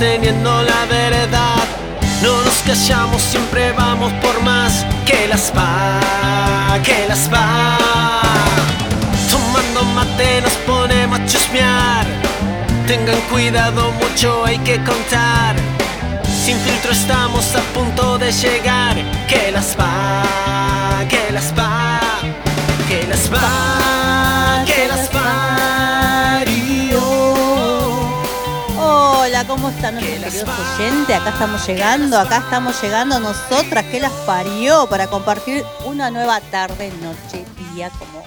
sosteniendo 0.00 0.62
la 0.62 0.86
verdad. 0.86 1.62
No 2.22 2.42
nos 2.42 2.58
callamos, 2.62 3.20
siempre 3.20 3.72
vamos 3.72 4.10
por 4.14 4.42
más 4.42 4.86
que 5.04 5.28
las 5.28 5.52
va, 5.54 6.78
que 6.82 7.06
las 7.06 7.30
va. 7.30 7.76
Tomando 9.30 9.82
mate 9.94 10.40
nos 10.40 10.54
ponemos 10.66 11.20
a 11.20 11.26
chusmear. 11.26 12.06
Tengan 12.86 13.20
cuidado, 13.30 13.92
mucho 13.92 14.46
hay 14.46 14.58
que 14.60 14.76
contar. 14.76 15.56
Sin 16.44 16.56
filtro 16.60 16.92
estamos 16.92 17.54
a 17.54 17.60
punto 17.74 18.16
de 18.16 18.32
llegar. 18.32 18.96
Que 19.28 19.52
las 19.52 19.76
va, 19.78 21.04
que 21.10 21.30
las 21.30 21.52
va, 21.52 22.00
que 22.88 23.06
las 23.06 23.30
va, 23.30 24.64
que 24.64 24.88
las 24.88 25.08
parió. 25.08 25.79
Hola, 29.40 29.48
¿cómo 29.48 29.70
están 29.70 29.94
nuestros 29.94 30.22
queridos 30.22 30.50
oyentes? 30.78 31.16
Acá 31.16 31.30
estamos 31.30 31.66
llegando, 31.66 32.18
acá 32.18 32.36
estamos 32.40 32.82
llegando 32.82 33.18
nosotras 33.20 33.86
que 33.86 33.98
las 33.98 34.12
parió 34.26 34.86
para 34.90 35.06
compartir 35.06 35.64
una 35.86 36.10
nueva 36.10 36.42
tarde, 36.42 36.92
noche, 37.00 37.46
día, 37.72 37.88
como 37.88 38.22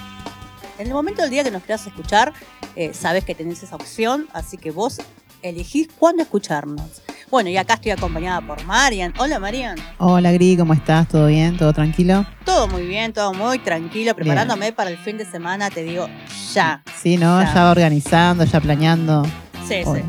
en 0.80 0.88
el 0.88 0.92
momento 0.92 1.22
del 1.22 1.30
día 1.30 1.44
que 1.44 1.52
nos 1.52 1.62
quieras 1.62 1.86
escuchar, 1.86 2.34
eh, 2.76 2.96
sabes 2.96 3.26
que 3.26 3.36
tenés 3.36 3.62
esa 3.62 3.76
opción, 3.76 4.28
así 4.34 4.58
que 4.58 4.72
vos 4.72 5.02
elegís 5.44 5.88
cuándo 6.00 6.24
escucharnos. 6.24 7.04
Bueno, 7.30 7.52
y 7.52 7.58
acá 7.58 7.76
estoy 7.76 7.92
acompañada 7.92 8.42
por 8.42 8.66
Marian. 8.66 9.14
Hola, 9.20 9.38
Marian. 9.38 9.78
Hola 10.00 10.32
Gri, 10.32 10.58
¿cómo 10.58 10.74
estás? 10.74 11.08
¿Todo 11.08 11.28
bien? 11.28 11.58
¿Todo 11.58 11.74
tranquilo? 11.74 12.26
Todo 12.44 12.68
muy 12.68 12.88
bien, 12.88 13.14
todo 13.14 13.36
muy 13.36 13.60
tranquilo, 13.60 14.16
preparándome 14.16 14.74
para 14.74 14.90
el 14.90 14.98
fin 14.98 15.20
de 15.20 15.26
semana, 15.26 15.70
te 15.70 15.84
digo, 15.84 16.10
ya. 16.56 16.82
Sí, 17.00 17.18
¿no? 17.18 17.40
Ya. 17.40 17.54
Ya, 17.54 17.70
organizando, 17.70 18.46
ya 18.46 18.60
planeando. 18.60 19.22
Sí, 19.68 19.84
sí. 19.84 20.02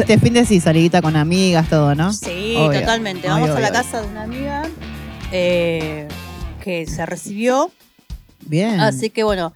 Este 0.00 0.18
fin 0.18 0.34
de 0.34 0.44
sí, 0.44 0.60
salidita 0.60 1.00
con 1.02 1.16
amigas, 1.16 1.68
todo, 1.68 1.94
¿no? 1.94 2.12
Sí, 2.12 2.54
Obvio, 2.58 2.80
totalmente. 2.80 3.30
obvio, 3.30 3.42
Vamos 3.42 3.56
a 3.56 3.60
la 3.60 3.68
obvio. 3.68 3.82
casa 3.82 4.00
de 4.02 4.08
una 4.08 4.22
amiga 4.22 4.62
eh, 5.32 6.08
que 6.62 6.86
se 6.86 7.04
recibió. 7.06 7.70
Bien. 8.40 8.78
Así 8.80 9.10
que 9.10 9.24
bueno, 9.24 9.52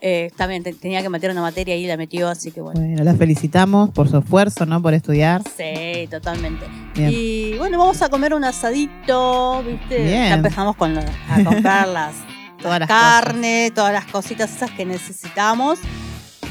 eh, 0.00 0.30
también 0.36 0.62
te- 0.62 0.72
tenía 0.72 1.02
que 1.02 1.08
meter 1.10 1.30
una 1.30 1.42
materia 1.42 1.76
y 1.76 1.86
la 1.86 1.96
metió, 1.96 2.28
así 2.28 2.50
que 2.50 2.60
bueno. 2.60 2.80
Bueno, 2.80 3.04
la 3.04 3.14
felicitamos 3.14 3.90
por 3.90 4.08
su 4.08 4.18
esfuerzo, 4.18 4.64
¿no? 4.66 4.80
Por 4.80 4.94
estudiar. 4.94 5.42
Sí, 5.56 6.06
totalmente. 6.10 6.66
Bien. 6.94 7.10
Y 7.12 7.54
bueno, 7.58 7.78
vamos 7.78 8.00
a 8.02 8.08
comer 8.08 8.32
un 8.34 8.44
asadito, 8.44 9.62
¿viste? 9.62 10.02
Bien. 10.02 10.28
Ya 10.30 10.34
empezamos 10.34 10.76
con 10.76 10.96
a 10.98 11.44
comprar 11.44 11.88
las, 11.88 12.14
Todas 12.62 12.80
las 12.80 12.88
las 12.88 12.88
carne, 12.88 13.72
todas 13.74 13.92
las 13.92 14.04
cositas 14.06 14.54
esas 14.54 14.70
que 14.70 14.84
necesitamos. 14.84 15.78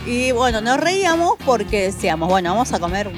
Y 0.10 0.32
bueno, 0.32 0.60
nos 0.60 0.80
reíamos 0.80 1.34
porque 1.46 1.84
decíamos, 1.84 2.30
bueno, 2.30 2.50
vamos 2.52 2.74
a 2.74 2.80
comer 2.80 3.08
un, 3.10 3.14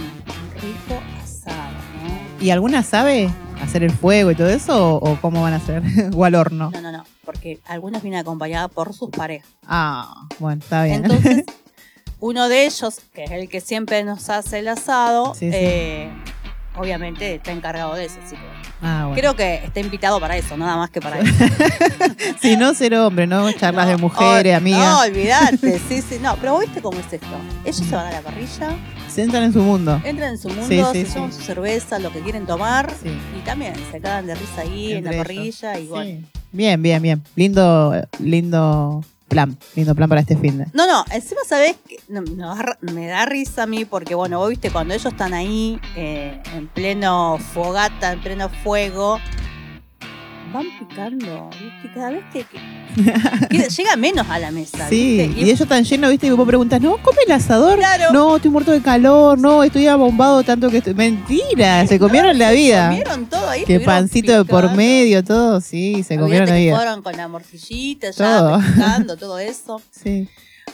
rico 0.62 1.02
asado, 1.24 1.56
¿no? 2.04 2.44
¿Y 2.44 2.50
alguna 2.50 2.84
sabe 2.84 3.30
hacer 3.64 3.84
el 3.84 3.92
fuego 3.92 4.30
y 4.32 4.36
todo 4.36 4.50
eso? 4.50 4.98
¿O, 4.98 5.12
o 5.12 5.22
cómo 5.22 5.42
van 5.42 5.54
a 5.54 5.56
hacer? 5.56 5.82
¿O 6.16 6.26
al 6.26 6.36
horno? 6.36 6.70
No, 6.72 6.82
no, 6.82 6.92
no, 6.92 7.06
porque 7.24 7.60
algunas 7.66 8.02
vienen 8.02 8.20
acompañadas 8.20 8.70
por 8.72 8.94
sus 8.94 9.10
parejas. 9.10 9.48
Ah, 9.66 10.28
bueno, 10.40 10.62
está 10.62 10.84
bien. 10.84 11.06
Entonces, 11.06 11.46
uno 12.20 12.50
de 12.50 12.66
ellos, 12.66 13.00
que 13.14 13.24
es 13.24 13.32
el 13.32 13.48
que 13.48 13.62
siempre 13.62 14.04
nos 14.04 14.30
hace 14.30 14.60
el 14.60 14.68
asado, 14.68 15.34
Sí, 15.34 15.50
sí. 15.50 15.56
eh, 15.58 16.10
obviamente 16.76 17.36
está 17.36 17.52
encargado 17.52 17.96
de 17.96 18.06
eso. 18.06 18.16
Así 18.26 18.36
que 18.36 18.42
ah, 18.82 19.06
bueno. 19.08 19.16
creo 19.20 19.36
que 19.36 19.56
está 19.66 19.80
invitado 19.80 20.20
para 20.20 20.38
eso, 20.38 20.56
nada 20.58 20.78
más 20.78 20.90
que 20.90 21.02
para 21.02 21.20
eso. 21.20 21.34
Si 22.42 22.56
no, 22.58 22.74
ser 22.74 22.96
hombre, 22.96 23.28
¿no? 23.28 23.52
Charlas 23.54 23.88
de 23.88 23.98
mujeres, 23.98 24.54
ol- 24.54 24.58
amigas. 24.58 24.80
No, 24.86 25.00
olvídate, 25.02 25.80
sí, 25.90 26.02
sí. 26.02 26.20
No, 26.22 26.36
pero 26.38 26.58
¿viste 26.60 26.82
cómo 26.82 27.00
es 27.00 27.12
esto? 27.12 27.28
Ellos 27.64 27.78
se 27.88 27.96
van 27.96 28.08
a 28.08 28.12
la 28.12 28.22
parrilla, 28.22 28.76
Se 29.10 29.24
entran 29.24 29.44
en 29.44 29.54
su 29.54 29.62
mundo. 29.62 30.02
entran 30.04 30.32
en 30.32 30.38
su 30.38 30.50
mundo, 30.50 30.66
Sí, 30.68 30.82
sí, 30.94 31.06
se 31.06 31.14
toman 31.14 31.32
sí. 31.32 31.38
su 31.40 31.44
cerveza, 31.46 32.00
lo 32.00 32.12
que 32.12 32.20
quieren 32.22 32.46
tomar, 32.46 32.92
y 33.38 33.40
también 33.46 33.74
se 33.92 34.00
cagan 34.00 34.26
de 34.28 34.36
risa 34.36 34.62
ahí 34.62 34.94
en 34.94 35.04
la 35.06 35.12
parrilla. 35.12 35.80
Y 35.80 35.88
bueno. 35.88 36.28
Bien, 36.54 36.82
bien, 36.82 37.02
bien. 37.02 37.24
Lindo, 37.36 37.94
lindo 38.20 39.04
plan. 39.32 39.58
Lindo 39.76 39.96
plan 39.96 40.08
para 40.10 40.22
este 40.22 40.38
fin 40.38 40.58
de. 40.60 40.66
No, 40.74 40.86
no, 40.86 41.04
encima 41.12 41.42
sabes 41.48 41.76
que 41.88 41.98
no, 42.10 42.22
da- 42.22 42.78
me 42.82 43.08
da 43.08 43.26
risa 43.26 43.64
a 43.64 43.66
mí 43.66 43.86
porque, 43.86 44.14
bueno, 44.14 44.38
vos 44.40 44.50
viste, 44.50 44.70
cuando 44.70 44.94
ellos 44.94 45.12
están 45.12 45.34
ahí 45.34 45.80
eh, 45.96 46.40
en 46.56 46.68
pleno 46.68 47.38
fogata, 47.54 48.12
en 48.12 48.22
pleno 48.22 48.50
fuego, 48.64 49.20
van 50.52 50.66
picando, 50.80 51.50
¿viste? 51.52 51.92
Cada 51.94 52.12
vez 52.12 52.24
que, 52.32 52.46
llega 53.70 53.96
menos 53.96 54.28
a 54.30 54.40
la 54.40 54.52
mesa, 54.52 54.88
Sí, 54.90 55.18
¿viste? 55.18 55.42
y 55.42 55.50
ellos 55.50 55.68
tan 55.68 55.84
llenos, 55.84 56.10
¿viste? 56.10 56.28
Y 56.28 56.30
vos 56.32 56.48
preguntas, 56.48 56.82
¿no? 56.82 56.98
¿Come 56.98 57.20
el 57.26 57.32
asador? 57.32 57.78
Claro. 57.80 58.12
No, 58.12 58.36
estoy 58.36 58.52
muerto 58.52 58.72
de 58.72 58.82
calor, 58.82 59.38
no, 59.40 59.64
estoy 59.64 59.88
abombado 59.88 60.44
tanto 60.44 60.70
que 60.70 60.78
estoy... 60.78 60.94
Mentira, 60.94 61.86
se 61.88 62.00
comieron 62.00 62.38
la 62.38 62.52
vida. 62.52 62.90
comieron 62.90 63.26
todo 63.28 63.50
ahí. 63.50 63.64
Que 63.66 63.80
pancito 63.80 64.32
de 64.32 64.46
por 64.46 64.72
medio, 64.76 65.24
todo, 65.24 65.62
sí, 65.62 66.04
se 66.04 66.18
comieron 66.18 66.50
la 66.50 66.56
vida. 66.56 66.76
fueron 66.76 67.02
con 67.02 67.16
la 67.18 67.28
morcillita, 67.28 68.12
ya 68.12 68.38
Todo. 68.40 68.60
picando, 68.60 69.18
todo 69.18 69.40
eso. 69.40 69.82
Sí. 69.92 70.28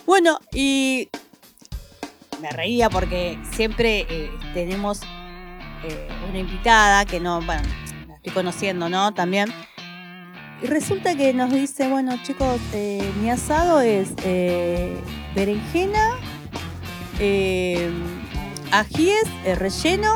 Bueno, 0.06 0.40
y 0.54 1.10
me 2.42 2.50
reía 2.52 2.90
porque 2.90 3.38
siempre 3.52 4.06
eh, 4.10 4.30
tenemos 4.54 5.02
eh, 5.84 6.08
una 6.30 6.40
invitada 6.40 7.04
que 7.06 7.20
no, 7.20 7.42
bueno, 7.42 7.64
estoy 8.28 8.44
conociendo, 8.44 8.90
¿no? 8.90 9.14
También. 9.14 9.50
Y 10.62 10.68
resulta 10.68 11.16
que 11.16 11.34
nos 11.34 11.52
dice, 11.52 11.88
bueno, 11.88 12.18
chicos, 12.24 12.60
eh, 12.74 13.12
mi 13.22 13.30
asado 13.30 13.80
es 13.80 14.10
eh, 14.24 14.98
berenjena, 15.36 16.16
eh, 17.20 17.90
ajíes, 18.72 19.24
eh, 19.46 19.56
relleno, 19.56 20.14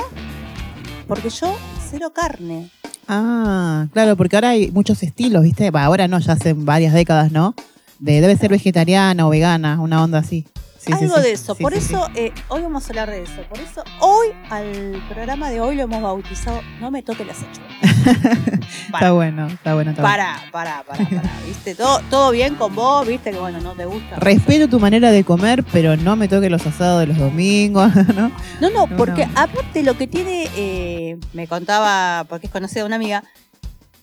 porque 1.07 1.29
yo 1.29 1.55
cero 1.89 2.11
carne. 2.13 2.69
Ah, 3.07 3.87
claro, 3.93 4.15
porque 4.15 4.35
ahora 4.35 4.49
hay 4.49 4.71
muchos 4.71 5.03
estilos, 5.03 5.43
¿viste? 5.43 5.69
Ahora 5.73 6.07
no, 6.07 6.19
ya 6.19 6.33
hace 6.33 6.53
varias 6.53 6.93
décadas, 6.93 7.31
¿no? 7.31 7.53
De, 7.99 8.19
debe 8.19 8.35
ser 8.35 8.49
vegetariana 8.49 9.27
o 9.27 9.29
vegana, 9.29 9.79
una 9.79 10.03
onda 10.03 10.19
así. 10.19 10.45
Sí, 10.83 10.91
Algo 10.93 11.17
sí. 11.17 11.21
de 11.21 11.31
eso. 11.33 11.53
Por 11.53 11.75
eso, 11.75 12.07
eh, 12.15 12.31
hoy 12.47 12.63
vamos 12.63 12.83
a 12.85 12.89
hablar 12.89 13.11
de 13.11 13.21
eso. 13.21 13.43
Por 13.47 13.59
eso, 13.59 13.83
hoy, 13.99 14.29
al 14.49 14.99
programa 15.09 15.51
de 15.51 15.61
hoy 15.61 15.75
lo 15.75 15.83
hemos 15.83 16.01
bautizado 16.01 16.59
No 16.79 16.89
me 16.89 17.03
toque 17.03 17.23
las 17.23 17.37
hechuras. 17.37 17.69
Está 18.91 19.11
bueno, 19.11 19.45
está 19.47 19.75
bueno. 19.75 19.91
Está 19.91 20.01
bueno. 20.01 20.01
Para, 20.01 20.41
para, 20.51 20.83
para, 20.83 21.07
para. 21.07 21.31
¿Viste? 21.47 21.75
Todo, 21.75 21.99
todo 22.09 22.31
bien 22.31 22.55
con 22.55 22.73
vos, 22.73 23.05
¿viste? 23.05 23.31
Que 23.31 23.37
bueno, 23.39 23.59
no 23.61 23.73
te 23.73 23.85
gusta. 23.85 24.15
Respeto 24.17 24.67
tu 24.69 24.79
manera 24.79 25.11
de 25.11 25.23
comer, 25.23 25.63
pero 25.71 25.95
no 25.97 26.15
me 26.15 26.27
toque 26.27 26.49
los 26.49 26.65
asados 26.65 26.99
de 27.01 27.07
los 27.07 27.17
domingos, 27.17 27.93
¿no? 28.15 28.29
No, 28.59 28.69
no, 28.71 28.87
No, 28.87 28.97
porque 28.97 29.27
no. 29.27 29.33
aparte 29.35 29.83
lo 29.83 29.95
que 29.97 30.07
tiene, 30.07 30.49
eh, 30.55 31.17
me 31.33 31.47
contaba, 31.47 32.23
porque 32.27 32.47
es 32.47 32.51
conocida 32.51 32.85
una 32.85 32.95
amiga, 32.95 33.23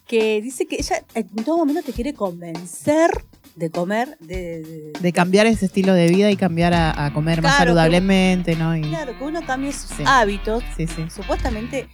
que 0.06 0.40
dice 0.40 0.66
que 0.66 0.76
ella 0.76 1.02
en 1.14 1.26
todo 1.44 1.58
momento 1.58 1.82
te 1.82 1.92
quiere 1.92 2.14
convencer 2.14 3.10
de 3.58 3.70
comer, 3.70 4.16
de, 4.20 4.62
de- 4.62 4.92
De 5.00 5.12
cambiar 5.12 5.46
ese 5.46 5.66
estilo 5.66 5.92
de 5.94 6.08
vida 6.08 6.30
y 6.30 6.36
cambiar 6.36 6.74
a, 6.74 7.06
a 7.06 7.12
comer 7.12 7.42
más 7.42 7.52
que- 7.52 7.58
saludablemente, 7.64 8.54
¿no? 8.56 8.76
Y- 8.76 8.82
Claro, 8.82 9.16
que 9.18 9.24
uno 9.24 9.40
cambie 9.44 9.72
sus 9.72 9.90
Sí. 9.90 10.02
hábitos. 10.06 10.62
Sí, 10.76 10.86
sí. 10.86 11.06
Supuestamente 11.14 11.88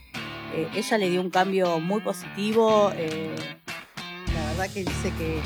eh, 0.55 0.69
ella 0.75 0.99
le 0.99 1.11
dio 1.11 1.21
un 1.21 1.31
cambio 1.31 1.81
muy 1.81 2.01
positivo. 2.01 2.91
eh, 2.95 3.35
la 4.35 4.47
verdad 4.51 4.71
que 4.75 4.81
dice 4.81 5.11
que, 5.19 5.39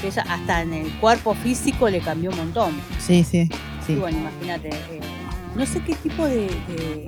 que 0.00 0.08
ella 0.08 0.24
hasta 0.28 0.62
en 0.62 0.72
el 0.74 0.92
cuerpo 1.00 1.34
físico 1.34 1.88
le 1.88 2.00
cambió 2.00 2.30
un 2.30 2.36
montón. 2.36 2.72
Sí, 2.98 3.22
sí, 3.24 3.48
Y 3.82 3.86
sí. 3.86 3.94
bueno, 3.94 4.18
imagínate. 4.18 4.68
eh, 4.70 5.00
no 5.54 5.64
sé 5.66 5.80
qué 5.82 5.94
tipo 5.94 6.26
de, 6.26 6.46
de- 6.46 7.06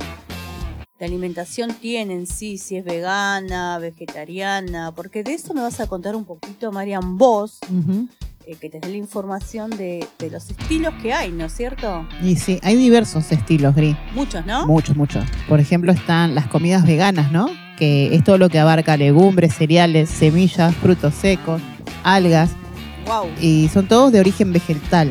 de 0.98 1.04
alimentación 1.04 1.74
tienen, 1.74 2.26
sí, 2.26 2.56
si 2.56 2.76
es 2.76 2.84
vegana, 2.84 3.78
vegetariana, 3.78 4.92
porque 4.94 5.22
de 5.22 5.34
eso 5.34 5.52
me 5.52 5.60
vas 5.60 5.78
a 5.80 5.86
contar 5.86 6.16
un 6.16 6.24
poquito, 6.24 6.72
Marian, 6.72 7.18
vos, 7.18 7.58
Ujú. 7.70 8.08
Eh, 8.46 8.54
que 8.60 8.70
tenés 8.70 8.90
la 8.90 8.96
información 8.96 9.70
de, 9.70 10.06
de 10.20 10.30
los 10.30 10.48
estilos 10.48 10.94
que 11.02 11.12
hay, 11.12 11.32
¿no 11.32 11.46
es 11.46 11.52
cierto? 11.52 12.06
Y 12.22 12.36
sí, 12.36 12.60
hay 12.62 12.76
diversos 12.76 13.32
estilos, 13.32 13.74
Gris. 13.74 13.96
Muchos, 14.14 14.46
¿no? 14.46 14.68
Muchos, 14.68 14.96
muchos. 14.96 15.24
Por 15.48 15.58
ejemplo, 15.58 15.90
están 15.90 16.36
las 16.36 16.46
comidas 16.46 16.86
veganas, 16.86 17.32
¿no? 17.32 17.50
Que 17.76 18.14
es 18.14 18.22
todo 18.22 18.38
lo 18.38 18.48
que 18.48 18.60
abarca 18.60 18.96
legumbres, 18.96 19.52
cereales, 19.52 20.08
semillas, 20.08 20.76
frutos 20.76 21.14
secos, 21.14 21.60
algas. 22.04 22.50
Wow. 23.04 23.30
Y 23.40 23.68
son 23.72 23.88
todos 23.88 24.12
de 24.12 24.20
origen 24.20 24.52
vegetal, 24.52 25.10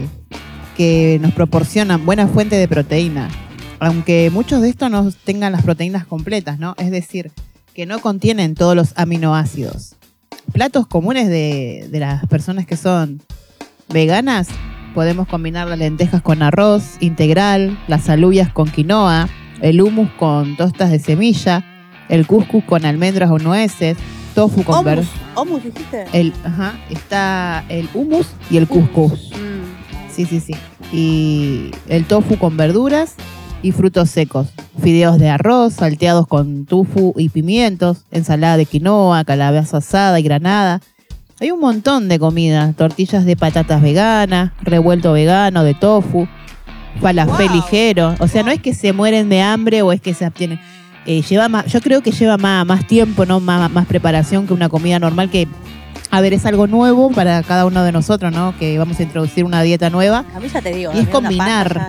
que 0.77 1.19
nos 1.21 1.33
proporcionan 1.33 2.05
buena 2.05 2.27
fuente 2.27 2.55
de 2.55 2.69
proteína. 2.69 3.29
Aunque 3.79 4.29
muchos 4.31 4.61
de 4.61 4.69
estos 4.69 4.89
no 4.89 5.11
tengan 5.25 5.51
las 5.51 5.63
proteínas 5.63 6.05
completas, 6.05 6.57
¿no? 6.57 6.73
Es 6.77 6.89
decir, 6.89 7.33
que 7.73 7.85
no 7.85 7.99
contienen 7.99 8.55
todos 8.55 8.77
los 8.77 8.93
aminoácidos. 8.95 9.95
Platos 10.51 10.87
comunes 10.87 11.27
de, 11.27 11.87
de 11.91 11.99
las 11.99 12.25
personas 12.27 12.65
que 12.65 12.77
son 12.77 13.21
veganas, 13.89 14.47
podemos 14.93 15.27
combinar 15.27 15.67
las 15.67 15.77
lentejas 15.79 16.21
con 16.21 16.41
arroz 16.41 16.95
integral, 17.01 17.77
las 17.87 18.09
alubias 18.09 18.51
con 18.51 18.69
quinoa, 18.69 19.27
el 19.61 19.81
hummus 19.81 20.09
con 20.17 20.55
tostas 20.55 20.91
de 20.91 20.99
semilla, 20.99 21.65
el 22.07 22.25
couscous 22.25 22.63
con 22.63 22.85
almendras 22.85 23.29
o 23.31 23.37
nueces, 23.39 23.97
tofu 24.33 24.63
con 24.63 24.83
ver- 24.85 25.03
Omus 25.35 25.63
dijiste. 25.63 26.05
el, 26.13 26.33
ajá, 26.45 26.75
está 26.89 27.65
el 27.67 27.89
hummus 27.93 28.27
y 28.49 28.57
el 28.57 28.67
couscous. 28.67 29.31
Mm, 29.33 29.55
Sí, 30.15 30.23
sí, 30.25 30.39
sí. 30.39 30.55
Y 30.93 31.71
el 31.89 32.05
tofu 32.05 32.37
con 32.37 32.55
verduras 32.55 33.15
y 33.65 33.71
frutos 33.71 34.11
secos. 34.11 34.47
Fideos 34.79 35.17
de 35.17 35.29
arroz, 35.29 35.73
salteados 35.73 36.27
con 36.27 36.65
tufu 36.65 37.13
y 37.17 37.29
pimientos, 37.29 38.05
ensalada 38.11 38.57
de 38.57 38.67
quinoa, 38.67 39.23
calabaza 39.23 39.77
asada 39.77 40.19
y 40.19 40.23
granada. 40.23 40.81
Hay 41.41 41.49
un 41.49 41.59
montón 41.59 42.07
de 42.07 42.19
comida, 42.19 42.73
tortillas 42.77 43.25
de 43.25 43.35
patatas 43.35 43.81
veganas, 43.81 44.51
revuelto 44.61 45.13
vegano 45.13 45.63
de 45.63 45.73
tofu, 45.73 46.27
falafel 47.01 47.47
Wow. 47.47 47.55
ligero. 47.55 48.15
O 48.19 48.27
sea, 48.27 48.43
no 48.43 48.51
es 48.51 48.61
que 48.61 48.73
se 48.75 48.93
mueren 48.93 49.29
de 49.29 49.41
hambre 49.41 49.81
o 49.81 49.91
es 49.91 49.99
que 49.99 50.13
se 50.13 50.25
abstienen. 50.25 50.59
Eh, 51.07 51.23
lleva 51.23 51.49
más, 51.49 51.65
yo 51.65 51.81
creo 51.81 52.01
que 52.01 52.11
lleva 52.11 52.37
más, 52.37 52.65
más 52.67 52.85
tiempo, 52.85 53.25
¿no? 53.25 53.39
Más, 53.39 53.71
más 53.71 53.87
preparación 53.87 54.45
que 54.45 54.53
una 54.53 54.69
comida 54.69 54.99
normal 54.99 55.29
que, 55.31 55.47
a 56.11 56.21
ver, 56.21 56.33
es 56.33 56.45
algo 56.45 56.67
nuevo 56.67 57.09
para 57.09 57.41
cada 57.41 57.65
uno 57.65 57.83
de 57.83 57.91
nosotros, 57.91 58.31
¿no? 58.31 58.55
Que 58.59 58.77
vamos 58.77 58.99
a 58.99 59.03
introducir 59.03 59.43
una 59.43 59.61
dieta 59.63 59.89
nueva. 59.89 60.23
A 60.35 60.39
mí 60.39 60.47
ya 60.53 60.61
te 60.61 60.71
digo. 60.71 60.91
Y 60.93 60.99
es 60.99 61.09
combinar. 61.09 61.87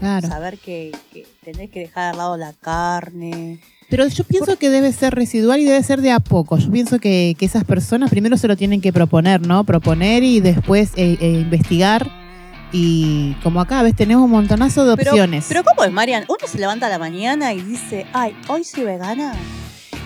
Claro. 0.00 0.26
Saber 0.26 0.58
que, 0.58 0.90
que 1.12 1.26
tenés 1.44 1.70
que 1.70 1.80
dejar 1.80 2.12
de 2.12 2.18
lado 2.18 2.36
la 2.36 2.52
carne. 2.54 3.60
Pero 3.88 4.06
yo 4.08 4.24
pienso 4.24 4.56
que 4.56 4.70
debe 4.70 4.92
ser 4.92 5.14
residual 5.14 5.60
y 5.60 5.64
debe 5.64 5.82
ser 5.82 6.00
de 6.00 6.10
a 6.10 6.20
poco. 6.20 6.56
Yo 6.58 6.70
pienso 6.70 6.98
que, 6.98 7.34
que 7.38 7.44
esas 7.44 7.64
personas 7.64 8.08
primero 8.10 8.36
se 8.36 8.48
lo 8.48 8.56
tienen 8.56 8.80
que 8.80 8.92
proponer, 8.92 9.46
¿no? 9.46 9.64
Proponer 9.64 10.22
y 10.22 10.40
después 10.40 10.92
eh, 10.96 11.18
eh, 11.20 11.30
investigar. 11.40 12.08
Y 12.72 13.34
como 13.42 13.60
acá, 13.60 13.82
ves, 13.82 13.96
tenemos 13.96 14.24
un 14.24 14.30
montonazo 14.30 14.84
de 14.86 14.96
Pero, 14.96 15.10
opciones. 15.10 15.44
pero 15.48 15.64
¿cómo 15.64 15.84
es, 15.84 15.92
Marian? 15.92 16.24
Uno 16.28 16.38
se 16.46 16.58
levanta 16.58 16.86
a 16.86 16.88
la 16.88 16.98
mañana 17.00 17.52
y 17.52 17.60
dice, 17.62 18.06
ay, 18.12 18.34
hoy 18.48 18.62
soy 18.64 18.84
vegana. 18.84 19.34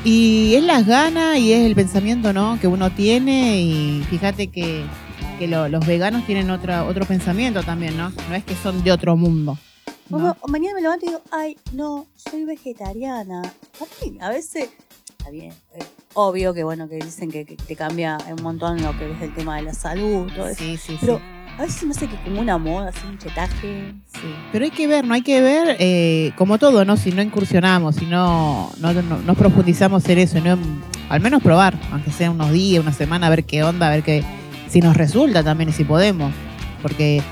Y 0.02 0.54
es 0.54 0.64
las 0.64 0.86
ganas 0.86 1.38
y 1.38 1.52
es 1.52 1.64
el 1.66 1.74
pensamiento, 1.74 2.32
¿no? 2.32 2.58
Que 2.60 2.66
uno 2.66 2.90
tiene 2.90 3.60
y 3.60 4.02
fíjate 4.08 4.48
que, 4.48 4.82
que 5.38 5.46
lo- 5.46 5.68
los 5.68 5.86
veganos 5.86 6.24
tienen 6.26 6.50
otra, 6.50 6.84
otro 6.84 7.04
pensamiento 7.04 7.62
también, 7.62 7.96
¿no? 7.98 8.12
No 8.28 8.34
es 8.34 8.44
que 8.44 8.54
son 8.54 8.82
de 8.82 8.92
otro 8.92 9.14
mundo. 9.16 9.58
O 10.10 10.18
¿no? 10.18 10.36
o 10.40 10.48
mañana 10.48 10.74
me 10.74 10.82
levanto 10.82 11.06
y 11.06 11.08
digo, 11.08 11.22
ay, 11.32 11.56
no, 11.72 12.06
soy 12.16 12.44
vegetariana. 12.44 13.40
A 13.42 14.04
mí, 14.04 14.18
a 14.20 14.28
veces, 14.30 14.68
está 15.08 15.30
bien, 15.30 15.52
eh, 15.74 15.82
obvio 16.14 16.52
que 16.54 16.62
bueno, 16.64 16.88
que 16.88 16.96
dicen 16.96 17.30
que, 17.30 17.44
que 17.44 17.56
te 17.56 17.74
cambia 17.76 18.18
un 18.36 18.42
montón 18.42 18.82
lo 18.82 18.96
que 18.98 19.10
es 19.10 19.22
el 19.22 19.34
tema 19.34 19.56
de 19.56 19.62
la 19.62 19.74
salud, 19.74 20.30
todo 20.34 20.48
eso. 20.48 20.62
Sí, 20.62 20.76
sí, 20.76 20.96
Pero 21.00 21.16
sí. 21.18 21.22
a 21.58 21.62
veces 21.62 21.82
me 21.84 21.90
hace 21.92 22.06
que 22.08 22.16
como 22.22 22.40
una 22.40 22.58
moda, 22.58 22.90
así 22.90 23.00
un 23.08 23.18
chetaje. 23.18 23.94
Sí, 24.12 24.34
pero 24.52 24.64
hay 24.66 24.70
que 24.70 24.86
ver, 24.86 25.04
no 25.06 25.14
hay 25.14 25.22
que 25.22 25.40
ver 25.40 25.76
eh, 25.80 26.32
como 26.36 26.58
todo, 26.58 26.84
¿no? 26.84 26.96
Si 26.96 27.10
no 27.10 27.22
incursionamos, 27.22 27.96
si 27.96 28.04
no, 28.06 28.70
no, 28.78 28.92
no- 28.92 29.18
no 29.22 29.34
profundizamos 29.34 30.06
en 30.08 30.18
eso, 30.18 30.38
no, 30.40 30.58
al 31.08 31.20
menos 31.20 31.42
probar, 31.42 31.78
aunque 31.90 32.10
sea 32.12 32.30
unos 32.30 32.52
días, 32.52 32.82
una 32.82 32.92
semana, 32.92 33.26
a 33.28 33.30
ver 33.30 33.44
qué 33.44 33.62
onda, 33.64 33.86
a 33.88 33.90
ver 33.90 34.02
qué, 34.02 34.22
si 34.68 34.80
nos 34.80 34.96
resulta 34.96 35.42
también 35.42 35.70
y 35.70 35.72
si 35.72 35.84
podemos. 35.84 36.32
Porque 36.82 37.22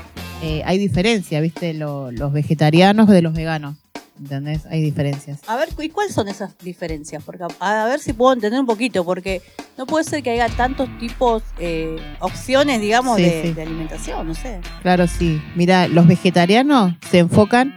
eh, 0.43 0.61
hay 0.65 0.77
diferencia, 0.77 1.39
¿viste? 1.41 1.73
Lo- 1.73 2.11
los 2.11 2.33
vegetarianos 2.33 3.07
de 3.07 3.21
los 3.21 3.33
veganos, 3.33 3.75
¿entendés? 4.19 4.65
Hay 4.69 4.81
diferencias. 4.81 5.39
A 5.47 5.55
ver, 5.55 5.69
¿y 5.81 5.89
cuáles 5.89 6.13
son 6.13 6.27
esas 6.27 6.57
diferencias? 6.59 7.23
Porque 7.23 7.43
a, 7.59 7.83
a 7.83 7.85
ver 7.87 7.99
si 7.99 8.13
puedo 8.13 8.33
entender 8.33 8.59
un 8.59 8.65
poquito, 8.65 9.05
porque 9.05 9.41
no 9.77 9.85
puede 9.85 10.03
ser 10.03 10.21
que 10.21 10.31
haya 10.31 10.49
tantos 10.49 10.89
tipos, 10.99 11.43
eh, 11.59 11.95
opciones, 12.19 12.81
digamos, 12.81 13.17
Sí, 13.17 13.23
de, 13.23 13.41
sí. 13.43 13.53
de 13.53 13.61
alimentación, 13.61 14.27
no 14.27 14.35
sé. 14.35 14.59
Claro, 14.81 15.07
sí. 15.07 15.41
Mira, 15.55 15.87
los 15.87 16.07
vegetarianos 16.07 16.93
se 17.09 17.19
enfocan 17.19 17.73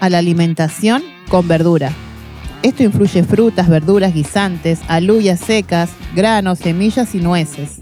a 0.00 0.08
la 0.10 0.18
alimentación 0.18 1.02
con 1.28 1.48
verdura. 1.48 1.92
Esto 2.62 2.82
influye 2.82 3.22
frutas, 3.24 3.68
verduras, 3.68 4.14
guisantes, 4.14 4.80
aluyas 4.88 5.38
secas, 5.40 5.90
granos, 6.14 6.60
semillas 6.60 7.14
y 7.14 7.18
nueces. 7.18 7.78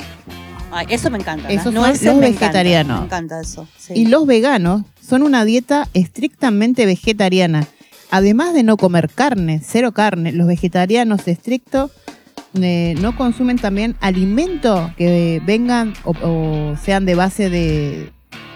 Ay, 0.72 0.86
eso 0.90 1.10
me 1.10 1.18
encanta. 1.18 1.48
Esos 1.48 1.56
las 1.56 1.64
son 1.64 1.74
nueces 1.74 2.06
los 2.06 2.16
me 2.16 2.26
encanta, 2.28 2.46
vegetarianos. 2.46 3.00
Me 3.00 3.06
encanta 3.06 3.40
eso. 3.40 3.68
sí. 3.78 3.92
Y 3.94 4.06
los 4.06 4.26
veganos 4.26 4.82
son 5.06 5.22
una 5.22 5.44
dieta 5.44 5.88
estrictamente 5.94 6.86
vegetariana. 6.86 7.66
Además 8.10 8.54
de 8.54 8.62
no 8.62 8.76
comer 8.76 9.08
carne, 9.08 9.60
cero 9.64 9.92
carne, 9.92 10.32
los 10.32 10.46
vegetarianos 10.46 11.26
estrictos 11.28 11.90
eh, 12.60 12.94
no 13.00 13.16
consumen 13.16 13.58
también 13.58 13.96
alimentos 14.00 14.92
que 14.96 15.40
vengan 15.46 15.94
o, 16.04 16.10
o 16.22 16.76
sean 16.76 17.06
de 17.06 17.14
base 17.14 17.48
de, 17.48 18.12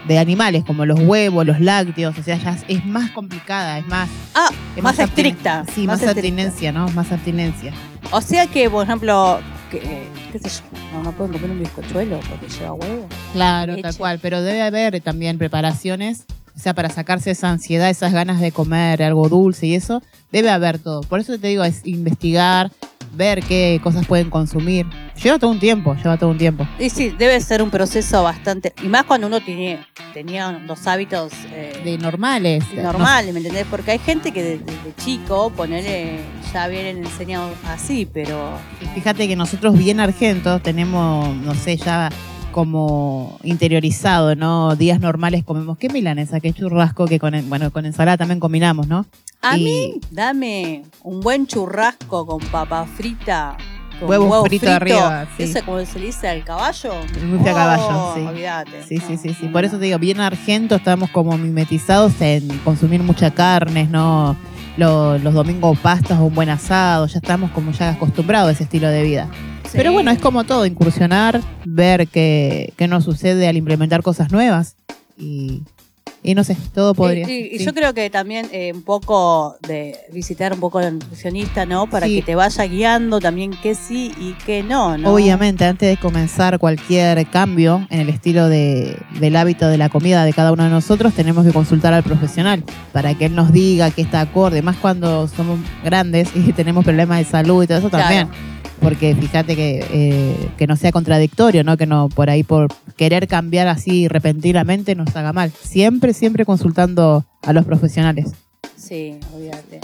de 0.07 0.17
animales, 0.19 0.63
como 0.65 0.85
los 0.85 0.99
huevos, 0.99 1.45
los 1.45 1.59
lácteos. 1.59 2.17
O 2.17 2.23
sea, 2.23 2.37
ya 2.37 2.57
es, 2.67 2.85
más 2.85 3.11
complicada, 3.11 3.79
es 3.79 3.87
más. 3.87 4.09
Ah, 4.33 4.49
es 4.75 4.83
más 4.83 4.99
estricta. 4.99 5.65
Sí, 5.73 5.85
más, 5.85 6.01
estricta. 6.01 6.11
abstinencia, 6.11 6.71
¿no? 6.71 6.87
Más 6.89 7.11
abstinencia. 7.11 7.73
O 8.11 8.21
sea 8.21 8.47
que, 8.47 8.69
por 8.69 8.83
ejemplo, 8.85 9.39
que, 9.69 10.07
qué 10.31 10.39
sé 10.39 10.49
yo, 10.49 10.79
no, 10.93 11.03
no 11.03 11.11
pueden 11.11 11.33
comer 11.33 11.51
un 11.51 11.59
bizcochuelo 11.59 12.19
porque 12.29 12.47
lleva 12.47 12.73
huevo. 12.73 13.07
Claro, 13.33 13.73
Leche. 13.73 13.83
tal 13.83 13.97
cual. 13.97 14.19
Pero 14.21 14.41
debe 14.41 14.61
haber 14.61 14.99
también 15.01 15.37
preparaciones, 15.37 16.25
o 16.55 16.59
sea, 16.59 16.73
para 16.73 16.89
sacarse 16.89 17.31
esa 17.31 17.49
ansiedad, 17.49 17.89
esas 17.89 18.13
ganas 18.13 18.39
de 18.39 18.51
comer 18.51 19.03
algo 19.03 19.29
dulce 19.29 19.67
y 19.67 19.75
eso, 19.75 20.01
debe 20.31 20.49
haber 20.49 20.79
todo. 20.79 21.01
Por 21.01 21.19
eso 21.19 21.37
te 21.37 21.47
digo, 21.47 21.63
es 21.63 21.85
investigar, 21.85 22.71
ver 23.13 23.41
qué 23.43 23.79
cosas 23.83 24.05
pueden 24.05 24.29
consumir. 24.29 24.85
Lleva 25.21 25.39
todo 25.39 25.51
un 25.51 25.59
tiempo, 25.59 25.95
lleva 25.95 26.17
todo 26.17 26.29
un 26.29 26.37
tiempo. 26.37 26.67
Y 26.79 26.89
sí, 26.89 27.09
debe 27.17 27.39
ser 27.41 27.61
un 27.61 27.69
proceso 27.69 28.23
bastante. 28.23 28.73
Y 28.83 28.87
más 28.87 29.03
cuando 29.05 29.27
uno 29.27 29.39
tiene, 29.41 29.79
tenía 30.13 30.51
los 30.51 30.85
hábitos 30.87 31.31
eh, 31.51 31.81
De 31.83 31.97
normales. 31.97 32.63
normales, 32.75 33.33
¿me 33.33 33.39
entendés? 33.39 33.65
Porque 33.69 33.91
hay 33.91 33.99
gente 33.99 34.31
que 34.31 34.43
desde 34.43 34.65
de 34.65 34.95
chico, 35.03 35.49
ponele, 35.51 36.19
ya 36.53 36.67
vienen 36.67 36.97
enseñados 36.97 37.51
así, 37.65 38.07
pero. 38.11 38.51
Fíjate 38.93 39.27
que 39.27 39.35
nosotros 39.35 39.77
bien 39.77 39.99
argentos 39.99 40.61
tenemos, 40.61 41.35
no 41.37 41.55
sé, 41.55 41.77
ya 41.77 42.09
como 42.67 43.37
interiorizado, 43.43 44.35
¿no? 44.35 44.75
Días 44.75 44.99
normales 44.99 45.43
comemos 45.43 45.77
qué 45.77 45.89
milanesa, 45.89 46.39
qué 46.39 46.51
churrasco, 46.53 47.05
que 47.05 47.19
con, 47.19 47.35
bueno, 47.49 47.69
con 47.69 47.85
ensalada 47.85 48.17
también 48.17 48.39
combinamos, 48.39 48.87
¿no? 48.87 49.05
A 49.43 49.59
Y- 49.59 49.63
mí, 49.63 49.93
dame 50.09 50.81
un 51.03 51.19
buen 51.19 51.45
churrasco 51.45 52.25
con 52.25 52.39
papa 52.49 52.87
frita. 52.87 53.55
Con 53.99 54.09
Huevo 54.09 54.43
frito 54.45 54.71
arriba, 54.71 55.27
sí. 55.37 55.53
Como 55.63 55.85
se 55.85 55.99
le 55.99 56.07
dice 56.07 56.27
al 56.27 56.43
caballo. 56.43 56.93
El 57.15 57.39
a 57.39 57.43
caballo, 57.43 58.13
sí. 58.15 58.21
Olvídate. 58.21 58.83
Sí, 58.87 58.97
sí, 58.97 59.13
No, 59.13 59.17
sí, 59.19 59.33
sí. 59.39 59.45
no, 59.45 59.51
Por 59.51 59.63
eso 59.63 59.77
te 59.77 59.85
digo, 59.85 59.99
bien 59.99 60.19
argento 60.19 60.77
estamos 60.77 61.11
como 61.11 61.37
mimetizados 61.37 62.19
en 62.21 62.47
consumir 62.63 63.03
mucha 63.03 63.29
carne, 63.29 63.85
¿no? 63.85 64.35
Lo- 64.77 65.17
los 65.17 65.33
domingos 65.33 65.77
pastas 65.79 66.19
o 66.19 66.25
un 66.25 66.35
buen 66.35 66.49
asado, 66.49 67.07
ya 67.07 67.17
estamos 67.17 67.51
como 67.51 67.71
ya 67.71 67.89
acostumbrados 67.91 68.49
a 68.49 68.51
ese 68.53 68.63
estilo 68.63 68.87
de 68.89 69.03
vida. 69.03 69.27
Sí. 69.63 69.71
Pero 69.73 69.91
bueno, 69.91 70.11
es 70.11 70.19
como 70.19 70.43
todo, 70.45 70.65
incursionar, 70.65 71.41
ver 71.65 72.07
qué, 72.07 72.73
qué 72.77 72.87
nos 72.87 73.03
sucede 73.03 73.47
al 73.47 73.57
implementar 73.57 74.01
cosas 74.03 74.31
nuevas 74.31 74.75
y, 75.17 75.63
y 76.29 76.35
no 76.35 76.43
sé, 76.43 76.57
todo 76.73 76.93
podría. 76.93 77.29
Y, 77.29 77.49
y- 77.53 77.57
sí. 77.59 77.65
yo 77.65 77.73
creo 77.73 77.93
que 77.93 78.09
también 78.09 78.47
eh, 78.51 78.71
un 78.75 78.83
poco 78.83 79.55
de 79.67 79.95
visitar 80.11 80.51
un 80.53 80.59
poco 80.59 80.79
al 80.79 80.93
nutricionista, 80.95 81.65
¿no? 81.65 81.89
Para 81.89 82.05
Sí. 82.07 82.15
que 82.17 82.21
te 82.21 82.35
vaya 82.35 82.63
guiando 82.65 83.19
también 83.19 83.51
qué 83.63 83.75
sí 83.75 84.11
y 84.19 84.33
qué 84.45 84.61
no, 84.63 84.97
¿no? 84.97 85.13
Obviamente, 85.13 85.63
antes 85.65 85.89
de 85.89 85.97
comenzar 85.97 86.59
cualquier 86.59 87.25
cambio 87.27 87.87
en 87.89 88.01
el 88.01 88.09
estilo 88.09 88.49
de, 88.49 88.97
del 89.19 89.35
hábito 89.37 89.67
de 89.69 89.77
la 89.77 89.89
comida 89.89 90.25
de 90.25 90.33
cada 90.33 90.51
uno 90.51 90.63
de 90.65 90.69
nosotros, 90.69 91.13
tenemos 91.13 91.45
que 91.45 91.53
consultar 91.53 91.93
al 91.93 92.03
profesional 92.03 92.63
para 92.91 93.13
que 93.17 93.25
él 93.25 93.35
nos 93.35 93.51
diga 93.53 93.89
que 93.91 94.01
está 94.01 94.21
acorde, 94.21 94.61
más 94.61 94.75
cuando 94.77 95.27
somos 95.29 95.59
grandes 95.83 96.29
y 96.35 96.51
tenemos 96.53 96.83
problemas 96.83 97.19
de 97.19 97.25
salud 97.25 97.63
y 97.63 97.67
todo 97.67 97.77
eso 97.77 97.89
Claro. 97.89 98.03
también. 98.03 98.56
Porque 98.81 99.15
fíjate 99.15 99.55
que, 99.55 99.85
eh, 99.91 100.49
que 100.57 100.67
no 100.67 100.75
sea 100.75 100.91
contradictorio, 100.91 101.63
¿no? 101.63 101.77
Que 101.77 101.85
no 101.85 102.09
por 102.09 102.29
ahí 102.29 102.43
por 102.43 102.67
querer 102.95 103.27
cambiar 103.27 103.67
así 103.67 104.07
repentinamente 104.07 104.95
nos 104.95 105.15
haga 105.15 105.33
mal. 105.33 105.51
Siempre, 105.51 106.13
siempre 106.13 106.45
consultando 106.45 107.25
a 107.41 107.53
los 107.53 107.65
profesionales. 107.65 108.33
Sí, 108.75 109.19
olvídate. 109.33 109.81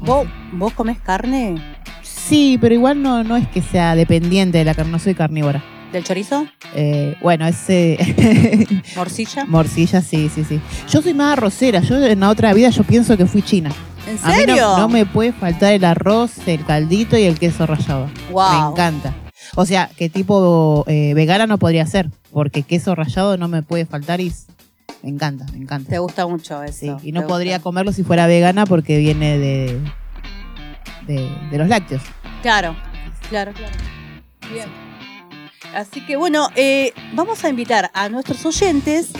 ¿Vos, 0.00 0.26
¿Vos 0.52 0.72
comés 0.72 0.98
carne 0.98 1.62
Sí, 2.02 2.58
pero 2.60 2.74
igual 2.74 3.02
no, 3.02 3.22
no 3.24 3.36
es 3.36 3.46
que 3.48 3.62
sea 3.62 3.94
dependiente 3.94 4.58
de 4.58 4.64
la 4.64 4.74
carne, 4.74 4.92
no 4.92 4.98
soy 4.98 5.14
carnívora. 5.14 5.62
del 5.92 6.02
chorizo? 6.04 6.46
Eh, 6.74 7.14
bueno, 7.20 7.46
ese 7.46 7.98
¿Morcilla? 8.96 9.44
morcilla, 9.48 10.00
sí, 10.00 10.30
sí, 10.34 10.44
sí. 10.44 10.60
Yo 10.88 11.02
soy 11.02 11.14
más 11.14 11.34
arrocera. 11.36 11.80
Yo 11.80 12.02
en 12.04 12.20
la 12.20 12.30
otra 12.30 12.54
vida 12.54 12.70
yo 12.70 12.82
pienso 12.84 13.16
que 13.16 13.26
fui 13.26 13.42
china. 13.42 13.70
¿En 14.06 14.18
A 14.22 14.28
mí 14.28 14.34
serio? 14.34 14.56
no, 14.56 14.78
no 14.78 14.88
me 14.88 15.06
puede 15.06 15.32
faltar 15.32 15.72
el 15.72 15.84
arroz, 15.84 16.32
el 16.46 16.64
caldito 16.64 17.16
y 17.16 17.22
el 17.22 17.38
queso 17.38 17.66
rallado. 17.66 18.06
Me 18.28 18.32
Wow. 18.32 18.72
encanta. 18.72 19.14
O 19.54 19.64
sea, 19.66 19.88
que 19.96 20.08
tipo 20.08 20.84
eh, 20.88 21.12
vegana 21.14 21.46
no 21.46 21.58
podría 21.58 21.86
ser, 21.86 22.08
porque 22.32 22.62
queso 22.62 22.94
rallado 22.94 23.36
no 23.36 23.48
me 23.48 23.62
puede 23.62 23.86
faltar 23.86 24.20
y 24.20 24.32
me 25.02 25.10
encanta, 25.10 25.44
me 25.52 25.58
encanta. 25.58 25.90
Te 25.90 25.98
gusta 25.98 26.26
mucho 26.26 26.62
eso. 26.62 26.98
Sí, 27.00 27.08
y 27.08 27.12
no 27.12 27.26
podría 27.26 27.56
gusta. 27.56 27.62
comerlo 27.64 27.92
si 27.92 28.02
fuera 28.02 28.26
vegana 28.26 28.66
porque 28.66 28.98
viene 28.98 29.38
de, 29.38 29.78
de, 31.06 31.28
de 31.50 31.58
los 31.58 31.68
lácteos. 31.68 32.02
Claro, 32.42 32.74
claro, 33.28 33.52
claro. 33.52 33.74
Bien. 34.52 34.66
Así 35.74 36.04
que 36.04 36.16
bueno, 36.16 36.48
eh, 36.56 36.92
vamos 37.14 37.44
a 37.44 37.48
invitar 37.48 37.90
a 37.94 38.08
nuestros 38.08 38.44
oyentes 38.44 39.10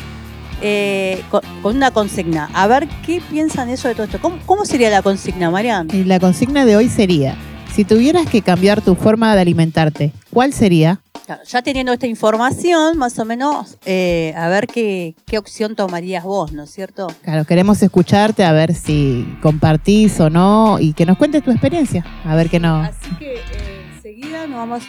eh, 0.63 1.23
con, 1.31 1.43
con 1.63 1.77
una 1.77 1.91
consigna. 1.91 2.49
A 2.55 2.67
ver 2.67 2.89
qué 3.05 3.21
piensan 3.31 3.69
ellos 3.69 3.83
de 3.83 3.95
todo 3.95 4.05
esto. 4.05 4.21
¿Cómo, 4.21 4.39
cómo 4.47 4.65
sería 4.65 4.91
la 4.91 5.03
consigna, 5.03 5.51
Marian? 5.51 5.89
Y 5.93 6.05
la 6.05 6.19
consigna 6.19 6.65
de 6.65 6.77
hoy 6.77 6.89
sería, 6.89 7.37
si 7.75 7.85
tuvieras 7.85 8.27
que 8.27 8.43
cambiar 8.43 8.81
tu 8.81 8.95
forma 8.95 9.35
de 9.35 9.41
alimentarte, 9.43 10.13
¿cuál 10.33 10.53
sería? 10.53 11.01
Claro, 11.25 11.43
ya 11.47 11.63
teniendo 11.63 11.93
esta 11.93 12.09
información, 12.09 12.99
más 12.99 13.17
o 13.21 13.25
menos, 13.25 13.79
eh, 13.85 14.35
a 14.37 14.49
ver 14.49 14.67
qué, 14.67 15.15
qué 15.25 15.39
opción 15.39 15.77
tomarías 15.77 16.25
vos, 16.25 16.53
¿no 16.53 16.65
es 16.65 16.71
cierto? 16.71 17.07
Claro, 17.23 17.45
queremos 17.45 17.81
escucharte 17.81 18.45
a 18.45 18.51
ver 18.51 18.75
si 18.75 19.25
compartís 19.41 20.19
o 20.19 20.31
no 20.31 20.79
y 20.81 20.95
que 20.95 21.07
nos 21.07 21.17
cuentes 21.17 21.45
tu 21.45 21.53
experiencia. 21.53 22.05
A 22.25 22.35
ver 22.35 22.51
qué 22.51 22.59
no. 22.59 22.83
Así 22.83 23.09
que 23.21 23.35
eh, 23.35 23.87
enseguida 23.95 24.49
nos 24.49 24.59
vamos 24.69 24.83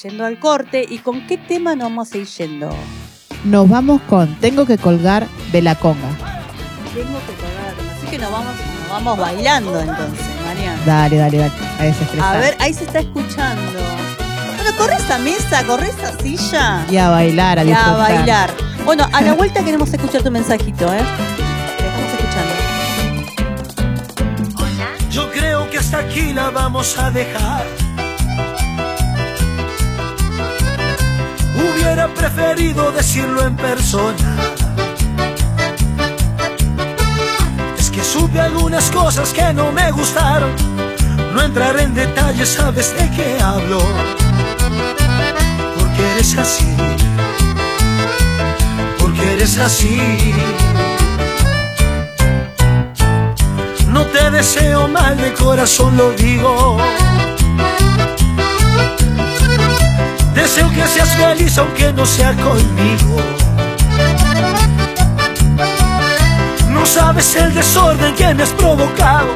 yendo 0.00 0.24
al 0.24 0.38
corte. 0.38 0.86
¿Y 0.88 0.98
con 0.98 1.26
qué 1.26 1.36
tema 1.36 1.74
nos 1.74 1.88
vamos 1.88 2.12
a 2.12 2.18
ir 2.18 2.26
yendo? 2.26 2.70
Nos 3.44 3.68
vamos 3.68 4.00
con 4.08 4.34
Tengo 4.36 4.66
que 4.66 4.78
colgar 4.78 5.26
de 5.52 5.62
la 5.62 5.74
conga. 5.74 6.08
Tengo 6.94 7.18
que 7.26 7.34
colgar. 7.34 7.74
Así 7.96 8.06
que 8.10 8.18
nos 8.18 8.30
vamos, 8.30 8.52
nos 8.80 8.90
vamos 8.90 9.18
bailando 9.18 9.80
entonces, 9.80 10.26
Mariana. 10.46 10.82
Dale, 10.84 11.16
dale, 11.16 11.38
dale. 11.38 11.52
A 11.78 11.82
desestresar. 11.84 12.36
A 12.36 12.38
ver, 12.40 12.56
ahí 12.60 12.74
se 12.74 12.84
está 12.84 13.00
escuchando. 13.00 13.62
Bueno, 14.56 14.70
corre 14.76 14.94
esa 14.96 15.18
mesa, 15.18 15.64
corre 15.64 15.88
esa 15.88 16.18
silla. 16.18 16.84
Y 16.90 16.96
a 16.96 17.08
bailar, 17.10 17.58
a 17.60 17.64
Y 17.64 17.72
a 17.72 17.76
disfrutar. 17.76 17.98
bailar. 17.98 18.50
Bueno, 18.84 19.06
a 19.12 19.20
la 19.22 19.34
vuelta 19.34 19.62
queremos 19.62 19.92
escuchar 19.92 20.22
tu 20.22 20.30
mensajito, 20.30 20.92
¿eh? 20.92 20.98
Te 21.76 21.86
estamos 21.86 22.12
escuchando. 22.12 22.54
Yo 25.10 25.30
creo 25.32 25.70
que 25.70 25.78
hasta 25.78 25.98
aquí 25.98 26.32
la 26.32 26.50
vamos 26.50 26.98
a 26.98 27.10
dejar. 27.10 27.64
Hubiera 31.58 32.06
preferido 32.14 32.92
decirlo 32.92 33.44
en 33.44 33.56
persona. 33.56 34.16
Es 37.76 37.90
que 37.90 38.02
supe 38.04 38.40
algunas 38.40 38.90
cosas 38.90 39.32
que 39.32 39.52
no 39.52 39.72
me 39.72 39.90
gustaron. 39.90 40.52
No 41.34 41.42
entraré 41.42 41.82
en 41.82 41.94
detalles, 41.94 42.48
sabes 42.48 42.94
de 42.96 43.10
qué 43.10 43.38
hablo. 43.42 43.80
Porque 45.78 46.12
eres 46.12 46.38
así. 46.38 46.66
Porque 48.98 49.32
eres 49.32 49.58
así. 49.58 50.00
No 53.88 54.06
te 54.06 54.30
deseo 54.30 54.86
mal 54.88 55.16
de 55.16 55.32
corazón, 55.34 55.96
lo 55.96 56.12
digo. 56.12 56.78
Deseo 60.48 60.70
que 60.70 60.88
seas 60.88 61.14
feliz 61.14 61.58
aunque 61.58 61.92
no 61.92 62.06
sea 62.06 62.32
conmigo. 62.32 63.16
No 66.70 66.86
sabes 66.86 67.36
el 67.36 67.52
desorden 67.52 68.14
que 68.14 68.32
me 68.32 68.44
has 68.44 68.48
provocado 68.52 69.28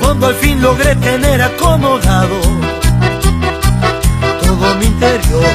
cuando 0.00 0.28
al 0.28 0.34
fin 0.36 0.62
logré 0.62 0.96
tener 0.96 1.42
acomodado 1.42 2.40
todo 4.42 4.74
mi 4.76 4.86
interior. 4.86 5.54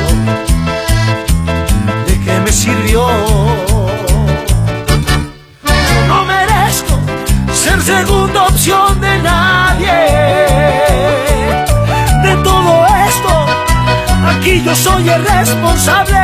¿De 2.06 2.20
qué 2.24 2.40
me 2.40 2.52
sirvió? 2.52 3.08
No 6.08 6.24
merezco 6.24 7.00
ser 7.52 7.82
segunda 7.82 8.44
opción 8.44 9.02
de 9.02 9.20
nadie. 9.24 10.07
Yo 14.64 14.76
soy 14.76 15.10
el 15.10 15.24
responsable 15.26 16.18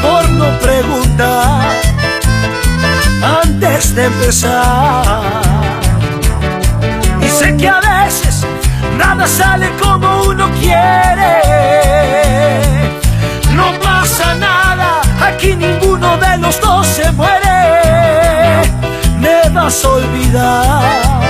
por 0.00 0.28
no 0.30 0.58
preguntar 0.58 1.70
antes 3.42 3.94
de 3.94 4.04
empezar. 4.06 5.42
Y 7.20 7.28
sé 7.28 7.56
que 7.56 7.68
a 7.68 7.80
veces 7.80 8.46
nada 8.96 9.26
sale 9.26 9.70
como 9.80 10.22
uno 10.24 10.50
quiere. 10.60 11.42
No 13.54 13.72
pasa 13.82 14.34
nada, 14.34 15.00
aquí 15.20 15.54
ninguno 15.56 16.16
de 16.18 16.38
los 16.38 16.60
dos 16.60 16.86
se 16.86 17.10
muere. 17.12 18.62
Me 19.18 19.48
vas 19.50 19.84
a 19.84 19.88
olvidar, 19.88 21.21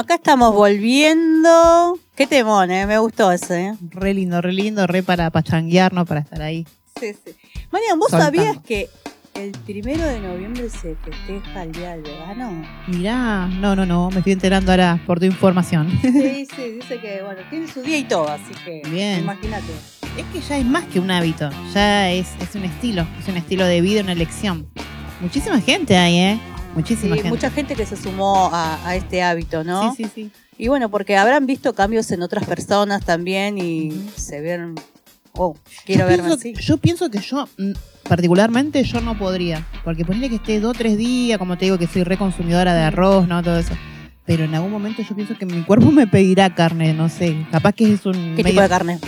acá 0.00 0.14
estamos 0.16 0.54
volviendo. 0.54 1.98
Qué 2.16 2.26
temón, 2.26 2.70
¿eh? 2.70 2.86
Me 2.86 2.98
gustó 2.98 3.30
ese, 3.32 3.66
¿eh? 3.66 3.74
Re 3.90 4.14
lindo, 4.14 4.40
re 4.40 4.52
lindo, 4.52 4.86
re 4.86 5.02
para 5.02 5.30
pachanguearnos, 5.30 6.06
para 6.06 6.20
estar 6.20 6.42
ahí. 6.42 6.66
Sí, 6.98 7.12
sí. 7.24 7.32
Marian, 7.70 7.98
¿vos 7.98 8.10
Soltando. 8.10 8.36
sabías 8.38 8.58
que 8.64 8.88
el 9.34 9.52
primero 9.52 10.02
de 10.04 10.20
noviembre 10.20 10.68
se 10.68 10.96
festeja 10.96 11.62
el 11.62 11.72
Día 11.72 11.90
del 11.92 12.02
Vegano? 12.02 12.64
Mirá, 12.88 13.46
no, 13.46 13.76
no, 13.76 13.86
no, 13.86 14.10
me 14.10 14.18
estoy 14.18 14.32
enterando 14.32 14.72
ahora 14.72 15.00
por 15.06 15.20
tu 15.20 15.26
información. 15.26 15.90
Sí, 16.02 16.46
sí, 16.54 16.70
dice 16.72 16.98
que, 17.00 17.22
bueno, 17.22 17.40
tiene 17.48 17.68
su 17.68 17.80
día 17.82 17.98
y 17.98 18.04
todo, 18.04 18.28
así 18.28 18.52
que 18.64 18.82
Bien. 18.90 19.20
imagínate. 19.20 19.72
Es 20.16 20.26
que 20.32 20.40
ya 20.40 20.58
es 20.58 20.66
más 20.66 20.84
que 20.86 20.98
un 20.98 21.10
hábito, 21.10 21.48
ya 21.72 22.10
es, 22.10 22.28
es 22.40 22.54
un 22.54 22.64
estilo, 22.64 23.06
es 23.20 23.28
un 23.28 23.36
estilo 23.36 23.64
de 23.64 23.80
vida, 23.80 24.02
una 24.02 24.12
elección. 24.12 24.66
Muchísima 25.20 25.60
gente 25.60 25.96
hay, 25.96 26.16
¿eh? 26.16 26.40
Muchísima 26.74 27.14
Sí, 27.16 27.22
gente. 27.22 27.28
mucha 27.36 27.50
gente 27.50 27.74
que 27.74 27.84
se 27.86 27.96
sumó 27.96 28.48
a, 28.52 28.86
a 28.86 28.96
este 28.96 29.22
hábito, 29.22 29.64
¿no? 29.64 29.94
Sí, 29.94 30.04
sí, 30.04 30.10
sí. 30.14 30.30
Y 30.58 30.68
bueno, 30.68 30.88
porque 30.90 31.16
habrán 31.16 31.46
visto 31.46 31.72
cambios 31.74 32.10
en 32.12 32.22
otras 32.22 32.44
personas 32.46 33.04
también 33.04 33.58
y 33.58 33.90
se 34.16 34.40
vieron, 34.40 34.74
oh, 35.32 35.56
quiero 35.86 36.02
yo 36.02 36.06
verme 36.08 36.28
pienso, 36.28 36.38
así. 36.38 36.54
Yo 36.54 36.76
pienso 36.76 37.10
que 37.10 37.18
yo, 37.18 37.48
mm, 37.58 37.72
particularmente, 38.08 38.82
yo 38.84 39.00
no 39.00 39.16
podría. 39.18 39.66
Porque 39.84 40.04
ponerle 40.04 40.28
que 40.28 40.36
esté 40.36 40.60
dos 40.60 40.74
o 40.76 40.78
tres 40.78 40.96
días, 40.98 41.38
como 41.38 41.56
te 41.56 41.64
digo, 41.64 41.78
que 41.78 41.86
soy 41.86 42.04
reconsumidora 42.04 42.74
de 42.74 42.82
arroz, 42.82 43.26
¿no? 43.26 43.42
Todo 43.42 43.58
eso. 43.58 43.74
Pero 44.26 44.44
en 44.44 44.54
algún 44.54 44.70
momento 44.70 45.02
yo 45.02 45.16
pienso 45.16 45.36
que 45.36 45.46
mi 45.46 45.62
cuerpo 45.62 45.90
me 45.90 46.06
pedirá 46.06 46.54
carne, 46.54 46.92
no 46.92 47.08
sé. 47.08 47.46
Capaz 47.50 47.72
que 47.72 47.92
es 47.94 48.04
un. 48.06 48.12
¿Qué 48.12 48.44
medio- 48.44 48.50
tipo 48.50 48.60
de 48.60 48.68
carne? 48.68 48.98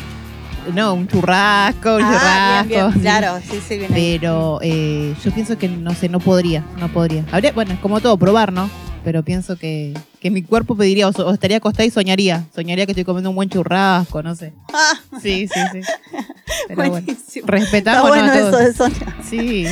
No, 0.74 0.94
un 0.94 1.08
churrasco, 1.08 1.96
un 1.96 2.02
Ah, 2.04 2.64
bien, 2.66 2.68
bien, 2.68 2.80
churrasco. 2.80 2.92
sí. 2.94 3.00
claro, 3.00 3.40
sí, 3.50 3.60
sí, 3.66 3.78
bien. 3.78 3.90
Pero 3.92 4.58
eh, 4.62 5.14
yo 5.24 5.30
pienso 5.32 5.58
que, 5.58 5.68
no 5.68 5.94
sé, 5.94 6.08
no 6.08 6.20
podría, 6.20 6.64
no 6.78 6.88
podría. 6.88 7.24
Habría, 7.32 7.52
bueno, 7.52 7.72
es 7.72 7.78
como 7.80 8.00
todo, 8.00 8.16
probar, 8.16 8.52
¿no? 8.52 8.70
Pero 9.04 9.24
pienso 9.24 9.56
que, 9.56 9.92
que 10.20 10.30
mi 10.30 10.42
cuerpo 10.42 10.76
pediría, 10.76 11.08
o, 11.08 11.32
estaría 11.32 11.56
acostada 11.56 11.84
y 11.84 11.90
soñaría. 11.90 12.44
Soñaría 12.54 12.86
que 12.86 12.92
estoy 12.92 13.04
comiendo 13.04 13.30
un 13.30 13.36
buen 13.36 13.48
churrasco, 13.48 14.22
no 14.22 14.36
sé. 14.36 14.52
Ah, 14.72 14.92
Sí, 15.20 15.48
sí, 15.52 15.60
sí. 15.72 15.80
Pero 16.68 16.76
bueno, 16.76 16.90
buenísimo. 16.92 17.44
Está 17.46 17.52
respetamos 17.52 18.08
bueno 18.08 18.30
a 18.32 18.38
eso 18.38 18.56
de 18.58 18.72
soñar. 18.72 19.16
Sí, 19.28 19.66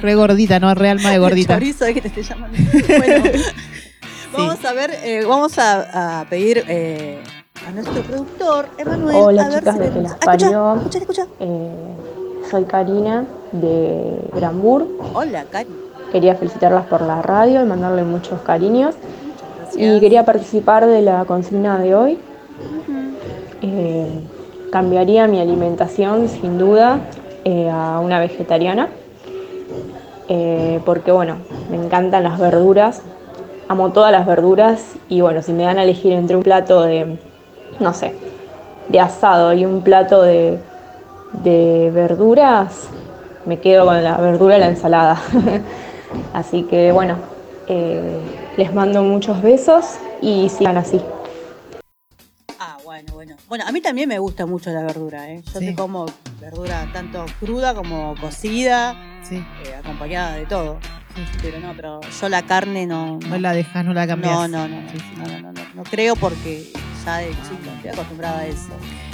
re 0.00 0.14
gordita, 0.16 0.58
¿no? 0.58 0.74
Re 0.74 0.90
alma 0.90 1.10
de 1.12 1.18
gordita. 1.18 1.54
Chorizo 1.54 1.84
de 1.84 1.94
que 1.94 2.00
te 2.00 2.22
llamando. 2.22 2.58
Bueno, 2.98 3.24
vamos 4.36 4.64
a 4.64 4.72
ver, 4.72 4.90
eh, 5.04 5.24
vamos 5.28 5.58
a, 5.58 6.20
a 6.20 6.24
pedir 6.28 6.64
eh, 6.66 7.18
a 7.66 7.70
nuestro 7.70 8.02
productor, 8.02 8.66
Emanuel. 8.78 9.16
Hola, 9.16 9.46
a 9.46 9.48
ver 9.48 9.58
chicas 9.58 9.74
si 9.74 9.80
de 9.80 9.90
Que 9.90 10.00
las 10.00 10.12
escucha, 10.12 10.26
parió. 10.26 10.74
escucha, 10.76 10.98
escucha. 10.98 11.26
Eh, 11.40 11.70
soy 12.50 12.64
Karina 12.64 13.24
de 13.52 14.18
Granbur. 14.34 14.86
Hola, 15.14 15.44
Cari. 15.50 15.68
Quería 16.10 16.34
felicitarlas 16.34 16.86
por 16.86 17.02
la 17.02 17.22
radio 17.22 17.62
y 17.62 17.64
mandarle 17.64 18.02
muchos 18.04 18.40
cariños. 18.40 18.94
Y 19.74 20.00
quería 20.00 20.24
participar 20.24 20.86
de 20.86 21.02
la 21.02 21.24
consigna 21.24 21.78
de 21.78 21.94
hoy. 21.94 22.18
Eh, 23.62 24.08
cambiaría 24.70 25.26
mi 25.28 25.40
alimentación 25.40 26.28
sin 26.28 26.58
duda 26.58 27.00
eh, 27.44 27.70
a 27.70 28.00
una 28.00 28.18
vegetariana. 28.18 28.88
Eh, 30.28 30.80
porque 30.84 31.12
bueno, 31.12 31.36
me 31.70 31.76
encantan 31.76 32.24
las 32.24 32.38
verduras. 32.38 33.02
Amo 33.68 33.92
todas 33.92 34.12
las 34.12 34.26
verduras. 34.26 34.82
Y 35.08 35.20
bueno, 35.20 35.42
si 35.42 35.52
me 35.52 35.62
dan 35.62 35.78
a 35.78 35.84
elegir 35.84 36.12
entre 36.12 36.36
un 36.36 36.42
plato 36.42 36.82
de, 36.82 37.18
no 37.80 37.92
sé, 37.94 38.14
de 38.88 39.00
asado 39.00 39.52
y 39.54 39.64
un 39.64 39.82
plato 39.82 40.22
de, 40.22 40.58
de 41.44 41.90
verduras, 41.92 42.88
me 43.46 43.58
quedo 43.60 43.86
con 43.86 44.02
la 44.02 44.16
verdura 44.18 44.56
y 44.56 44.60
la 44.60 44.68
ensalada. 44.68 45.20
así 46.34 46.62
que 46.64 46.92
bueno, 46.92 47.16
eh, 47.68 48.20
les 48.56 48.72
mando 48.74 49.02
muchos 49.02 49.40
besos 49.42 49.96
y 50.20 50.48
sigan 50.48 50.76
así. 50.76 51.00
Ah, 52.58 52.76
bueno. 52.84 53.12
Bueno, 53.14 53.36
bueno. 53.48 53.64
A 53.66 53.72
mí 53.72 53.80
también 53.80 54.08
me 54.08 54.18
gusta 54.18 54.46
mucho 54.46 54.70
la 54.70 54.82
verdura, 54.82 55.28
¿eh? 55.30 55.42
Yo 55.52 55.60
Sí. 55.60 55.66
te 55.66 55.74
como 55.74 56.06
verdura 56.40 56.86
tanto 56.92 57.24
cruda 57.40 57.74
como 57.74 58.14
cocida, 58.20 58.94
Sí, 59.22 59.36
eh, 59.36 59.74
acompañada 59.74 60.34
de 60.34 60.46
todo. 60.46 60.78
Pero 61.42 61.60
no, 61.60 61.74
pero 61.76 62.00
yo 62.00 62.28
la 62.28 62.42
carne 62.42 62.86
no. 62.86 63.18
no 63.28 63.38
la 63.38 63.52
dejas, 63.52 63.84
no 63.84 63.92
la 63.92 64.06
cambias. 64.06 64.48
no, 64.48 64.48
no, 64.48 64.68
no, 64.68 64.80
no, 64.82 64.88
Sí, 64.90 64.98
sí. 64.98 65.14
no, 65.16 65.24
no, 65.26 65.38
no, 65.40 65.52
no, 65.52 65.60
no 65.74 65.82
creo 65.84 66.16
porque 66.16 66.72
ya 67.04 67.16
de 67.18 67.28
chica 67.30 67.72
estoy 67.76 67.90
acostumbrada 67.90 68.38
a 68.40 68.46
eso. 68.46 68.68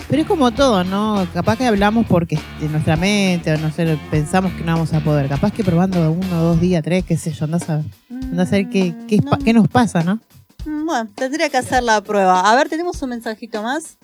Pero 0.08 0.22
es 0.22 0.28
como 0.28 0.50
todo, 0.52 0.84
¿no? 0.84 1.26
Capaz 1.34 1.56
que 1.58 1.66
hablamos 1.66 2.06
porque 2.06 2.38
en 2.62 2.72
nuestra 2.72 2.96
mente, 2.96 3.52
o 3.52 3.58
no 3.58 3.70
sé, 3.70 3.98
pensamos 4.10 4.52
que 4.52 4.64
no 4.64 4.72
vamos 4.72 4.92
a 4.94 5.00
poder. 5.00 5.28
Capaz 5.28 5.52
que 5.52 5.62
probando 5.62 6.10
uno, 6.12 6.42
dos 6.42 6.60
días, 6.60 6.82
tres, 6.82 7.04
qué 7.04 7.16
sé 7.18 7.32
yo, 7.32 7.44
andás 7.44 7.68
a, 7.68 7.82
andás 8.10 8.48
a 8.48 8.56
ver 8.56 8.70
qué, 8.70 8.94
qué, 9.06 9.18
Mm, 9.18 9.24
no. 9.24 9.38
qué 9.38 9.52
nos 9.52 9.68
pasa, 9.68 10.02
¿no? 10.02 10.18
Mm, 10.64 10.86
Bueno, 10.86 11.10
tendría 11.14 11.50
que 11.50 11.58
hacer 11.58 11.82
la 11.82 12.00
prueba. 12.00 12.50
A 12.50 12.54
ver, 12.56 12.68
tenemos 12.70 13.00
un 13.02 13.10
mensajito 13.10 13.62
más. 13.62 13.98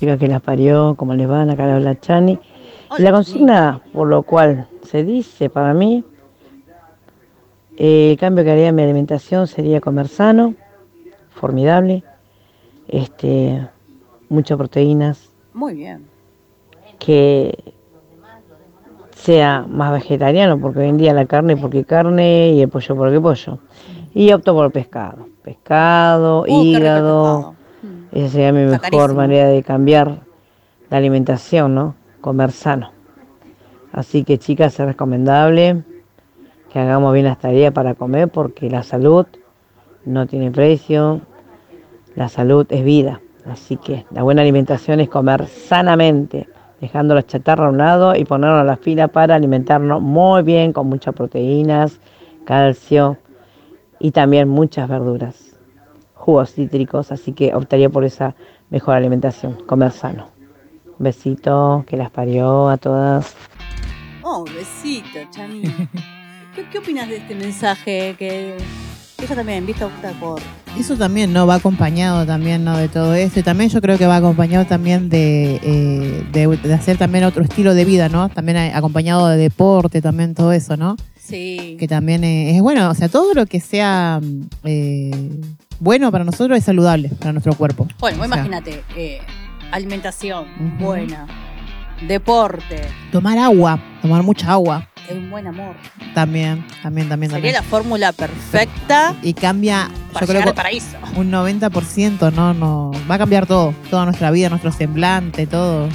Chica 0.00 0.18
que 0.18 0.26
las 0.28 0.42
parió, 0.42 0.94
como 0.96 1.14
les 1.14 1.28
van, 1.28 1.48
acá 1.50 1.66
le 1.66 1.72
habla 1.72 1.98
Chani. 2.00 2.38
Hola, 2.88 3.04
La 3.04 3.12
consigna, 3.12 3.80
por 3.92 4.08
lo 4.08 4.22
cual 4.24 4.68
se 4.88 5.04
dice 5.04 5.48
para 5.48 5.74
mí, 5.74 6.04
eh, 7.76 8.10
el 8.12 8.18
cambio 8.18 8.44
que 8.44 8.50
haría 8.50 8.68
en 8.68 8.74
mi 8.74 8.82
alimentación 8.82 9.46
sería 9.46 9.80
comer 9.80 10.08
sano, 10.08 10.54
formidable, 11.34 12.02
este, 12.88 13.66
muchas 14.28 14.56
proteínas, 14.58 15.30
Muy 15.54 15.74
bien. 15.74 16.06
que 16.98 17.74
sea 19.14 19.64
más 19.68 19.92
vegetariano, 19.92 20.58
porque 20.60 20.80
hoy 20.80 20.88
en 20.88 20.98
día 20.98 21.12
la 21.12 21.26
carne 21.26 21.56
porque 21.56 21.84
carne 21.84 22.50
y 22.52 22.62
el 22.62 22.68
pollo 22.68 22.96
porque 22.96 23.20
pollo. 23.20 23.58
Y 24.14 24.32
opto 24.32 24.54
por 24.54 24.66
el 24.66 24.72
pescado. 24.72 25.26
Pescado, 25.42 26.42
Uh, 26.42 26.62
hígado. 26.62 27.34
pescado. 27.34 27.54
Mm. 27.82 28.16
Esa 28.16 28.28
sería 28.30 28.52
mi 28.52 28.60
Está 28.60 28.70
mejor 28.72 28.90
carísimo. 28.90 29.14
manera 29.14 29.48
de 29.48 29.62
cambiar 29.62 30.20
la 30.90 30.96
alimentación, 30.96 31.74
¿no? 31.74 31.94
Comer 32.20 32.50
sano. 32.52 32.92
Así 33.92 34.24
que 34.24 34.38
chicas, 34.38 34.78
es 34.78 34.86
recomendable 34.86 35.82
que 36.72 36.78
hagamos 36.78 37.12
bien 37.14 37.26
las 37.26 37.38
tareas 37.38 37.72
para 37.72 37.94
comer 37.94 38.28
porque 38.28 38.68
la 38.70 38.82
salud 38.82 39.26
no 40.04 40.26
tiene 40.26 40.50
precio, 40.50 41.20
la 42.16 42.28
salud 42.28 42.66
es 42.70 42.84
vida. 42.84 43.20
Así 43.48 43.76
que 43.76 44.04
la 44.10 44.24
buena 44.24 44.42
alimentación 44.42 44.98
es 44.98 45.08
comer 45.08 45.46
sanamente, 45.46 46.48
dejando 46.80 47.14
la 47.14 47.24
chatarra 47.24 47.66
a 47.66 47.70
un 47.70 47.78
lado 47.78 48.16
y 48.16 48.24
ponernos 48.24 48.60
a 48.60 48.64
la 48.64 48.76
fila 48.76 49.06
para 49.06 49.36
alimentarnos 49.36 50.02
muy 50.02 50.42
bien, 50.42 50.72
con 50.72 50.88
muchas 50.88 51.14
proteínas, 51.14 52.00
calcio 52.44 53.18
y 54.00 54.10
también 54.10 54.48
muchas 54.48 54.88
verduras 54.88 55.56
jugos 56.26 56.52
cítricos, 56.52 57.12
así 57.12 57.32
que 57.32 57.54
optaría 57.54 57.88
por 57.88 58.04
esa 58.04 58.34
mejor 58.68 58.96
alimentación, 58.96 59.54
comer 59.64 59.92
sano. 59.92 60.28
Un 60.98 61.04
besito, 61.04 61.84
que 61.86 61.96
las 61.96 62.10
parió 62.10 62.68
a 62.68 62.76
todas. 62.78 63.36
Oh, 64.22 64.44
besito, 64.44 65.20
Chani. 65.30 65.62
¿Qué, 66.54 66.68
¿Qué 66.68 66.78
opinas 66.78 67.08
de 67.08 67.18
este 67.18 67.36
mensaje? 67.36 68.16
Que 68.18 68.56
ella 69.22 69.34
también, 69.34 69.66
viste, 69.66 69.84
opta 69.84 70.10
por. 70.20 70.40
Eso 70.78 70.96
también, 70.96 71.32
¿no? 71.32 71.46
Va 71.46 71.54
acompañado 71.54 72.26
también, 72.26 72.64
¿no? 72.64 72.76
De 72.76 72.88
todo 72.88 73.14
esto. 73.14 73.40
Y 73.40 73.42
también 73.42 73.70
yo 73.70 73.80
creo 73.80 73.96
que 73.96 74.06
va 74.06 74.16
acompañado 74.16 74.66
también 74.66 75.08
de, 75.08 75.58
eh, 75.62 76.26
de, 76.32 76.46
de 76.48 76.74
hacer 76.74 76.98
también 76.98 77.24
otro 77.24 77.42
estilo 77.42 77.74
de 77.74 77.84
vida, 77.84 78.08
¿no? 78.08 78.28
También 78.28 78.58
acompañado 78.58 79.28
de 79.28 79.36
deporte, 79.38 80.02
también 80.02 80.34
todo 80.34 80.52
eso, 80.52 80.76
¿no? 80.76 80.96
Sí. 81.18 81.76
Que 81.80 81.88
también 81.88 82.22
es 82.22 82.60
bueno, 82.62 82.88
o 82.88 82.94
sea, 82.94 83.08
todo 83.08 83.34
lo 83.34 83.46
que 83.46 83.58
sea 83.58 84.20
eh, 84.64 85.10
bueno 85.80 86.12
para 86.12 86.24
nosotros 86.24 86.56
es 86.56 86.64
saludable 86.64 87.08
para 87.08 87.32
nuestro 87.32 87.54
cuerpo. 87.54 87.88
Bueno, 87.98 88.18
O 88.18 88.20
sea, 88.20 88.26
imagínate, 88.26 88.84
eh, 88.96 89.18
alimentación 89.72 90.46
buena, 90.78 91.26
deporte, 92.06 92.82
Tomar 93.10 93.38
agua, 93.38 93.80
tomar 94.02 94.22
mucha 94.22 94.52
agua, 94.52 94.88
un 95.14 95.30
buen 95.30 95.46
amor. 95.46 95.76
también, 96.14 96.64
también, 96.82 97.08
también, 97.08 97.30
Sería 97.32 97.52
también. 97.52 97.54
la 97.54 97.62
fórmula 97.62 98.12
perfecta 98.12 99.14
Y 99.22 99.34
cambia, 99.34 99.90
para 100.12 100.26
yo 100.26 100.32
creo 100.32 100.42
al 100.48 100.54
paraíso. 100.54 100.96
que 101.14 101.20
un 101.20 101.30
90%, 101.32 102.32
¿no? 102.32 102.54
no 102.54 102.90
Va 103.10 103.16
a 103.16 103.18
cambiar 103.18 103.46
todo, 103.46 103.74
toda 103.90 104.04
nuestra 104.04 104.30
vida, 104.30 104.48
nuestro 104.48 104.72
semblante, 104.72 105.46
todo. 105.46 105.88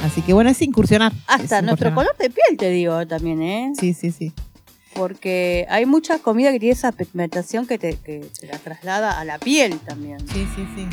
Así 0.00 0.22
que 0.22 0.32
bueno, 0.32 0.50
es 0.50 0.60
incursionar. 0.62 1.12
Hasta 1.26 1.58
es 1.58 1.64
nuestro 1.64 1.94
color 1.94 2.16
de 2.18 2.30
piel, 2.30 2.56
te 2.58 2.70
digo 2.70 3.06
también, 3.06 3.42
¿eh? 3.42 3.72
Sí, 3.78 3.94
sí, 3.94 4.12
sí. 4.12 4.32
Porque 4.94 5.66
hay 5.68 5.84
mucha 5.84 6.18
comida 6.20 6.50
que 6.52 6.58
tiene 6.60 6.72
esa 6.72 6.90
pigmentación 6.92 7.66
que 7.66 7.78
te, 7.78 7.96
que 7.98 8.24
te 8.40 8.46
la 8.46 8.58
traslada 8.58 9.18
a 9.20 9.24
la 9.24 9.38
piel 9.38 9.78
también. 9.80 10.20
Sí, 10.28 10.46
sí, 10.56 10.66
sí. 10.74 10.86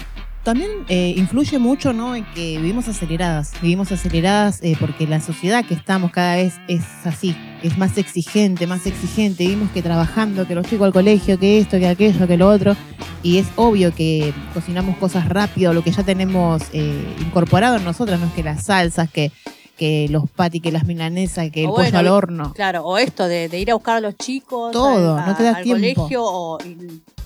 También 0.43 0.71
eh, 0.89 1.13
influye 1.15 1.57
mucho, 1.57 1.93
¿no? 1.93 2.15
En 2.15 2.25
que 2.33 2.57
vivimos 2.57 2.89
aceleradas. 2.89 3.53
Vivimos 3.61 3.91
aceleradas 3.93 4.59
eh, 4.61 4.75
porque 4.77 5.07
la 5.07 5.21
sociedad 5.21 5.63
que 5.63 5.73
estamos 5.73 6.11
cada 6.11 6.35
vez 6.35 6.55
es 6.67 6.83
así. 7.05 7.33
Es 7.63 7.77
más 7.77 7.97
exigente, 7.97 8.67
más 8.67 8.85
exigente. 8.85 9.47
Vimos 9.47 9.71
que 9.71 9.81
trabajando, 9.81 10.45
que 10.45 10.53
los 10.53 10.67
chicos 10.67 10.85
al 10.87 10.91
colegio, 10.93 11.39
que 11.39 11.59
esto, 11.59 11.79
que 11.79 11.87
aquello, 11.87 12.27
que 12.27 12.35
lo 12.35 12.49
otro. 12.49 12.75
Y 13.23 13.37
es 13.37 13.47
obvio 13.55 13.95
que 13.95 14.33
cocinamos 14.53 14.97
cosas 14.97 15.29
rápido, 15.29 15.73
lo 15.73 15.81
que 15.81 15.91
ya 15.91 16.03
tenemos 16.03 16.61
eh, 16.73 17.15
incorporado 17.21 17.77
en 17.77 17.85
nosotras, 17.85 18.19
no 18.19 18.25
es 18.25 18.33
que 18.33 18.43
las 18.43 18.65
salsas, 18.65 19.09
que, 19.09 19.31
que 19.77 20.07
los 20.09 20.29
patis, 20.29 20.61
que 20.61 20.73
las 20.73 20.85
milanesas, 20.85 21.49
que 21.51 21.61
el 21.61 21.67
O 21.69 21.75
pollo 21.75 21.83
bueno, 21.83 21.99
al 21.99 22.07
horno. 22.09 22.53
Claro, 22.53 22.83
o 22.83 22.97
esto 22.97 23.25
de, 23.29 23.47
de 23.47 23.59
ir 23.61 23.71
a 23.71 23.75
buscar 23.75 23.95
a 23.95 24.01
los 24.01 24.17
chicos 24.17 24.73
Todo, 24.73 25.17
al, 25.17 25.25
no 25.25 25.37
te 25.37 25.43
da 25.43 25.55
al 25.55 25.63
tiempo. 25.63 26.01
colegio 26.01 26.21
o 26.21 26.57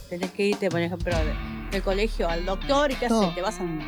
tenés 0.10 0.32
que 0.32 0.48
irte, 0.48 0.70
por 0.70 0.80
ejemplo, 0.82 1.16
de- 1.16 1.70
del 1.72 1.82
colegio 1.84 2.30
al 2.30 2.46
doctor 2.46 2.92
y 2.92 2.96
qué 2.96 3.08
haces, 3.08 3.36
te 3.36 3.42
vas 3.42 3.60
a, 3.60 3.64
un- 3.64 3.82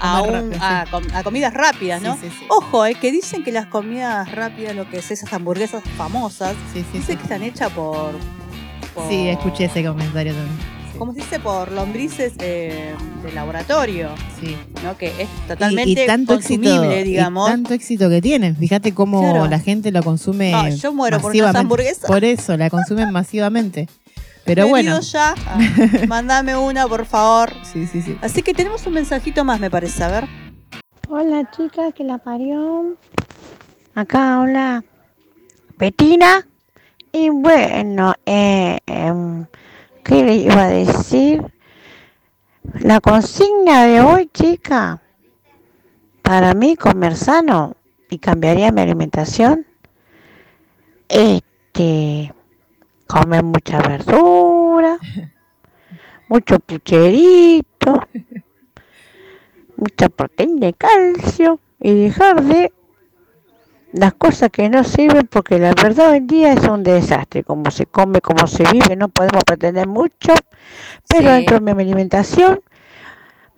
A 0.00 0.22
un- 0.22 0.32
rápido, 0.32 1.00
sí. 1.18 1.22
comidas 1.24 1.52
rápidas, 1.54 2.00
¿no? 2.02 2.14
Sí, 2.16 2.28
sí. 2.30 2.44
Ojo, 2.48 2.84
es 2.86 2.96
que 2.98 3.10
dicen 3.12 3.44
que 3.44 3.52
las 3.52 3.66
comidas 3.66 4.30
rápidas, 4.32 4.74
lo 4.74 4.88
que 4.88 4.98
es 4.98 5.10
esas 5.10 5.32
hamburguesas 5.32 5.82
famosas, 5.96 6.54
dicen 6.74 7.16
que 7.16 7.22
están 7.22 7.42
hechas 7.42 7.70
por, 7.72 8.12
por- 8.94 9.08
Sí, 9.08 9.28
escuché 9.28 9.64
ese 9.66 9.84
comentario 9.84 10.32
también. 10.34 10.56
Sí. 10.92 10.98
¿Cómo 10.98 11.12
se 11.14 11.20
dice? 11.20 11.40
Por 11.40 11.72
lombrices 11.72 12.34
eh, 12.38 12.94
de 13.24 13.32
laboratorio, 13.32 14.10
Sí. 14.40 14.56
¿no? 14.84 14.96
Que 14.96 15.06
es 15.22 15.28
totalmente 15.48 15.90
y, 16.02 16.06
tanto 16.06 16.34
éxito, 16.34 16.62
consumible, 16.62 17.00
y 17.00 17.04
digamos. 17.04 17.48
tanto 17.48 17.74
éxito 17.74 18.08
que 18.10 18.20
tienen. 18.20 18.56
Fíjate 18.56 18.92
cómo 18.94 19.20
Claro. 19.22 19.46
la 19.48 19.58
gente 19.58 19.90
lo 19.90 20.02
consume 20.02 20.54
Ah, 20.54 20.68
yo 20.68 20.92
muero 20.92 21.18
por 21.20 21.34
unas 21.34 21.54
hamburguesas. 21.54 22.04
Por 22.06 22.24
eso, 22.24 22.56
la 22.56 22.68
consumen 22.70 23.10
masivamente. 23.10 23.88
Pero 24.44 24.68
bueno. 24.68 25.00
ya. 25.00 25.34
Ah, 25.46 25.58
mándame 26.08 26.56
una, 26.56 26.86
por 26.86 27.06
favor. 27.06 27.52
Sí, 27.64 27.86
sí, 27.86 28.02
sí. 28.02 28.18
Así 28.20 28.42
que 28.42 28.52
tenemos 28.52 28.86
un 28.86 28.94
mensajito 28.94 29.44
más, 29.44 29.58
me 29.60 29.70
parece. 29.70 30.04
A 30.04 30.08
ver. 30.08 30.28
Hola 31.08 31.50
chica, 31.50 31.92
que 31.92 32.04
la 32.04 32.18
parió. 32.18 32.96
Acá 33.94 34.40
habla 34.40 34.84
Petina. 35.78 36.46
Y 37.12 37.28
bueno, 37.28 38.14
eh, 38.24 38.78
em, 38.86 39.46
¿qué 40.02 40.24
le 40.24 40.34
iba 40.36 40.62
a 40.64 40.68
decir? 40.68 41.42
La 42.80 43.00
consigna 43.00 43.84
de 43.86 44.00
hoy, 44.00 44.30
chica, 44.32 45.02
para 46.22 46.54
mí 46.54 46.76
comer 46.76 47.16
sano 47.16 47.76
y 48.08 48.18
cambiaría 48.18 48.72
mi 48.72 48.80
alimentación. 48.80 49.66
Este, 51.08 52.32
comer 53.12 53.42
mucha 53.42 53.78
verdura, 53.82 54.98
mucho 56.28 56.58
pucherito, 56.60 58.00
mucha 59.76 60.08
proteína 60.08 60.68
y 60.68 60.72
calcio 60.72 61.60
y 61.78 62.04
dejar 62.04 62.42
de 62.42 62.72
las 63.92 64.14
cosas 64.14 64.48
que 64.50 64.70
no 64.70 64.82
sirven 64.84 65.26
porque 65.26 65.58
la 65.58 65.74
verdad 65.74 66.12
hoy 66.12 66.18
en 66.18 66.26
día 66.26 66.52
es 66.54 66.66
un 66.66 66.82
desastre 66.82 67.44
como 67.44 67.70
se 67.70 67.84
come 67.84 68.22
como 68.22 68.46
se 68.46 68.64
vive 68.72 68.96
no 68.96 69.08
podemos 69.08 69.44
pretender 69.44 69.86
mucho 69.86 70.32
pero 71.06 71.28
Sí. 71.28 71.34
dentro 71.36 71.60
de 71.60 71.74
mi 71.74 71.82
alimentación 71.82 72.62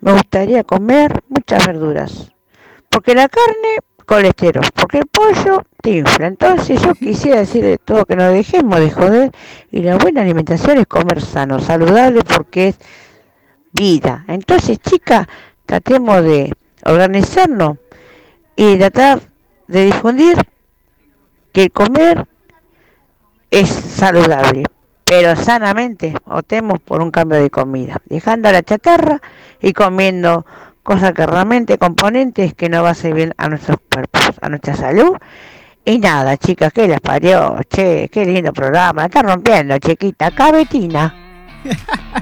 me 0.01 0.11
gustaría 0.11 0.65
comer 0.65 1.23
muchas 1.29 1.65
verduras 1.65 2.33
porque 2.89 3.15
la 3.15 3.29
carne 3.29 3.79
colesterol 4.05 4.65
porque 4.73 4.99
el 4.99 5.07
pollo 5.07 5.63
te 5.81 5.97
infla. 5.97 6.27
Entonces 6.27 6.81
yo 6.81 6.93
quisiera 6.93 7.39
decir 7.39 7.63
de 7.63 7.77
todo 7.77 8.05
que 8.05 8.15
no 8.15 8.23
dejemos 8.29 8.79
de 8.79 8.91
joder 8.91 9.31
y 9.71 9.81
la 9.81 9.97
buena 9.97 10.21
alimentación 10.21 10.77
es 10.77 10.87
comer 10.87 11.21
sano 11.21 11.59
saludable 11.59 12.21
porque 12.23 12.69
es 12.69 12.75
vida. 13.71 14.25
Entonces 14.27 14.79
chicas 14.79 15.27
tratemos 15.65 16.23
de 16.23 16.53
organizarnos 16.85 17.77
y 18.55 18.77
tratar 18.77 19.21
de 19.67 19.85
difundir 19.85 20.37
que 21.51 21.63
el 21.63 21.71
comer 21.71 22.27
es 23.49 23.69
saludable, 23.69 24.65
pero 25.03 25.35
sanamente 25.35 26.13
optemos 26.25 26.79
por 26.81 27.01
un 27.01 27.11
cambio 27.11 27.41
de 27.41 27.49
comida, 27.49 28.01
dejando 28.05 28.51
la 28.51 28.63
chatarra 28.63 29.21
y 29.61 29.73
comiendo 29.73 30.45
cosas 30.85 31.13
que 31.13 31.25
realmente 31.25 31.79
componentes 31.79 32.53
que 32.53 32.69
no 32.69 32.83
va 32.83 32.89
a 32.89 32.91
hacer 32.91 33.13
bien 33.13 33.33
a 33.37 33.49
nuestros 33.49 33.77
cuerpos, 33.91 34.31
a 34.39 34.49
nuestra 34.49 34.75
salud. 34.75 35.17
Y 35.83 35.97
nada, 35.97 36.37
chicas, 36.37 36.71
que 36.71 36.87
las 36.87 37.01
parió, 37.01 37.57
che, 37.69 38.07
qué 38.11 38.25
lindo 38.25 38.53
programa, 38.53 39.05
está 39.05 39.23
rompiendo, 39.23 39.77
chiquita, 39.79 40.31
cabetina. 40.31 41.13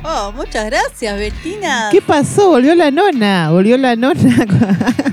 Oh, 0.03 0.31
muchas 0.31 0.65
gracias, 0.65 1.17
Betina. 1.17 1.89
¿Qué 1.91 2.01
pasó? 2.01 2.51
Volvió 2.51 2.75
la 2.75 2.91
nona. 2.91 3.51
Volvió 3.51 3.77
la 3.77 3.95
nona 3.95 4.13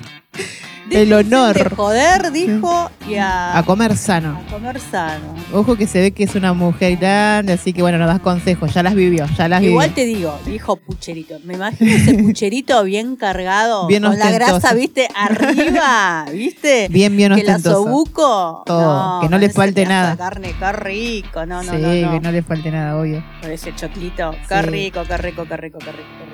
el 0.91 1.13
honor. 1.13 1.55
De 1.57 1.71
joder, 1.71 2.33
dijo, 2.33 2.91
y 3.09 3.15
a, 3.17 3.57
a 3.59 3.63
comer 3.65 3.97
sano. 3.97 4.39
a 4.47 4.51
comer 4.53 4.79
sano. 4.81 5.35
Ojo 5.53 5.77
que 5.77 5.87
se 5.87 6.01
ve 6.01 6.11
que 6.13 6.25
es 6.25 6.35
una 6.35 6.53
mujer 6.53 6.97
grande, 6.97 7.53
así 7.55 7.73
que 7.73 7.83
bueno, 7.83 7.99
nos 7.99 8.09
das 8.09 8.21
consejos. 8.21 8.73
Ya 8.75 8.83
las 8.83 8.95
vivió, 8.95 9.27
ya 9.37 9.49
las 9.49 9.63
Igual 9.63 9.91
vivió. 9.91 9.95
te 9.95 10.07
digo, 10.07 10.39
dijo 10.47 10.77
pucherito. 10.77 11.39
Me 11.45 11.55
imagino 11.55 11.91
ese 11.91 12.15
pucherito 12.23 12.83
bien 12.85 13.17
cargado, 13.17 13.87
Bien 13.87 14.03
con 14.03 14.19
la 14.19 14.31
grasa, 14.31 14.75
viste, 14.75 15.09
arriba, 15.15 16.27
viste. 16.33 16.89
Bien, 16.91 17.17
bien 17.17 17.35
que 17.35 17.43
la 17.45 17.57
ostentoso. 17.57 17.85
sobuco. 17.85 18.63
Todo, 18.67 19.21
que 19.21 19.29
no 19.29 19.39
le 19.39 19.51
falte 19.51 19.85
nada. 19.87 20.17
carne, 20.17 20.55
qué 20.59 20.73
rico. 20.73 21.47
No, 21.47 21.63
no, 21.63 21.73
sí, 21.73 21.79
no, 21.79 21.89
no. 21.95 22.11
que 22.13 22.21
no 22.21 22.33
le 22.33 22.43
falte 22.43 22.71
nada, 22.71 22.97
obvio. 22.99 23.23
Con 23.41 23.51
ese 23.51 23.75
choclito. 23.75 24.33
Qué 24.49 24.61
Sí. 24.61 24.67
rico, 24.67 25.03
qué 25.09 25.17
rico, 25.17 25.45
qué 25.49 25.57
rico, 25.57 25.79
qué 25.79 25.93
rico, 25.93 26.09
qué 26.19 26.27
rico. 26.27 26.30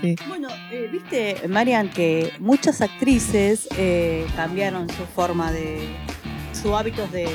Sí. 0.00 0.16
Bueno, 0.28 0.48
eh, 0.70 0.88
viste, 0.92 1.48
Marian, 1.48 1.90
que 1.90 2.32
muchas 2.40 2.80
actrices 2.80 3.68
eh, 3.76 4.26
cambiaron 4.36 4.88
su 4.90 5.04
forma 5.06 5.50
de. 5.52 5.88
sus 6.52 6.72
hábitos 6.72 7.10
de. 7.12 7.24
de, 7.24 7.28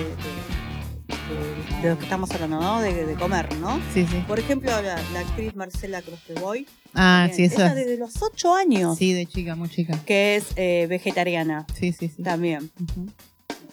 de- 1.90 1.98
que 1.98 2.04
estamos 2.04 2.32
hablando, 2.32 2.60
¿no? 2.62 2.82
De, 2.82 3.06
de 3.06 3.14
comer, 3.16 3.54
¿no? 3.58 3.80
Sí, 3.94 4.06
sí. 4.10 4.24
Por 4.28 4.40
ejemplo, 4.40 4.70
la, 4.82 4.96
la 5.14 5.20
actriz 5.20 5.56
Marcela 5.56 6.02
Crosteboy. 6.02 6.66
Ah, 6.94 7.28
sí, 7.32 7.48
también, 7.50 7.52
eso. 7.52 7.62
ella 7.66 7.76
desde 7.76 7.98
los 7.98 8.22
8 8.22 8.56
años, 8.56 8.98
Sí, 8.98 9.14
de 9.14 9.26
chica, 9.26 9.56
muy 9.56 9.68
chica. 9.70 10.00
que 10.06 10.36
es 10.36 10.46
eh, 10.56 10.86
vegetariana 10.90 11.66
Sí, 11.74 11.92
sí, 11.92 12.08
sí. 12.16 12.24
también. 12.24 12.72
Ujú. 12.80 13.08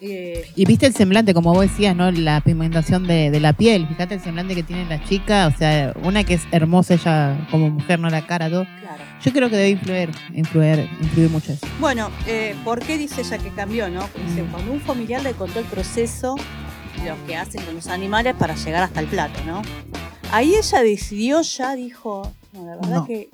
Eh, 0.01 0.47
Y 0.57 0.65
viste 0.65 0.87
el 0.87 0.95
semblante, 0.95 1.35
como 1.35 1.53
vos 1.53 1.63
decías, 1.63 1.95
¿no? 1.95 2.11
La 2.11 2.41
pigmentación 2.41 3.07
de, 3.07 3.31
de 3.31 3.41
la 3.41 3.53
piel. 3.53 3.87
Fíjate 3.87 4.15
el 4.15 4.21
semblante 4.21 4.55
que 4.55 4.63
tiene 4.63 4.87
la 4.87 5.03
chica. 5.05 5.47
O 5.47 5.57
sea, 5.57 5.93
una 6.03 6.25
que 6.25 6.35
es 6.35 6.43
hermosa 6.53 6.95
ella 6.95 7.47
como 7.51 7.71
mujer, 7.71 7.99
no 8.01 8.09
la 8.11 8.27
cara, 8.27 8.49
todo. 8.49 8.65
claro. 8.81 9.05
Yo 9.23 9.33
creo 9.33 9.51
que 9.51 9.57
debe 9.57 9.69
influir, 9.71 10.11
influir, 10.35 10.89
influir 11.03 11.29
mucho 11.31 11.53
eso. 11.53 11.67
Bueno, 11.79 12.11
eh, 12.27 12.55
¿por 12.65 12.81
qué 12.81 12.97
dice 12.97 13.21
ella 13.21 13.37
que 13.39 13.51
cambió, 13.51 13.89
no? 13.91 14.09
Dice, 14.27 14.43
Mm. 14.43 14.47
cuando 14.51 14.73
un 14.73 14.81
familiar 14.81 15.23
le 15.23 15.33
contó 15.33 15.59
el 15.59 15.67
proceso, 15.67 16.37
lo 17.05 17.27
que 17.27 17.37
hacen 17.37 17.63
con 17.65 17.75
los 17.75 17.87
animales 17.89 18.35
para 18.39 18.55
llegar 18.55 18.83
hasta 18.83 19.01
el 19.01 19.07
plato, 19.07 19.39
¿no? 19.47 19.61
Ahí 20.33 20.55
ella 20.55 20.83
decidió, 20.83 21.43
ya 21.43 21.75
dijo, 21.77 22.33
no, 22.53 22.65
la 22.65 22.77
verdad 22.77 22.95
No. 22.97 23.07
que 23.07 23.29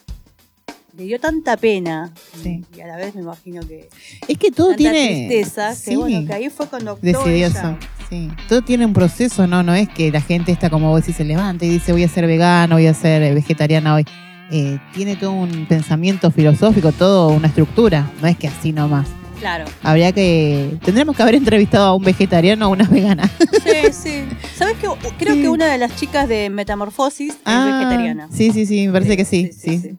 le 0.96 1.04
dio 1.04 1.20
tanta 1.20 1.56
pena 1.56 2.12
Sí. 2.42 2.64
y 2.76 2.80
a 2.80 2.86
la 2.86 2.96
vez 2.96 3.14
me 3.14 3.22
imagino 3.22 3.60
que 3.66 3.88
Es 4.28 4.38
que 4.38 4.50
todo 4.50 4.68
tanta 4.68 4.78
tiene. 4.78 5.26
tristeza, 5.28 5.74
que 5.84 5.96
bueno, 5.96 6.26
que 6.26 6.32
ahí 6.32 6.48
fue 6.50 6.66
cuando 6.68 6.98
decidió 7.00 7.46
eso. 7.48 7.76
Sí. 8.08 8.30
Todo 8.48 8.62
tiene 8.62 8.86
un 8.86 8.92
proceso, 8.92 9.46
¿no? 9.46 9.62
No 9.62 9.74
es 9.74 9.88
que 9.88 10.10
la 10.12 10.20
gente 10.20 10.52
está 10.52 10.70
como 10.70 10.90
vos 10.90 11.00
decís, 11.02 11.16
se 11.16 11.24
levanta 11.24 11.64
y 11.64 11.68
dice 11.70 11.92
voy 11.92 12.04
a 12.04 12.08
ser 12.08 12.26
vegano, 12.26 12.76
voy 12.76 12.86
a 12.86 12.94
ser 12.94 13.22
eh, 13.22 13.34
vegetariana 13.34 13.94
hoy. 13.94 14.04
Eh, 14.52 14.78
tiene 14.94 15.16
todo 15.16 15.32
un 15.32 15.66
pensamiento 15.66 16.30
filosófico, 16.30 16.92
todo 16.92 17.28
una 17.30 17.48
estructura. 17.48 18.08
No 18.22 18.28
es 18.28 18.36
que 18.38 18.46
así 18.46 18.72
nomás. 18.72 19.08
Claro. 19.40 19.64
Habría 19.82 20.12
que. 20.12 20.78
Tendremos 20.84 21.14
que 21.16 21.22
haber 21.22 21.34
entrevistado 21.34 21.84
a 21.86 21.94
un 21.96 22.02
vegetariano 22.04 22.68
o 22.68 22.70
una 22.72 22.84
vegana. 22.88 23.28
Sí, 23.64 23.92
sí. 23.92 24.24
¿Sabes 24.54 24.76
qué? 24.80 24.86
Creo 25.18 25.34
Sí. 25.34 25.42
que 25.42 25.48
una 25.48 25.66
de 25.66 25.76
las 25.76 25.94
chicas 25.96 26.26
de 26.28 26.48
Metamorfosis 26.48 27.34
es 27.34 27.44
vegetariana. 27.44 28.28
Ah, 28.30 28.34
Sí, 28.34 28.50
sí, 28.52 28.64
sí, 28.66 28.86
me 28.86 28.92
parece 28.94 29.16
que 29.16 29.24
sí. 29.26 29.50
sí, 29.52 29.94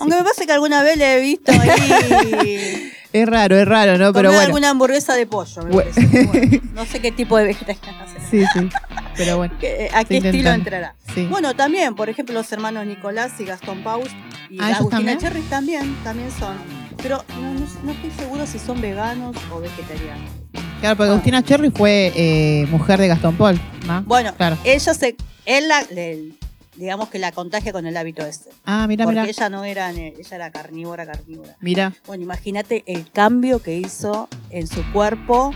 Aunque 0.00 0.16
me 0.16 0.22
parece 0.22 0.46
que 0.46 0.52
alguna 0.52 0.82
vez 0.82 0.96
le 0.96 1.16
he 1.16 1.20
visto 1.20 1.52
ahí 1.52 2.92
Es 3.12 3.26
raro, 3.26 3.56
es 3.58 3.66
raro, 3.66 3.96
¿no? 3.96 4.12
Pero 4.12 4.28
bueno. 4.28 4.44
alguna 4.44 4.68
hamburguesa 4.70 5.14
de 5.14 5.24
pollo, 5.26 5.62
me 5.62 5.70
Bueno. 5.70 5.90
no 6.74 6.84
sé 6.84 7.00
qué 7.00 7.10
tipo 7.10 7.38
de 7.38 7.44
vegetariana 7.44 8.06
será. 8.06 8.28
Sí, 8.30 8.44
sí. 8.52 8.68
Pero 9.16 9.38
bueno. 9.38 9.54
¿A 9.94 10.04
qué 10.04 10.18
estilo 10.18 10.50
entrará? 10.50 10.94
Sí. 11.14 11.26
Bueno, 11.30 11.56
también, 11.56 11.94
por 11.94 12.10
ejemplo, 12.10 12.34
los 12.34 12.52
hermanos 12.52 12.84
Nicolás 12.86 13.32
y 13.38 13.44
Gastón 13.46 13.82
Paus 13.82 14.08
y 14.50 14.58
Ah, 14.60 14.66
¿ellos 14.68 14.80
Agustina 14.80 14.90
también? 14.98 15.18
Cherry 15.18 15.40
también, 15.48 15.96
también 16.04 16.30
son. 16.38 16.56
Pero 17.02 17.24
no, 17.40 17.54
no- 17.54 17.66
no 17.84 17.92
estoy 17.92 18.10
seguro 18.10 18.46
si 18.46 18.58
son 18.58 18.80
veganos 18.82 19.34
o 19.54 19.60
vegetarianos. 19.60 20.30
Claro, 20.80 20.96
porque 20.96 21.10
Agustina 21.10 21.42
Cherry 21.42 21.70
fue 21.70 22.12
eh, 22.14 22.66
mujer 22.70 23.00
de 23.00 23.08
Gastón 23.08 23.36
Paul, 23.36 23.58
¿no? 23.86 24.02
Bueno, 24.02 24.34
Claro. 24.36 24.58
ella 24.64 24.92
se, 24.94 25.16
él 25.46 25.66
la, 25.68 25.82
digamos 26.78 27.08
que 27.08 27.18
la 27.18 27.32
contagia 27.32 27.72
con 27.72 27.86
el 27.86 27.96
hábito 27.96 28.24
este. 28.24 28.50
Ah, 28.64 28.86
mira, 28.86 29.04
porque 29.04 29.20
mira. 29.20 29.30
ella 29.30 29.48
no 29.50 29.64
era, 29.64 29.90
ella 29.90 30.12
era 30.36 30.50
carnívora, 30.50 31.04
carnívora. 31.06 31.56
Mira. 31.60 31.92
Bueno, 32.06 32.22
imagínate 32.24 32.84
el 32.86 33.10
cambio 33.10 33.60
que 33.62 33.76
hizo 33.78 34.28
en 34.50 34.66
su 34.66 34.82
cuerpo 34.92 35.52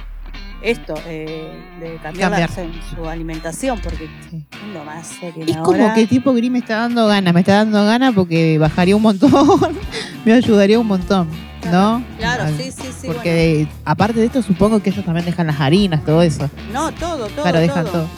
esto, 0.63 0.95
eh, 1.07 1.51
de 1.81 1.97
cambiar, 1.97 2.31
la- 2.31 2.49
su 2.95 3.09
alimentación, 3.09 3.81
porque 3.83 4.09
Sí. 4.31 4.47
más 4.85 5.07
serio. 5.09 5.45
Es 5.47 5.57
ahora. 5.57 5.65
como 5.65 5.95
que 5.95 6.07
tipo 6.07 6.33
Gris 6.33 6.51
me 6.53 6.59
está 6.61 6.77
dando 6.79 7.07
ganas, 7.09 7.35
me 7.35 7.41
está 7.41 7.55
dando 7.57 7.85
ganas 7.85 8.15
porque 8.15 8.59
bajaría 8.59 8.95
un 8.95 9.03
montón, 9.03 9.31
me 10.25 10.33
ayudaría 10.33 10.79
un 10.79 10.87
montón, 10.87 11.29
¿no? 11.71 12.05
Claro, 12.19 12.45
Al- 12.45 12.57
sí, 12.57 12.71
sí, 12.71 12.89
sí. 12.97 13.07
Porque 13.09 13.67
aparte 13.85 14.21
de 14.21 14.27
esto 14.27 14.41
supongo 14.41 14.81
que 14.81 14.91
ellos 14.91 15.05
también 15.05 15.27
dejan 15.27 15.49
las 15.49 15.61
harinas, 15.61 16.05
todo 16.05 16.23
eso. 16.23 16.49
No, 16.73 16.93
todo, 16.93 17.27
todo. 17.27 17.43
claro, 17.43 17.59
dejan 17.59 17.85
todo. 17.85 17.93
todo. 17.93 18.09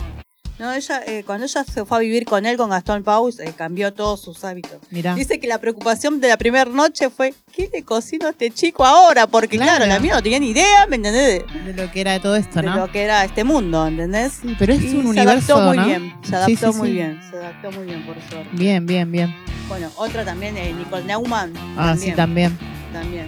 No, 0.59 0.73
ella, 0.73 1.03
eh, 1.05 1.25
cuando 1.27 1.47
ella 1.47 1.65
se 1.65 1.85
fue 1.85 1.99
a 1.99 2.01
vivir 2.01 2.25
con 2.27 2.47
él, 2.47 2.57
con 2.57 2.71
Gastón 2.71 3.03
Paus, 3.03 3.41
eh, 3.41 3.53
cambió 3.57 3.93
todos 3.93 4.21
sus 4.21 4.45
hábitos. 4.45 4.79
Mira. 4.91 5.15
Dice 5.17 5.41
que 5.41 5.49
la 5.49 5.59
preocupación 5.59 6.21
de 6.21 6.29
la 6.29 6.37
primera 6.37 6.65
noche 6.71 7.11
fue, 7.11 7.35
¿qué 7.53 7.69
le 7.73 7.83
cocino 7.83 8.29
a 8.29 8.31
este 8.31 8.53
chico 8.53 8.85
ahora? 8.85 9.27
Porque 9.27 9.57
claro, 9.57 9.85
Claro. 9.85 9.87
la 9.93 9.99
mía 9.99 10.15
no 10.15 10.23
tenía 10.23 10.39
ni 10.39 10.51
idea, 10.51 10.87
¿me 10.89 10.95
entendés? 10.97 11.43
De 11.65 11.73
lo 11.73 11.91
que 11.91 12.01
era 12.01 12.21
todo 12.21 12.37
esto, 12.37 12.61
De 12.61 12.67
¿no? 12.67 12.77
lo 12.77 12.93
que 12.93 13.03
era 13.03 13.25
este 13.25 13.43
mundo, 13.43 13.85
¿entendés? 13.89 14.35
Sí, 14.43 14.55
pero 14.57 14.73
es 14.75 14.83
Y 14.83 14.95
un 14.95 15.03
se 15.03 15.09
universo, 15.09 15.57
adaptó 15.57 15.75
muy 15.81 15.85
bien, 15.89 16.15
se 16.23 16.37
adaptó 16.37 16.73
sí, 16.73 16.79
muy 16.79 16.93
bien, 16.93 17.21
se 17.31 17.37
adaptó 17.37 17.73
muy 17.73 17.85
bien, 17.87 18.07
por 18.07 18.15
suerte. 18.31 18.49
Bien, 18.53 18.87
bien, 18.87 19.11
bien. 19.11 19.35
Bueno, 19.69 19.91
otra 19.97 20.25
también, 20.25 20.57
eh, 20.57 20.73
Nicole 20.73 21.05
Neumann. 21.05 21.53
Ah, 21.77 21.97
sí, 21.99 22.13
también. 22.13 22.57
también. 22.93 23.27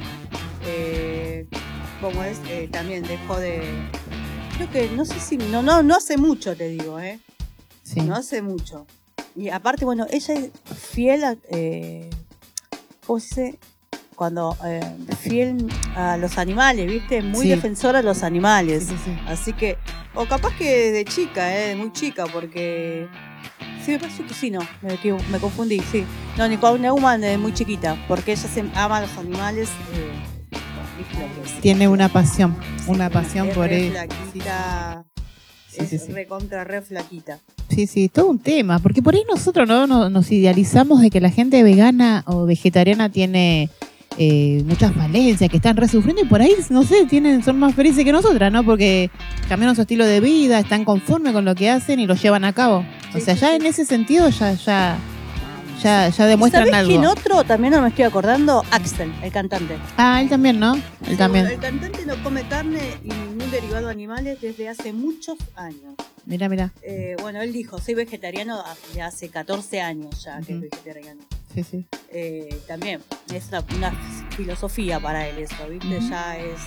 Eh, 0.64 1.46
como 2.00 2.22
es, 2.22 2.38
Eh, 2.48 2.68
también 2.70 3.02
dejó 3.02 3.36
de. 3.38 3.62
Creo 4.57 4.71
que, 4.71 4.88
no 4.90 5.05
sé 5.05 5.21
si. 5.21 5.37
No, 5.37 5.62
no, 5.62 5.83
no 5.83 5.95
hace 5.97 6.16
mucho, 6.16 6.57
te 6.57 6.69
digo, 6.69 6.99
¿eh? 6.99 7.19
Sí. 7.83 8.01
No 8.01 8.14
hace 8.16 8.42
mucho. 8.42 8.87
Y 9.35 9.51
aparte, 9.51 9.85
bueno, 9.85 10.07
ella 10.11 10.35
es 10.35 10.51
fiel 10.79 11.25
a. 11.25 11.37
Eh, 11.51 12.09
¿Cómo 13.07 13.21
se 13.21 13.27
dice? 13.42 13.59
Cuando. 14.14 14.57
eh, 14.64 14.81
fiel 15.21 15.69
a 15.95 16.16
los 16.16 16.38
animales, 16.38 16.87
¿viste? 16.87 17.21
Muy 17.23 17.42
Sí. 17.42 17.49
defensora 17.51 17.99
de 17.99 18.05
los 18.05 18.23
animales. 18.23 18.85
Sí, 18.85 18.90
sí, 18.97 18.97
sí. 19.05 19.19
Así 19.27 19.53
que. 19.53 19.77
O 20.14 20.25
capaz 20.27 20.57
que 20.57 20.90
de 20.90 21.05
chica, 21.05 21.55
¿eh? 21.55 21.69
De 21.69 21.77
muy 21.77 21.92
chica, 21.92 22.25
porque. 22.33 23.07
Sí, 23.85 23.92
me 23.92 23.99
parece 24.01 24.25
que 24.25 24.35
sí, 24.35 24.51
no. 24.51 24.61
Me, 24.83 24.99
me 25.31 25.38
confundí, 25.38 25.81
sí. 25.81 26.05
No, 26.38 26.49
Nicole 26.49 26.79
Neumann 26.81 27.21
de 27.21 27.37
muy 27.38 27.53
chiquita, 27.55 27.97
porque 28.09 28.33
ella 28.33 28.49
se 28.49 28.61
ama 28.75 28.97
a 28.97 29.01
los 29.03 29.16
animales. 29.19 29.69
eh, 29.92 30.36
Tiene 31.61 31.88
una 31.88 32.09
pasión, 32.09 32.56
una 32.87 33.11
pasión 33.11 33.48
Es 33.48 33.54
por 33.54 33.68
re 33.68 33.87
él. 33.87 33.92
flaquita, 33.92 35.04
Sí, 35.68 35.82
es 35.82 35.88
sí, 35.90 35.98
sí. 35.98 36.12
recontra 36.12 36.64
re 36.64 36.80
flaquita. 36.82 37.38
Sí, 37.68 37.87
sí, 37.87 38.09
todo 38.09 38.28
un 38.28 38.38
tema, 38.38 38.78
porque 38.78 39.02
por 39.02 39.14
ahí 39.14 39.22
nosotros 39.28 39.68
no 39.68 39.87
nos, 39.87 40.11
nos 40.11 40.30
idealizamos 40.32 41.00
de 41.02 41.11
que 41.11 41.20
la 41.20 41.30
gente 41.30 41.62
vegana 41.62 42.22
o 42.26 42.46
vegetariana 42.46 43.11
tiene 43.11 43.68
eh, 44.18 44.62
muchas 44.66 44.92
falencias, 44.94 45.50
que 45.50 45.56
están 45.59 45.76
resufriendo 45.76 46.22
y 46.22 46.24
por 46.24 46.40
ahí, 46.40 46.54
no 46.70 46.82
sé, 46.85 47.04
tienen 47.04 47.42
son 47.44 47.59
más 47.59 47.74
felices 47.74 48.04
que 48.04 48.12
nosotras, 48.12 48.50
¿no? 48.50 48.64
Porque 48.64 49.11
cambiaron 49.48 49.74
su 49.76 49.82
estilo 49.82 50.06
de 50.06 50.20
vida, 50.20 50.59
están 50.61 50.85
conformes 50.87 51.35
con 51.35 51.44
lo 51.44 51.54
que 51.54 51.68
hacen 51.68 52.00
y 52.00 52.06
lo 52.06 52.14
llevan 52.14 52.44
a 52.44 52.54
cabo. 52.54 52.82
O 53.14 53.20
sea, 53.20 53.35
ya 53.35 53.54
en 53.54 53.66
ese 53.66 53.85
sentido 53.85 54.30
ya 54.30 54.54
ya 54.54 54.96
ya, 55.82 56.08
ya 56.08 56.26
demuestran 56.26 56.64
¿Sabés 56.64 56.74
algo. 56.74 56.88
quién 56.90 57.04
otro? 57.06 57.44
También 57.44 57.72
no 57.74 57.82
me 57.82 57.88
estoy 57.88 58.04
acordando. 58.04 58.62
Axel, 58.70 59.12
el 59.22 59.30
cantante. 59.32 59.76
Ah, 59.96 60.20
él 60.20 60.28
también, 60.28 60.58
¿no? 60.58 60.74
Él 60.74 60.82
Sí, 61.10 61.16
también. 61.16 61.46
El 61.46 61.58
cantante 61.60 62.04
no 62.06 62.22
come 62.22 62.46
carne 62.48 62.80
y 63.04 63.08
ningún 63.08 63.50
derivado 63.50 63.86
de 63.86 63.92
animales 63.92 64.40
desde 64.40 64.68
hace 64.68 64.92
muchos 64.92 65.36
años. 65.54 65.94
Mira, 66.24 66.48
mira. 66.48 66.72
Eh, 66.82 67.16
bueno, 67.20 67.40
él 67.42 67.52
dijo, 67.52 67.78
soy 67.80 67.94
vegetariano 67.94 68.62
de 68.94 69.02
hace 69.02 69.28
14 69.28 69.80
años 69.80 70.24
ya 70.24 70.36
que 70.40 70.52
es 70.52 70.58
Ujú. 70.58 70.68
vegetariano. 70.70 71.22
Sí, 71.54 71.62
sí. 71.62 71.86
Eh, 72.10 72.60
también 72.66 73.00
es 73.32 73.48
una, 73.48 73.64
una 73.76 73.92
filosofía 74.36 74.98
para 75.00 75.26
él 75.28 75.38
eso, 75.38 75.68
¿viste? 75.70 76.00
Ya 76.08 76.36
es... 76.36 76.60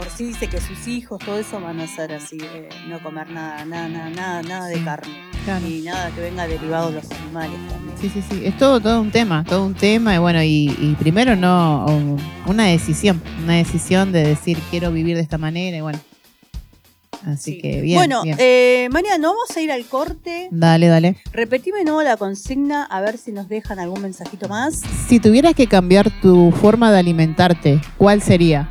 Por 0.00 0.08
sí 0.08 0.24
dice 0.24 0.46
que 0.48 0.58
sus 0.62 0.88
hijos, 0.88 1.18
todo 1.18 1.38
eso 1.38 1.60
van 1.60 1.78
a 1.78 1.86
ser 1.86 2.10
así, 2.14 2.38
eh, 2.40 2.70
no 2.88 3.02
comer 3.02 3.28
nada, 3.28 3.66
nada, 3.66 3.86
nada, 3.86 4.08
nada, 4.08 4.42
nada 4.42 4.66
de 4.68 4.82
carne. 4.82 5.12
Claro. 5.44 5.66
Y 5.66 5.82
nada 5.82 6.10
que 6.14 6.22
venga 6.22 6.46
derivado 6.46 6.88
de 6.88 7.02
los 7.02 7.10
animales 7.10 7.58
también. 7.68 7.98
Sí, 8.00 8.08
sí, 8.08 8.22
sí. 8.30 8.40
Es 8.46 8.56
todo, 8.56 8.80
todo 8.80 8.98
un 9.02 9.10
tema, 9.10 9.44
todo 9.46 9.62
un 9.66 9.74
tema. 9.74 10.14
Y 10.14 10.18
bueno, 10.18 10.42
y, 10.42 10.74
y 10.80 10.96
primero 10.98 11.36
no, 11.36 11.84
una 12.46 12.64
decisión, 12.64 13.20
una 13.44 13.56
decisión 13.56 14.10
de 14.10 14.22
decir 14.26 14.56
quiero 14.70 14.90
vivir 14.90 15.16
de 15.16 15.22
esta 15.22 15.36
manera 15.36 15.76
y 15.76 15.80
bueno. 15.82 16.00
Así 17.26 17.56
Sí. 17.56 17.60
que 17.60 17.82
bien. 17.82 17.98
bueno, 17.98 18.22
bien. 18.22 18.36
eh, 18.40 18.88
Mariano, 18.90 19.28
vamos 19.34 19.54
a 19.54 19.60
ir 19.60 19.70
al 19.70 19.84
corte. 19.84 20.48
Dale, 20.50 20.86
dale. 20.86 21.16
Repetime 21.34 21.76
de 21.80 21.84
nuevo 21.84 22.00
la 22.02 22.16
consigna, 22.16 22.84
a 22.84 23.02
ver 23.02 23.18
si 23.18 23.32
nos 23.32 23.50
dejan 23.50 23.78
algún 23.78 24.00
mensajito 24.00 24.48
más. 24.48 24.80
Si 25.08 25.20
tuvieras 25.20 25.54
que 25.54 25.66
cambiar 25.66 26.10
tu 26.22 26.52
forma 26.52 26.90
de 26.90 26.98
alimentarte, 27.00 27.82
¿cuál 27.98 28.22
sería? 28.22 28.70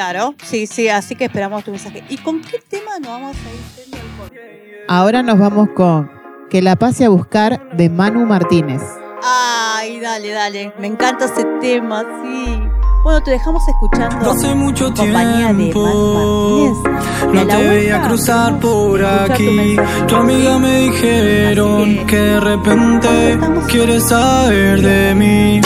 Claro, 0.00 0.34
sí, 0.42 0.66
sí, 0.66 0.88
así 0.88 1.14
que 1.14 1.26
esperamos 1.26 1.62
tu 1.62 1.72
mensaje. 1.72 2.02
¿Y 2.08 2.16
con 2.16 2.40
qué 2.40 2.58
tema 2.70 2.92
nos 3.00 3.10
vamos 3.10 3.36
a 3.36 3.50
ir 3.50 3.84
yendo 3.84 3.98
al 3.98 4.18
corte? 4.18 4.84
Ahora 4.88 5.22
nos 5.22 5.38
vamos 5.38 5.68
con 5.76 6.10
Que 6.48 6.62
la 6.62 6.74
pase 6.74 7.04
a 7.04 7.10
buscar 7.10 7.68
de 7.76 7.90
Manu 7.90 8.24
Martínez. 8.24 8.80
Ay, 9.22 10.00
dale, 10.00 10.30
dale. 10.30 10.72
Me 10.78 10.86
encanta 10.86 11.26
ese 11.26 11.44
tema, 11.60 12.02
sí. 12.22 12.58
Bueno, 13.04 13.22
te 13.22 13.30
dejamos 13.32 13.62
escuchando 13.68 14.30
Hace 14.30 14.54
mucho 14.54 14.86
compañía 14.94 15.48
de 15.48 15.54
tiempo 15.64 15.82
Manu 15.82 16.72
Martínez. 16.78 17.02
A 17.22 17.26
no 17.26 17.44
la 17.44 17.56
te 17.58 17.68
veía 17.68 17.90
vuelta 17.98 18.08
cruzar 18.08 18.58
por 18.58 19.04
a 19.04 19.24
aquí. 19.24 19.50
mensaje. 19.50 20.06
Tu 20.06 20.16
amiga 20.16 20.58
me 20.58 20.78
dijeron 20.80 21.82
Así 21.82 21.96
que- 21.98 22.06
que 22.06 22.16
de 22.16 22.40
repente 22.40 23.32
Estamos- 23.32 23.64
quieres 23.66 24.08
saber 24.08 24.80
de 24.80 25.14
mí. 25.14 25.60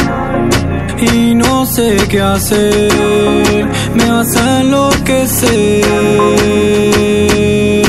Y 0.99 1.35
no 1.35 1.67
sé 1.67 1.97
qué 2.09 2.21
hacer, 2.21 3.67
me 3.95 4.11
vas 4.11 4.37
a 4.37 4.61
enloquecer, 4.61 5.85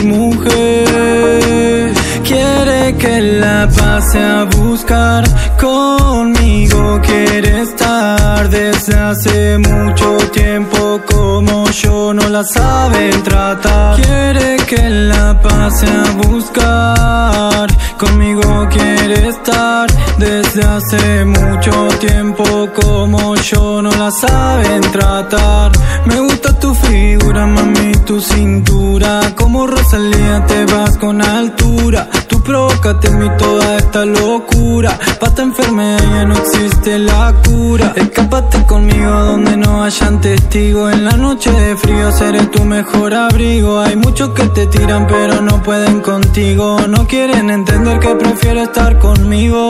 mujer. 0.04 1.94
Quiere 2.24 2.96
que 2.98 3.22
la 3.22 3.68
pase 3.68 4.20
a 4.20 4.44
buscar. 4.46 5.24
Conmigo, 5.60 7.00
quiere 7.02 7.62
estar 7.62 8.50
desde 8.50 8.96
hace 8.96 9.58
mucho 9.60 10.18
tiempo 10.34 10.85
como 11.46 11.70
yo 11.72 12.14
no 12.14 12.30
la 12.30 12.44
saben 12.44 13.24
tratar. 13.24 13.96
Quiere 14.02 14.58
que 14.68 14.90
la 14.90 15.40
pase 15.42 15.88
a 15.88 16.12
buscar 16.28 17.68
conmigo, 17.98 18.68
quiere 18.70 19.30
estar 19.30 19.88
desde 20.18 20.64
hace 20.64 21.26
mucho 21.26 21.88
tiempo 22.00 22.44
como 22.74 23.36
yo 23.36 23.82
no 23.82 23.92
la 23.92 24.12
saben 24.12 24.82
tratar. 24.92 25.72
Me 26.06 26.20
gusta 26.20 26.58
tu 26.60 26.74
figura, 26.74 27.46
mami, 27.46 27.94
tu 28.06 28.20
cintura. 28.20 29.20
Como 29.36 29.68
Rosalía 29.68 30.46
te 30.48 30.66
vas 30.66 30.98
con 30.98 31.22
altura. 31.22 32.08
Tú 32.46 32.52
provocate 32.52 33.08
en 33.08 33.38
toda 33.38 33.78
esta 33.78 34.06
locura. 34.06 35.00
Pa' 35.20 35.28
esta 35.28 35.42
enfermedad 35.42 35.98
ya 35.98 36.26
no 36.26 36.36
existe 36.36 37.00
la 37.00 37.34
cura. 37.44 37.94
Escápate 37.96 38.64
conmigo 38.68 39.10
donde 39.10 39.58
no 39.58 39.84
hayan 39.84 40.22
testigos. 40.22 40.94
En 40.94 41.06
la 41.06 41.18
noche 41.18 41.52
de 41.52 41.76
frío 41.76 42.12
seré 42.12 42.46
tu 42.46 42.64
mejor 42.64 43.16
abrigo. 43.16 43.80
Hay 43.80 43.96
muchos 43.96 44.30
que 44.30 44.44
te 44.50 44.68
tiran 44.68 45.08
pero 45.08 45.42
no 45.42 45.64
pueden 45.64 46.02
contigo. 46.02 46.78
No 46.88 47.08
quieren 47.08 47.50
entender 47.50 48.00
que 48.00 48.14
prefiero 48.16 48.62
estar 48.62 49.00
conmigo. 49.00 49.70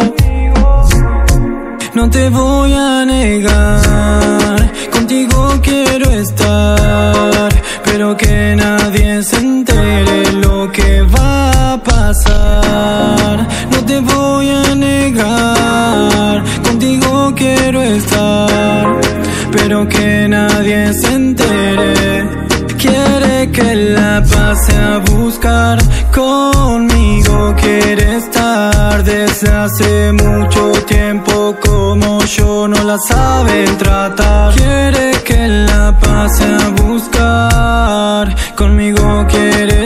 No 1.94 2.10
te 2.10 2.30
voy 2.30 2.74
a 2.74 3.06
negar, 3.06 4.74
contigo 4.92 5.54
quiero 5.64 6.12
estar, 6.12 7.50
pero 7.86 8.18
que 8.18 8.54
nadie 8.58 9.24
se 9.24 9.38
entere 9.38 10.25
que 10.72 11.02
va 11.04 11.74
a 11.74 11.84
pasar. 11.84 13.48
No 13.72 13.86
te 13.86 14.00
voy 14.00 14.50
a 14.50 14.76
negar, 14.76 16.44
contigo 16.64 17.34
quiero 17.36 17.82
estar, 17.82 18.86
pero 19.52 19.88
que 19.88 20.28
nadie 20.28 20.94
se 20.94 21.14
entere. 21.14 22.28
Quiere 22.78 23.52
que 23.52 23.76
la 23.76 24.24
pase 24.24 24.76
a 24.76 25.00
buscar 25.00 25.78
conmigo, 26.14 27.56
quiere 27.60 28.18
estar 28.18 29.04
desde 29.04 29.50
hace 29.50 30.14
mucho 30.14 30.72
tiempo 30.86 31.56
como 31.62 32.24
yo 32.26 32.68
no 32.68 32.84
la 32.84 32.98
saben 33.08 33.78
tratar. 33.78 34.54
Quiere 34.56 35.12
que 35.24 35.48
la 35.48 35.98
pase 36.00 36.46
a 36.46 36.70
buscar 36.70 38.36
conmigo, 38.56 39.26
quiere 39.28 39.66
estar 39.80 39.85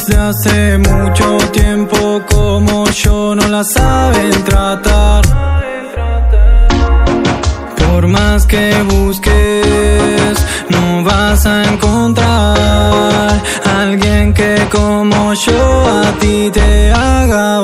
desde 0.00 0.16
hace 0.16 0.78
mucho 0.78 1.36
tiempo 1.52 2.22
como 2.26 2.86
yo 2.90 3.34
no 3.34 3.46
la 3.48 3.62
saben 3.62 4.30
tratar. 4.44 5.22
Por 7.76 8.06
más 8.06 8.46
que 8.46 8.82
busques, 8.84 10.36
no 10.70 11.04
vas 11.04 11.44
a 11.44 11.64
encontrar 11.64 13.42
alguien 13.78 14.32
que 14.32 14.66
como 14.72 15.34
yo 15.34 16.00
a 16.02 16.12
ti 16.18 16.50
te 16.50 16.92
haga 16.92 17.59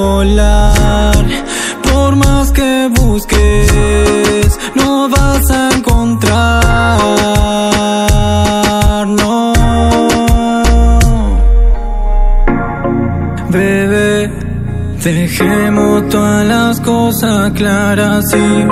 si 18.22 18.66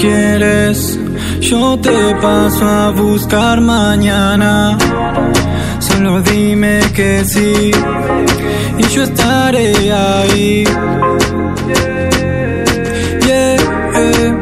quieres. 0.00 0.98
Yo 1.40 1.78
te 1.78 2.14
paso 2.20 2.64
a 2.64 2.90
buscar 2.90 3.60
mañana. 3.60 4.76
Solo 5.78 6.20
dime 6.22 6.80
que 6.94 7.24
sí 7.24 7.70
y 8.78 8.82
yo 8.94 9.02
estaré 9.02 9.92
ahí. 9.92 10.64
Yeah, 13.26 13.56
eh. 13.94 14.34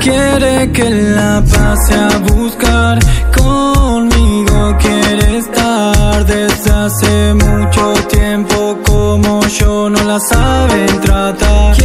Quiere 0.00 0.72
que 0.72 0.90
la 0.90 1.42
pase 1.52 1.94
a 1.94 2.18
buscar 2.18 2.98
conmigo. 3.36 4.76
Quiere 4.78 5.38
estar 5.38 6.26
desde 6.26 6.70
hace 6.70 7.34
mucho 7.34 7.92
tiempo 8.08 8.78
como 8.84 9.40
yo 9.46 9.90
no 9.90 10.02
la 10.04 10.18
saben 10.20 11.00
tratar. 11.00 11.76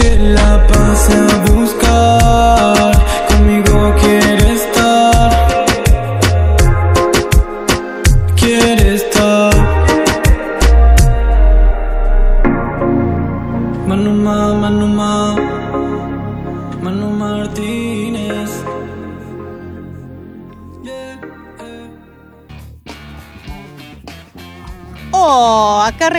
Que 0.00 0.18
la 0.18 0.66
pase 0.66 1.12
a 1.12 1.52
buscar 1.52 1.79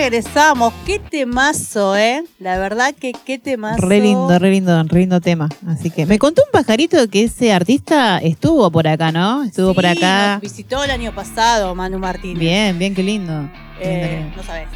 regresamos. 0.02 0.74
Qué 0.84 0.98
temazo, 0.98 1.96
¿eh? 1.96 2.24
La 2.40 2.58
verdad 2.58 2.92
que 3.00 3.14
qué 3.14 3.38
temazo. 3.38 3.88
Re 3.88 4.02
lindo, 4.02 4.40
re 4.40 4.50
lindo, 4.50 4.84
re 4.84 5.02
lindo 5.02 5.22
tema. 5.22 5.48
Así 5.68 5.92
que 5.92 6.08
me 6.08 6.18
contó 6.18 6.42
un 6.44 6.52
pajarito 6.52 7.08
que 7.08 7.26
ese 7.26 7.54
artista 7.54 8.18
estuvo 8.18 8.72
por 8.72 8.88
acá, 8.88 9.12
¿no? 9.12 9.44
Estuvo 9.44 9.76
por 9.76 9.86
acá. 9.86 10.34
nos 10.34 10.42
visitó 10.42 10.84
el 10.84 10.90
año 10.90 11.14
pasado 11.14 11.76
Manu 11.76 12.00
Martínez. 12.00 12.40
Bien, 12.40 12.80
bien, 12.80 12.96
qué 12.96 13.04
lindo. 13.04 13.48
Eh, 13.80 14.22
lindo. 14.22 14.38
no 14.38 14.44
sabes. 14.44 14.68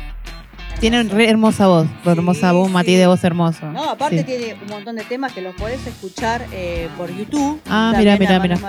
Tiene 0.80 1.02
re 1.04 1.28
hermosa 1.28 1.68
voz, 1.68 1.88
Sí, 2.04 2.10
hermosa 2.10 2.52
voz, 2.52 2.70
matiz 2.70 2.94
sí. 2.94 2.98
de 2.98 3.08
voz 3.08 3.24
hermoso. 3.24 3.66
No, 3.72 3.90
aparte 3.90 4.24
tiene 4.26 4.56
un 4.62 4.68
montón 4.70 4.96
de 4.98 5.06
temas 5.06 5.32
que 5.34 5.42
los 5.42 5.56
podés 5.56 5.88
escuchar 5.88 6.46
eh, 6.52 6.88
por 6.98 7.10
YouTube. 7.10 7.60
Ah, 7.68 7.96
mira, 7.98 8.16
mira, 8.18 8.40
mira. 8.40 8.60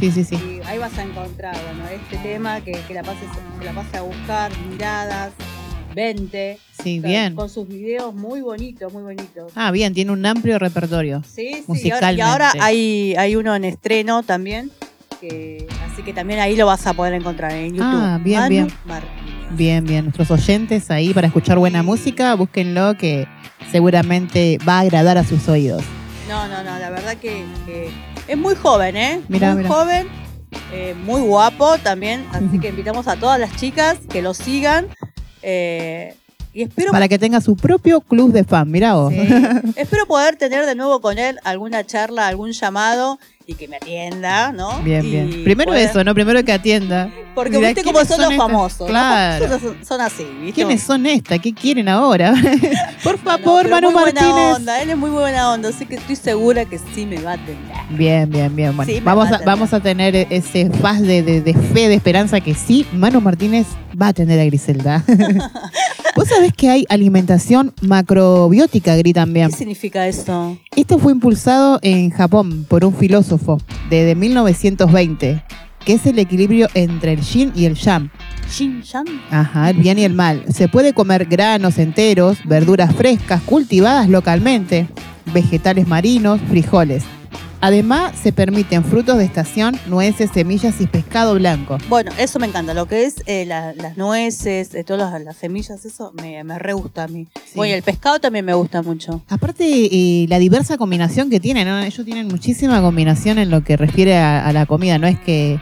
Sí, 0.00 0.10
sí, 0.10 0.24
sí. 0.24 0.34
Y 0.34 0.66
ahí 0.66 0.78
vas 0.78 0.98
a 0.98 1.04
encontrar, 1.04 1.54
bueno, 1.54 1.88
este 1.88 2.16
tema 2.16 2.60
que, 2.62 2.72
que 2.72 2.94
la 2.94 3.02
pases, 3.02 3.28
que 3.60 3.64
la 3.64 3.72
pases 3.72 3.94
a 3.94 4.02
buscar, 4.02 4.50
miradas, 4.68 5.32
20. 5.96 6.58
Sí, 6.82 6.98
o 6.98 7.00
sea, 7.00 7.10
bien. 7.10 7.34
Con 7.34 7.48
sus 7.48 7.66
videos 7.66 8.14
muy 8.14 8.42
bonitos, 8.42 8.92
muy 8.92 9.02
bonitos. 9.02 9.50
Ah, 9.56 9.70
bien, 9.70 9.94
tiene 9.94 10.12
un 10.12 10.24
amplio 10.24 10.58
repertorio. 10.58 11.22
Sí, 11.26 11.64
sí. 11.74 11.88
Y 11.88 12.20
ahora, 12.20 12.52
hay, 12.60 13.14
hay 13.16 13.34
uno 13.34 13.56
en 13.56 13.64
estreno 13.64 14.22
también. 14.22 14.70
Que, 15.20 15.66
así 15.90 16.02
que 16.02 16.12
también 16.12 16.38
ahí 16.40 16.54
lo 16.54 16.66
vas 16.66 16.86
a 16.86 16.92
poder 16.92 17.14
encontrar 17.14 17.52
en 17.52 17.70
YouTube. 17.70 17.82
Ah, 17.82 18.20
bien, 18.22 18.38
Manu 18.38 18.50
bien. 18.50 18.68
Martínez. 18.84 19.56
Bien, 19.56 19.84
bien. 19.84 20.04
Nuestros 20.04 20.30
oyentes 20.30 20.90
ahí 20.90 21.14
para 21.14 21.28
escuchar 21.28 21.58
buena 21.58 21.82
música, 21.82 22.34
búsquenlo 22.34 22.98
que 22.98 23.26
seguramente 23.72 24.58
va 24.68 24.76
a 24.76 24.80
agradar 24.80 25.16
a 25.16 25.24
sus 25.24 25.48
oídos. 25.48 25.82
No, 26.28 26.46
no, 26.48 26.62
no, 26.62 26.78
la 26.78 26.90
verdad 26.90 27.16
que, 27.16 27.42
que 27.64 27.88
es 28.28 28.36
muy 28.36 28.54
joven, 28.54 28.96
¿eh? 28.96 29.22
Mirá, 29.28 29.54
muy 29.54 29.62
mirá. 29.62 29.74
joven, 29.74 30.08
eh, 30.72 30.94
muy 31.04 31.22
guapo 31.22 31.78
también. 31.78 32.26
Así 32.32 32.58
que 32.60 32.68
invitamos 32.68 33.08
a 33.08 33.16
todas 33.16 33.40
las 33.40 33.56
chicas 33.56 33.98
que 34.10 34.20
lo 34.20 34.34
sigan. 34.34 34.88
Eh, 35.42 36.14
y 36.52 36.62
espero, 36.62 36.90
Para 36.90 37.06
que 37.08 37.18
tenga 37.18 37.40
su 37.42 37.54
propio 37.54 38.00
club 38.00 38.32
de 38.32 38.42
fan, 38.44 38.70
mirá 38.70 38.94
vos. 38.94 39.12
sí, 39.12 39.20
espero 39.76 40.06
poder 40.06 40.36
tener 40.36 40.64
de 40.64 40.74
nuevo 40.74 41.00
con 41.00 41.18
él 41.18 41.38
alguna 41.44 41.84
charla, 41.84 42.26
algún 42.28 42.52
llamado 42.52 43.18
y 43.48 43.54
que 43.54 43.68
me 43.68 43.76
atienda, 43.76 44.50
¿no? 44.50 44.80
Bien, 44.82 45.04
Y 45.06 45.10
bien. 45.10 45.44
Primero 45.44 45.72
eso, 45.72 46.02
¿no? 46.02 46.12
Primero 46.14 46.42
que 46.44 46.52
atienda. 46.52 47.08
Porque 47.34 47.56
Mirá, 47.58 47.68
viste 47.68 47.84
cómo 47.84 47.98
¿quiénes 48.00 48.08
son, 48.08 48.20
los 48.22 48.32
estas? 48.32 48.46
famosos. 48.46 48.80
¿no? 48.80 48.86
Claro. 48.86 49.58
Son, 49.60 49.76
son 49.86 50.00
así, 50.00 50.24
¿viste? 50.40 50.52
¿Quiénes 50.54 50.82
son 50.82 51.06
estas? 51.06 51.38
¿Qué 51.38 51.52
quieren 51.54 51.88
ahora? 51.88 52.34
Por 53.04 53.22
No, 53.24 53.32
no, 53.32 53.38
favor, 53.38 53.62
pero 53.62 53.74
Manu 53.76 53.90
muy 53.92 54.02
buena 54.02 54.20
Martínez. 54.22 54.56
onda, 54.56 54.82
él 54.82 54.90
es 54.90 54.96
muy 54.96 55.10
buena 55.10 55.52
onda, 55.52 55.68
así 55.68 55.86
que 55.86 55.94
estoy 55.96 56.16
segura 56.16 56.64
que 56.64 56.78
sí 56.78 57.06
me 57.06 57.20
va 57.20 57.32
a 57.32 57.34
atender. 57.34 57.76
Bien, 57.90 58.28
bien, 58.28 58.56
bien. 58.56 58.74
Bueno, 58.76 58.90
Sí, 58.92 59.00
vamos, 59.00 59.30
va 59.30 59.36
a 59.36 59.42
vamos 59.44 59.72
a 59.72 59.78
tener 59.80 60.16
ese 60.30 60.68
faz 60.70 61.00
de, 61.02 61.22
de- 61.22 61.40
de 61.42 61.54
fe, 61.54 61.88
de 61.88 61.94
esperanza 61.94 62.40
que 62.40 62.54
sí, 62.54 62.84
Manu 62.92 63.20
Martínez 63.20 63.66
va 64.00 64.06
a 64.06 64.08
atender 64.08 64.40
a 64.40 64.44
Griselda. 64.44 65.04
Vos 66.16 66.28
sabés 66.28 66.54
que 66.54 66.70
hay 66.70 66.86
alimentación 66.88 67.74
macrobiótica, 67.82 68.96
Gri, 68.96 69.12
también. 69.12 69.50
¿Qué 69.50 69.56
significa 69.58 70.08
eso? 70.08 70.56
Esto 70.74 70.98
fue 70.98 71.12
impulsado 71.12 71.78
en 71.82 72.08
Japón 72.10 72.64
por 72.68 72.86
un 72.86 72.94
filósofo 72.94 73.35
desde 73.90 74.14
1920, 74.14 75.42
que 75.84 75.92
es 75.92 76.06
el 76.06 76.18
equilibrio 76.18 76.68
entre 76.74 77.12
el 77.12 77.20
yin 77.20 77.52
y 77.54 77.64
el 77.66 77.74
yang. 77.74 78.10
Shin 78.50 78.82
Yang. 78.82 79.06
Ajá, 79.30 79.70
el 79.70 79.76
bien 79.76 79.98
y 79.98 80.04
el 80.04 80.14
mal. 80.14 80.44
Se 80.52 80.68
puede 80.68 80.92
comer 80.92 81.26
granos 81.26 81.78
enteros, 81.78 82.38
verduras 82.44 82.94
frescas 82.94 83.42
cultivadas 83.42 84.08
localmente, 84.08 84.88
vegetales 85.32 85.88
marinos, 85.88 86.40
frijoles. 86.48 87.04
Además, 87.60 88.12
se 88.22 88.32
permiten 88.32 88.84
frutos 88.84 89.16
de 89.18 89.24
estación, 89.24 89.78
nueces, 89.86 90.30
semillas 90.32 90.80
y 90.80 90.86
pescado 90.86 91.34
blanco. 91.34 91.78
Bueno, 91.88 92.12
eso 92.18 92.38
me 92.38 92.46
encanta. 92.46 92.74
Lo 92.74 92.86
que 92.86 93.04
es 93.04 93.16
eh, 93.26 93.44
la- 93.46 93.72
las 93.74 93.96
nueces, 93.96 94.74
eh, 94.74 94.84
todas 94.84 95.10
las, 95.12 95.22
las 95.24 95.36
semillas, 95.36 95.84
eso 95.84 96.12
me, 96.20 96.44
me 96.44 96.58
re 96.58 96.74
gusta 96.74 97.04
a 97.04 97.08
mí. 97.08 97.26
Sí. 97.34 97.52
Bueno, 97.54 97.72
y 97.72 97.76
el 97.76 97.82
pescado 97.82 98.20
también 98.20 98.44
me 98.44 98.54
gusta 98.54 98.82
mucho. 98.82 99.22
Aparte, 99.28 99.64
eh, 99.66 100.26
la 100.28 100.38
diversa 100.38 100.76
combinación 100.76 101.30
que 101.30 101.40
tienen, 101.40 101.66
¿no? 101.66 101.78
ellos 101.80 102.04
tienen 102.04 102.28
muchísima 102.28 102.80
combinación 102.82 103.38
en 103.38 103.50
lo 103.50 103.64
que 103.64 103.76
refiere 103.76 104.16
a, 104.18 104.46
a 104.46 104.52
la 104.52 104.66
comida. 104.66 104.98
No 104.98 105.06
es 105.06 105.18
que 105.18 105.58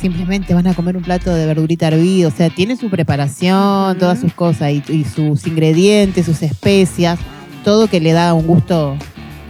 simplemente 0.00 0.54
van 0.54 0.66
a 0.66 0.74
comer 0.74 0.96
un 0.96 1.02
plato 1.02 1.34
de 1.34 1.46
verdurita 1.46 1.88
hervida. 1.88 2.28
O 2.28 2.30
sea, 2.30 2.50
tiene 2.50 2.76
su 2.76 2.90
preparación, 2.90 3.98
todas 3.98 4.20
sus 4.20 4.32
cosas 4.34 4.70
y, 4.72 4.82
y 4.88 5.04
sus 5.04 5.46
ingredientes, 5.46 6.26
sus 6.26 6.42
especias, 6.42 7.18
todo 7.64 7.86
que 7.88 8.00
le 8.00 8.12
da 8.12 8.34
un 8.34 8.46
gusto 8.46 8.96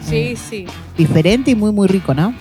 Sí, 0.03 0.37
sí. 0.37 0.67
diferente 0.97 1.51
y 1.51 1.55
muy, 1.55 1.73
muy 1.73 1.89
rico, 1.89 2.15
¿no? 2.15 2.35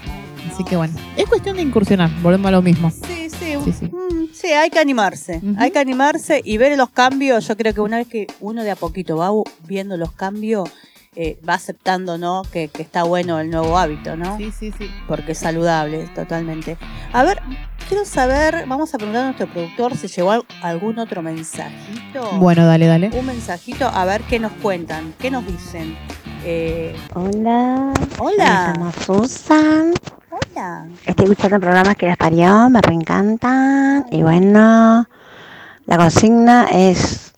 Así 0.52 0.64
que 0.64 0.76
bueno, 0.76 0.94
es 1.16 1.26
cuestión 1.28 1.56
de 1.58 1.62
incursionar, 1.62 2.10
volvemos 2.22 2.48
a 2.48 2.52
lo 2.52 2.62
mismo. 2.62 2.90
Sí, 2.92 3.30
sí. 3.30 3.56
Sí, 3.64 3.74
sí. 3.74 3.86
Mm, 3.88 4.28
sí, 4.34 4.48
hay 4.48 4.70
que 4.70 4.80
animarse. 4.80 5.38
Ujú. 5.38 5.56
Hay 5.58 5.72
que 5.72 5.80
animarse 5.80 6.42
y 6.44 6.58
ver 6.58 6.78
los 6.78 6.90
cambios. 6.90 7.48
Yo 7.48 7.56
creo 7.58 7.74
que 7.74 7.82
una 7.82 7.98
vez 7.98 8.08
que 8.08 8.28
uno 8.40 8.64
de 8.64 8.72
a 8.72 8.76
poquito 8.76 9.18
va 9.18 9.30
viendo 9.68 9.98
los 9.98 10.12
cambios, 10.14 10.70
eh, 11.16 11.38
va 11.48 11.56
aceptando, 11.56 12.18
¿no? 12.18 12.44
Que, 12.52 12.68
que 12.70 12.82
está 12.82 13.04
bueno 13.04 13.40
el 13.40 13.50
nuevo 13.50 13.78
hábito, 13.78 14.16
¿no? 14.16 14.38
Sí, 14.38 14.52
sí, 14.58 14.72
sí. 14.78 14.90
Porque 15.08 15.34
es 15.34 15.38
saludable, 15.40 16.08
totalmente. 16.16 16.78
A 17.12 17.24
ver, 17.24 17.42
quiero 17.88 18.06
saber, 18.06 18.66
vamos 18.68 18.94
a 18.94 18.98
preguntar 18.98 19.24
a 19.24 19.26
nuestro 19.26 19.48
productor 19.48 19.98
si 19.98 20.08
llegó 20.08 20.32
al- 20.32 20.46
algún 20.62 21.00
otro 21.00 21.22
mensajito. 21.22 22.32
Bueno, 22.40 22.66
dale, 22.66 22.86
dale. 22.86 23.10
Un 23.14 23.26
mensajito, 23.26 23.88
a 23.88 24.06
ver 24.06 24.22
qué 24.24 24.40
nos 24.40 24.52
cuentan, 24.54 25.14
qué 25.20 25.32
nos 25.32 25.46
dicen. 25.46 25.98
Eh, 26.44 26.96
Hola, 27.16 27.92
me 27.98 28.16
hola, 28.20 28.74
llamo 28.74 28.92
Susan. 29.06 29.94
hola. 30.30 30.88
Estoy 31.06 31.26
escuchando 31.26 31.60
programas 31.60 31.96
que 31.98 32.08
las 32.08 32.18
parió, 32.18 32.70
me 32.70 32.82
reencantan. 32.82 34.06
Y 34.12 34.22
bueno, 34.24 35.06
la 35.86 35.98
consigna 35.98 36.68
es 36.72 37.34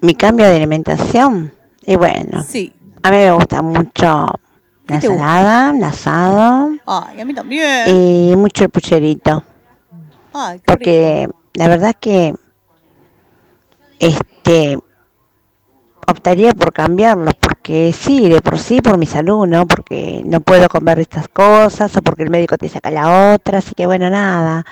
mi 0.00 0.14
cambio 0.14 0.46
de 0.46 0.56
alimentación. 0.56 1.52
Y 1.82 1.96
bueno, 1.96 2.42
Sí. 2.42 2.72
a 3.02 3.10
mí 3.10 3.16
me 3.18 3.32
gusta 3.32 3.62
mucho 3.62 4.26
la 4.88 4.94
ensalada, 4.96 5.70
el 5.76 5.84
asado 5.84 6.70
Ay, 6.86 7.20
a 7.20 7.24
mí 7.24 7.34
también. 7.34 7.88
y 7.88 8.34
mucho 8.36 8.64
el 8.64 8.70
pucherito. 8.70 9.44
Ay, 10.32 10.58
qué 10.58 10.62
rico. 10.62 10.64
Porque 10.66 11.28
la 11.54 11.68
verdad 11.68 11.94
que 11.98 12.34
este 14.00 14.78
optaría 16.06 16.52
por 16.54 16.72
cambiarlos 16.72 17.34
porque 17.34 17.92
sí, 17.92 18.28
de 18.28 18.40
por 18.40 18.58
sí 18.58 18.80
por 18.80 18.98
mi 18.98 19.06
salud, 19.06 19.46
¿no? 19.46 19.66
Porque 19.66 20.22
no 20.24 20.40
puedo 20.40 20.68
comer 20.68 21.00
estas 21.00 21.28
cosas 21.28 21.96
o 21.96 22.02
porque 22.02 22.22
el 22.22 22.30
médico 22.30 22.56
te 22.56 22.68
saca 22.68 22.90
la 22.90 23.34
otra, 23.34 23.58
así 23.58 23.74
que 23.74 23.86
bueno, 23.86 24.08
nada. 24.10 24.64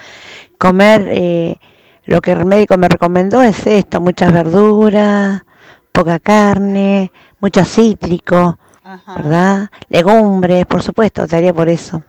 Comer 0.58 1.08
eh, 1.10 1.56
lo 2.04 2.20
que 2.20 2.32
el 2.32 2.44
médico 2.44 2.76
me 2.76 2.88
recomendó 2.88 3.42
es 3.42 3.66
esto, 3.66 4.00
muchas 4.00 4.32
verduras, 4.32 5.42
poca 5.92 6.18
carne, 6.18 7.12
mucho 7.40 7.64
cítrico, 7.64 8.58
Ajá. 8.82 9.14
¿verdad? 9.14 9.70
Legumbres, 9.88 10.66
por 10.66 10.82
supuesto, 10.82 11.22
optaría 11.22 11.52
por 11.52 11.68
eso. 11.68 12.02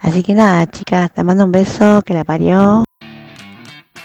Así 0.00 0.22
que 0.22 0.34
nada, 0.34 0.66
chicas, 0.66 1.12
te 1.12 1.22
mando 1.22 1.44
un 1.44 1.52
beso, 1.52 2.02
que 2.02 2.14
la 2.14 2.24
parió. 2.24 2.84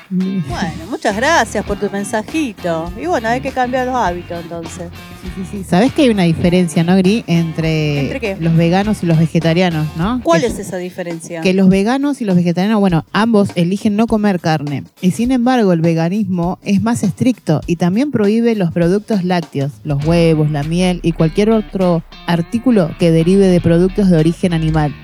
Bueno, 0.48 0.86
muchas 0.90 1.16
gracias 1.16 1.66
por 1.66 1.78
tu 1.80 1.90
mensajito. 1.90 2.92
Y 3.02 3.06
bueno, 3.08 3.28
hay 3.28 3.42
que 3.42 3.52
cambiar 3.52 3.88
los 3.88 3.96
hábitos 3.96 4.42
entonces. 4.42 4.90
Sí, 5.22 5.30
sí, 5.36 5.42
sí. 5.52 5.64
¿Sabés 5.64 5.92
que 5.94 6.04
hay 6.04 6.10
una 6.10 6.24
diferencia, 6.24 6.84
no, 6.84 6.96
Gri? 6.96 7.24
Entre, 7.28 8.00
¿Entre 8.02 8.20
qué? 8.22 8.38
los 8.40 8.56
veganos 8.56 9.04
y 9.04 9.06
los 9.06 9.18
vegetarianos, 9.20 9.86
¿no? 9.98 10.22
¿Cuál 10.24 10.42
Que- 10.42 10.48
es 10.48 10.60
esa 10.60 10.78
diferencia? 10.78 11.42
Que 11.42 11.54
los 11.54 11.68
veganos 11.70 12.22
y 12.22 12.26
los 12.26 12.36
vegetarianos, 12.38 12.80
bueno, 12.80 13.06
ambos 13.12 13.50
eligen 13.56 13.96
no 13.98 14.08
comer 14.08 14.40
carne. 14.40 14.84
Y 15.02 15.12
sin 15.12 15.32
embargo, 15.32 15.74
el 15.74 15.82
veganismo 15.82 16.58
es 16.64 16.82
más 16.82 17.04
estricto 17.04 17.60
y 17.68 17.76
también 17.76 18.12
prohíbe 18.12 18.56
los 18.56 18.72
productos 18.72 19.24
lácteos, 19.26 19.74
los 19.84 20.06
huevos, 20.06 20.50
la 20.52 20.64
miel 20.64 21.00
y 21.04 21.12
cualquier 21.12 21.50
otro 21.52 22.04
artículo 22.28 22.92
que 22.98 23.12
derive 23.12 23.48
de 23.48 23.60
productos 23.60 24.10
de 24.10 24.18
origen 24.18 24.54
animal, 24.54 24.96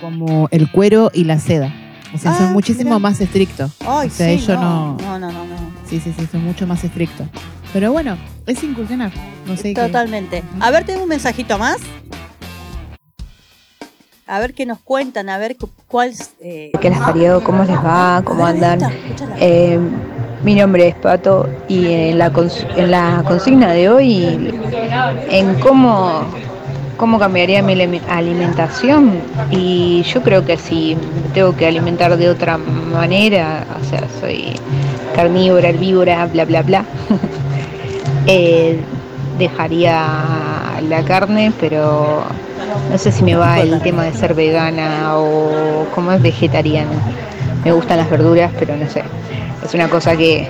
como 0.00 0.48
el 0.50 0.70
cuero 0.70 1.10
y 1.14 1.24
la 1.24 1.38
seda. 1.38 1.72
O 2.14 2.18
sea, 2.18 2.32
Ah, 2.32 2.38
son 2.38 2.52
muchísimo 2.52 2.90
mirá. 2.90 2.98
más 2.98 3.20
estrictos. 3.20 3.70
Ay, 3.86 4.08
O 4.08 4.10
sea, 4.10 4.26
sí, 4.28 4.32
ellos 4.34 4.48
no. 4.48 4.96
no- 4.96 4.96
No, 5.02 5.18
no, 5.18 5.32
no, 5.32 5.44
no. 5.44 5.56
Sí, 5.88 6.00
sí, 6.00 6.12
sí, 6.18 6.26
son 6.30 6.44
mucho 6.44 6.66
más 6.66 6.82
estrictos. 6.84 7.26
Pero 7.72 7.92
bueno, 7.92 8.16
es 8.46 8.62
incursionar. 8.62 9.10
No 9.46 9.56
sé 9.56 9.74
qué. 9.74 9.80
Totalmente. 9.82 10.42
A 10.60 10.70
ver, 10.70 10.84
tengo 10.84 11.02
un 11.02 11.08
mensajito 11.08 11.58
más. 11.58 11.76
A 14.26 14.40
ver 14.40 14.52
qué 14.54 14.66
nos 14.66 14.78
cuentan, 14.80 15.28
a 15.30 15.38
ver 15.38 15.56
cu- 15.56 15.70
cuál. 15.86 16.12
Eh... 16.40 16.70
que 16.80 16.90
las 16.90 17.00
parió, 17.00 17.42
cómo 17.42 17.64
les 17.64 17.76
va, 17.76 18.20
cómo 18.24 18.44
andan. 18.46 18.78
Eh, 19.38 19.78
mi 20.44 20.54
nombre 20.54 20.88
es 20.88 20.94
Pato 20.96 21.48
y 21.66 21.86
en 21.92 22.18
la, 22.18 22.30
cons- 22.32 22.66
en 22.76 22.90
la 22.90 23.24
consigna 23.26 23.72
de 23.72 23.88
hoy, 23.88 24.52
en 25.30 25.54
cómo, 25.60 26.24
cómo 26.98 27.18
cambiaría 27.18 27.62
mi 27.62 27.72
alime- 27.72 28.02
alimentación, 28.10 29.12
y 29.50 30.02
yo 30.02 30.22
creo 30.22 30.44
que 30.44 30.58
si 30.58 30.96
tengo 31.32 31.56
que 31.56 31.66
alimentar 31.66 32.14
de 32.18 32.28
otra 32.28 32.58
manera, 32.58 33.64
o 33.80 33.84
sea, 33.88 34.02
soy 34.20 34.52
carnívora, 35.14 35.70
herbívora, 35.70 36.26
bla, 36.26 36.44
bla, 36.44 36.62
bla, 36.62 36.84
eh, 38.26 38.78
dejaría 39.38 40.04
la 40.88 41.02
carne, 41.04 41.52
pero 41.60 42.22
no 42.90 42.98
sé 42.98 43.12
si 43.12 43.22
me 43.22 43.36
va 43.36 43.60
el 43.60 43.80
tema 43.80 44.04
de 44.04 44.12
ser 44.12 44.34
vegana 44.34 45.16
o 45.16 45.86
como 45.94 46.12
es 46.12 46.20
vegetariana. 46.20 46.90
Me 47.64 47.72
gustan 47.72 47.98
las 47.98 48.10
verduras, 48.10 48.50
pero 48.58 48.76
no 48.76 48.88
sé. 48.88 49.02
Es 49.64 49.74
una 49.74 49.88
cosa 49.88 50.16
que 50.16 50.48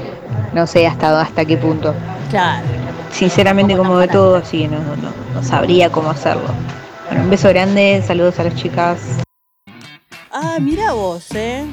no 0.53 0.67
sé 0.67 0.87
hasta, 0.87 1.21
hasta 1.21 1.45
qué 1.45 1.57
punto. 1.57 1.95
Claro. 2.31 2.65
Sinceramente 3.13 3.77
Como 3.77 3.99
de 3.99 4.09
todo, 4.09 4.37
así 4.37 4.59
que 4.59 4.69
no, 4.69 4.79
no, 4.81 4.97
no, 4.97 5.13
no 5.35 5.43
sabría 5.43 5.91
cómo 5.91 6.11
hacerlo. 6.11 6.49
Bueno, 7.09 7.25
un 7.25 7.31
beso 7.31 7.49
grande, 7.49 8.03
saludos 8.07 8.39
a 8.39 8.45
las 8.45 8.55
chicas. 8.55 8.99
Ah, 10.31 10.59
mira 10.61 10.93
vos, 10.93 11.27
¿eh? 11.35 11.65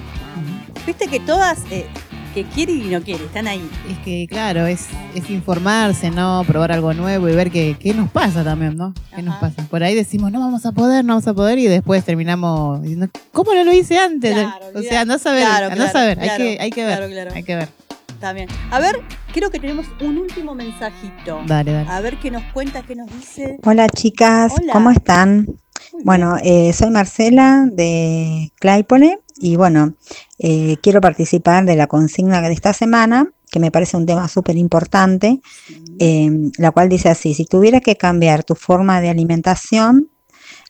Viste 0.87 1.07
que 1.07 1.19
todas 1.19 1.59
eh, 1.71 1.87
que 2.33 2.43
quieren 2.43 2.81
y 2.81 2.85
no 2.89 3.01
quieren, 3.01 3.25
están 3.25 3.47
ahí. 3.47 3.69
Es 3.89 3.97
que, 3.99 4.27
claro, 4.27 4.65
es, 4.65 4.87
es 5.13 5.29
informarse, 5.29 6.11
¿no? 6.11 6.43
Probar 6.45 6.71
algo 6.71 6.93
nuevo 6.93 7.29
y 7.29 7.35
ver 7.35 7.49
qué, 7.49 7.75
qué 7.79 7.93
nos 7.93 8.09
pasa 8.09 8.43
también, 8.43 8.75
¿no? 8.75 8.93
¿Qué 9.15 9.21
nos 9.21 9.35
pasa? 9.37 9.63
Por 9.69 9.83
ahí 9.83 9.95
decimos, 9.95 10.31
no 10.31 10.39
vamos 10.39 10.65
a 10.65 10.71
poder, 10.71 11.05
no 11.05 11.13
vamos 11.13 11.27
a 11.27 11.33
poder, 11.33 11.59
y 11.59 11.67
después 11.67 12.03
terminamos 12.03 12.81
diciendo, 12.81 13.07
¿cómo 13.31 13.53
no 13.53 13.63
lo 13.63 13.71
hice 13.71 13.97
antes? 13.97 14.33
Claro, 14.33 14.65
o 14.75 14.81
sea, 14.81 15.05
no 15.05 15.17
saber, 15.17 15.45
Claro, 15.45 15.75
no 15.75 15.87
saber, 15.89 16.17
claro, 16.17 16.31
hay, 16.33 16.37
que, 16.37 16.61
hay 16.61 16.71
que 16.71 16.85
ver, 16.85 16.97
claro, 16.97 17.11
claro. 17.11 17.31
hay 17.33 17.43
que 17.43 17.55
ver. 17.55 17.69
Está 18.15 18.31
bien. 18.31 18.47
A 18.71 18.79
ver, 18.79 19.01
creo 19.33 19.51
que 19.51 19.59
tenemos 19.59 19.85
un 19.99 20.17
último 20.17 20.55
mensajito. 20.55 21.41
Dale, 21.47 21.73
dale. 21.73 21.89
A 21.89 21.99
ver 21.99 22.17
qué 22.17 22.31
nos 22.31 22.43
cuenta, 22.53 22.81
qué 22.81 22.95
nos 22.95 23.11
dice. 23.11 23.59
Hola 23.63 23.89
chicas, 23.89 24.53
Hola. 24.57 24.71
¿cómo 24.71 24.89
están? 24.89 25.45
Muy. 25.91 26.03
Bueno, 26.03 26.37
eh, 26.41 26.71
soy 26.71 26.91
Marcela 26.91 27.67
de 27.69 28.53
Claypole 28.59 29.19
y 29.37 29.57
bueno, 29.57 29.95
eh, 30.39 30.77
quiero 30.81 31.01
participar 31.01 31.65
de 31.65 31.75
la 31.75 31.87
consigna 31.87 32.41
de 32.41 32.53
esta 32.53 32.71
semana, 32.71 33.29
que 33.51 33.59
me 33.59 33.69
parece 33.69 33.97
un 33.97 34.05
tema 34.05 34.29
súper 34.29 34.55
importante, 34.55 35.41
eh, 35.99 36.31
la 36.57 36.71
cual 36.71 36.87
dice 36.87 37.09
así, 37.09 37.33
si 37.33 37.43
tuvieras 37.45 37.81
que 37.81 37.97
cambiar 37.97 38.45
tu 38.45 38.55
forma 38.55 39.01
de 39.01 39.09
alimentación, 39.09 40.09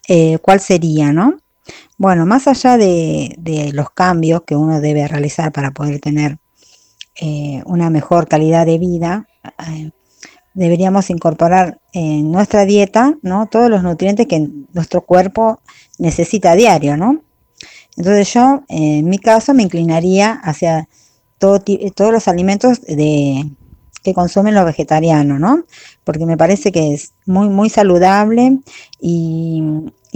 eh, 0.07 0.39
¿cuál 0.41 0.61
sería, 0.61 1.13
no? 1.13 1.37
Bueno, 1.99 2.25
más 2.25 2.47
allá 2.47 2.77
de, 2.77 3.35
de 3.37 3.71
los 3.71 3.91
cambios 3.91 4.41
que 4.47 4.55
uno 4.55 4.81
debe 4.81 5.07
realizar 5.07 5.51
para 5.51 5.71
poder 5.71 5.99
tener 5.99 6.39
eh, 7.19 7.61
una 7.65 7.89
mejor 7.89 8.27
calidad 8.27 8.65
de 8.65 8.77
vida, 8.77 9.27
eh, 9.67 9.91
deberíamos 10.53 11.09
incorporar 11.09 11.79
en 11.93 12.31
nuestra 12.31 12.65
dieta, 12.65 13.15
¿no? 13.21 13.47
Todos 13.47 13.69
los 13.69 13.83
nutrientes 13.83 14.27
que 14.27 14.47
nuestro 14.73 15.01
cuerpo 15.01 15.59
necesita 15.97 16.51
a 16.51 16.55
diario, 16.55 16.97
¿no? 16.97 17.21
Entonces 17.97 18.33
yo, 18.33 18.63
en 18.67 19.05
mi 19.05 19.19
caso, 19.19 19.53
me 19.53 19.63
inclinaría 19.63 20.31
hacia 20.31 20.89
todos 21.37 22.11
los 22.11 22.27
alimentos 22.27 22.81
de, 22.81 23.45
que 24.05 24.13
consumen 24.13 24.53
los 24.53 24.65
vegetarianos, 24.65 25.39
¿no? 25.39 25.65
Porque 26.03 26.25
me 26.25 26.37
parece 26.37 26.71
que 26.71 26.93
es 26.93 27.13
muy, 27.25 27.49
muy 27.49 27.69
saludable 27.69 28.59
y, 29.01 29.63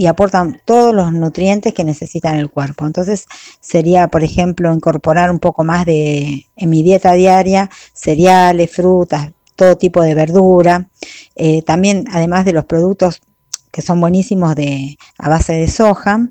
y 0.00 0.06
aportan 0.06 0.62
todos 0.64 0.94
los 0.94 1.12
nutrientes 1.12 1.74
que 1.74 1.84
necesita 1.84 2.34
el 2.34 2.48
cuerpo. 2.48 2.86
Entonces 2.86 3.26
sería, 3.60 4.08
por 4.08 4.24
ejemplo, 4.24 4.72
incorporar 4.72 5.30
un 5.30 5.40
poco 5.40 5.62
más 5.62 5.84
de, 5.84 6.46
en 6.56 6.70
mi 6.70 6.82
dieta 6.82 7.12
diaria, 7.12 7.68
cereales, 7.92 8.70
frutas, 8.70 9.32
todo 9.56 9.76
tipo 9.76 10.00
de 10.00 10.14
verdura. 10.14 10.88
Eh, 11.36 11.60
también, 11.60 12.06
además 12.12 12.46
de 12.46 12.54
los 12.54 12.64
productos 12.64 13.20
que 13.70 13.82
son 13.82 14.00
buenísimos 14.00 14.54
de, 14.54 14.96
a 15.18 15.28
base 15.28 15.52
de 15.52 15.68
soja. 15.68 16.30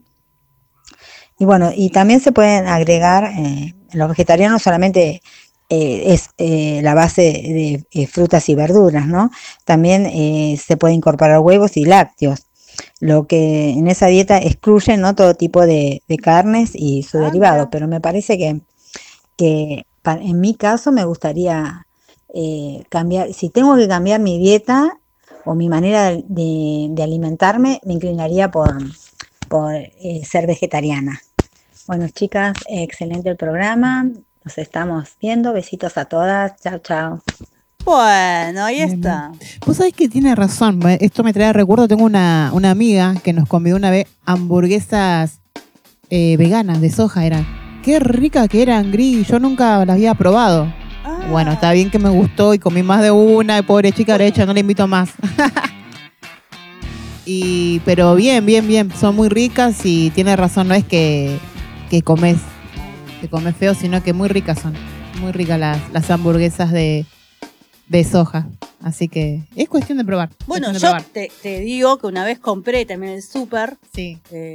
Y 1.38 1.46
bueno, 1.46 1.72
y 1.76 1.92
también 1.92 2.22
se 2.22 2.32
pueden 2.32 2.66
agregar, 2.66 3.26
eh, 3.38 3.76
los 3.94 4.10
vegetarianos 4.10 4.64
solamente 4.64 5.22
eh, 5.70 6.04
es 6.08 6.32
la 6.84 6.96
base 6.96 7.86
de 7.94 8.08
frutas 8.08 8.50
y 8.50 8.56
verduras, 8.56 9.06
¿no? 9.06 9.30
También 9.64 10.58
se 10.58 10.76
puede 10.76 10.96
incorporar 10.96 11.38
huevos 11.42 11.78
y 11.78 11.86
lácteos, 11.86 12.49
lo 13.00 13.28
que 13.28 13.72
en 13.72 13.88
esa 13.88 14.08
dieta 14.08 14.38
excluye, 14.40 14.98
¿no? 14.98 15.16
Todo 15.16 15.36
tipo 15.36 15.66
de, 15.66 16.04
de 16.08 16.18
carnes 16.18 16.72
y 16.76 17.04
su 17.04 17.18
Ah, 17.18 17.32
derivado, 17.32 17.70
pero 17.70 17.88
me 17.88 18.02
parece 18.02 18.38
que, 18.38 18.62
que 19.38 19.84
en 20.06 20.40
mi 20.42 20.56
caso 20.56 20.92
me 20.92 21.06
gustaría 21.06 21.88
eh, 22.34 22.84
cambiar, 22.90 23.34
si 23.34 23.50
tengo 23.50 23.76
que 23.78 23.88
cambiar 23.88 24.20
mi 24.22 24.40
dieta 24.40 25.00
o 25.46 25.56
mi 25.56 25.70
manera 25.70 26.12
de 26.12 27.04
alimentarme, 27.04 27.80
me 27.86 27.94
inclinaría 27.94 28.52
por, 28.52 28.76
por 29.50 29.74
eh, 29.76 30.22
ser 30.26 30.48
vegetariana. 30.48 31.22
Bueno, 31.88 32.08
chicas, 32.10 32.64
excelente 32.68 33.30
el 33.30 33.38
programa. 33.38 34.06
Nos 34.46 34.58
estamos 34.58 35.18
viendo. 35.20 35.54
Besitos 35.54 35.98
a 35.98 36.06
todas. 36.06 36.56
Chao, 36.62 36.80
chao. 36.80 37.20
Bueno, 37.90 38.66
ahí 38.66 38.82
está. 38.82 39.32
Vos 39.66 39.78
sabés 39.78 39.94
que 39.94 40.08
tiene 40.08 40.36
razón. 40.36 40.80
Esto 41.00 41.24
me 41.24 41.34
trae 41.34 41.52
recuerdo. 41.54 41.88
Tengo 41.88 42.04
una, 42.04 42.52
una 42.54 42.70
amiga 42.70 43.16
que 43.24 43.34
nos 43.34 43.50
convidó 43.50 43.78
una 43.78 43.90
vez 43.90 44.06
hamburguesas 44.28 45.40
eh, 46.12 46.38
veganas 46.38 46.82
de 46.82 46.92
soja. 46.92 47.26
Eran. 47.26 47.48
Qué 47.84 48.00
rica 48.00 48.48
que 48.48 48.62
eran, 48.62 48.92
Gris. 48.92 49.28
Yo 49.28 49.40
nunca 49.40 49.84
las 49.88 49.96
había 49.96 50.14
probado. 50.14 50.72
Ah, 51.04 51.30
Bueno, 51.32 51.52
está 51.52 51.72
bien 51.72 51.90
que 51.90 51.98
me 51.98 52.10
gustó 52.10 52.54
y 52.54 52.60
comí 52.60 52.84
más 52.84 53.02
de 53.02 53.10
una. 53.10 53.64
Pobre 53.64 53.92
chica 53.92 54.20
derecha, 54.20 54.46
no 54.46 54.54
le 54.54 54.60
invito 54.60 54.88
más. 54.88 55.10
y, 57.26 57.80
pero 57.86 58.14
bien, 58.14 58.46
bien, 58.46 58.68
bien. 58.68 58.92
Son 59.00 59.16
muy 59.16 59.30
ricas 59.30 59.84
y 59.84 60.12
tiene 60.12 60.36
razón. 60.36 60.68
No 60.68 60.76
es 60.76 60.86
que, 60.86 61.40
que 61.90 62.04
comes, 62.04 62.38
que 63.20 63.30
comes 63.30 63.56
feo, 63.56 63.74
sino 63.74 64.04
que 64.04 64.14
muy 64.14 64.28
ricas 64.28 64.60
son. 64.60 64.76
Muy 65.20 65.32
ricas 65.32 65.60
las, 65.60 65.80
las 65.92 66.12
hamburguesas 66.12 66.72
de, 66.72 67.08
de 67.90 68.04
soja. 68.04 68.48
Así 68.82 69.08
que 69.10 69.42
es 69.56 69.68
cuestión 69.68 69.98
de 69.98 70.06
probar. 70.06 70.30
Bueno, 70.48 70.68
de 70.70 70.76
yo 70.76 70.80
probar. 70.80 71.04
te, 71.04 71.30
te 71.42 71.60
digo 71.60 71.98
que 71.98 72.08
una 72.08 72.24
vez 72.24 72.40
compré 72.40 72.86
también 72.86 73.14
el 73.14 73.22
súper, 73.24 73.78
Sí. 73.94 74.18
eh, 74.32 74.54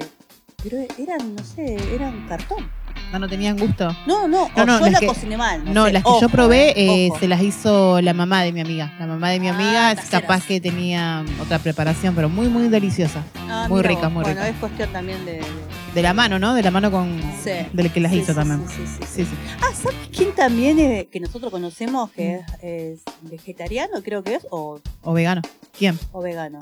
pero 0.63 0.79
eran, 0.99 1.35
no 1.35 1.45
sé, 1.45 1.77
eran 1.95 2.27
cartón. 2.27 2.71
No, 3.13 3.19
no 3.19 3.29
tenían 3.29 3.59
gusto. 3.59 3.89
No, 4.07 4.27
no, 4.27 4.49
No, 4.57 4.65
no, 4.67 4.79
yo 4.79 4.85
las 4.87 4.93
la 4.93 5.01
que- 5.01 5.07
cociné 5.07 5.37
mal. 5.37 5.65
No, 5.65 5.73
No, 5.75 5.87
sé. 5.87 5.93
las 5.93 6.03
que 6.03 6.09
Ojo, 6.09 6.21
yo 6.23 6.29
probé 6.31 6.71
eh, 6.71 7.07
eh, 7.07 7.11
se 7.21 7.29
las 7.29 7.43
hizo 7.43 8.01
la 8.01 8.15
mamá 8.15 8.43
de 8.43 8.53
mi 8.53 8.61
amiga. 8.61 8.93
La 8.99 9.07
mamá 9.07 9.31
de 9.31 9.41
mi 9.41 9.49
Ah, 9.49 9.55
amiga 9.55 9.95
caseras. 9.95 10.23
capaz 10.23 10.47
que 10.47 10.61
tenía 10.61 11.25
otra 11.41 11.59
preparación, 11.59 12.15
pero 12.15 12.29
muy, 12.29 12.49
muy 12.49 12.69
deliciosa. 12.69 13.23
Ah, 13.49 13.67
muy 13.69 13.83
rica, 13.83 14.03
vos. 14.05 14.13
muy 14.15 14.23
bueno, 14.25 14.41
rica. 14.41 14.49
es 14.49 14.57
cuestión 14.57 14.91
también 14.93 15.25
de... 15.27 15.33
de- 15.35 15.74
De 15.95 16.03
la 16.03 16.13
mano, 16.13 16.39
¿no? 16.39 16.55
De 16.55 16.63
la 16.63 16.71
mano 16.73 16.91
con 16.91 17.21
Sí. 17.43 17.51
del 17.73 17.93
que 17.93 18.01
las 18.01 18.11
Sí, 18.13 18.19
hizo 18.19 18.33
sí, 18.33 18.39
también. 18.39 18.63
sí, 18.69 19.25
sí. 19.25 19.27
Ah, 19.61 19.73
¿sabes 19.75 19.97
quién 20.15 20.33
también 20.33 20.79
es, 20.79 21.07
que 21.07 21.21
nosotros 21.21 21.51
conocemos 21.53 22.11
que 22.11 22.37
es, 22.37 22.45
es 22.63 23.01
vegetariano, 23.23 24.03
creo 24.03 24.23
que 24.25 24.35
es, 24.37 24.47
o, 24.51 24.81
O 25.03 25.13
vegano. 25.13 25.43
¿Quién? 25.79 25.99
o 26.13 26.21
vegano? 26.21 26.59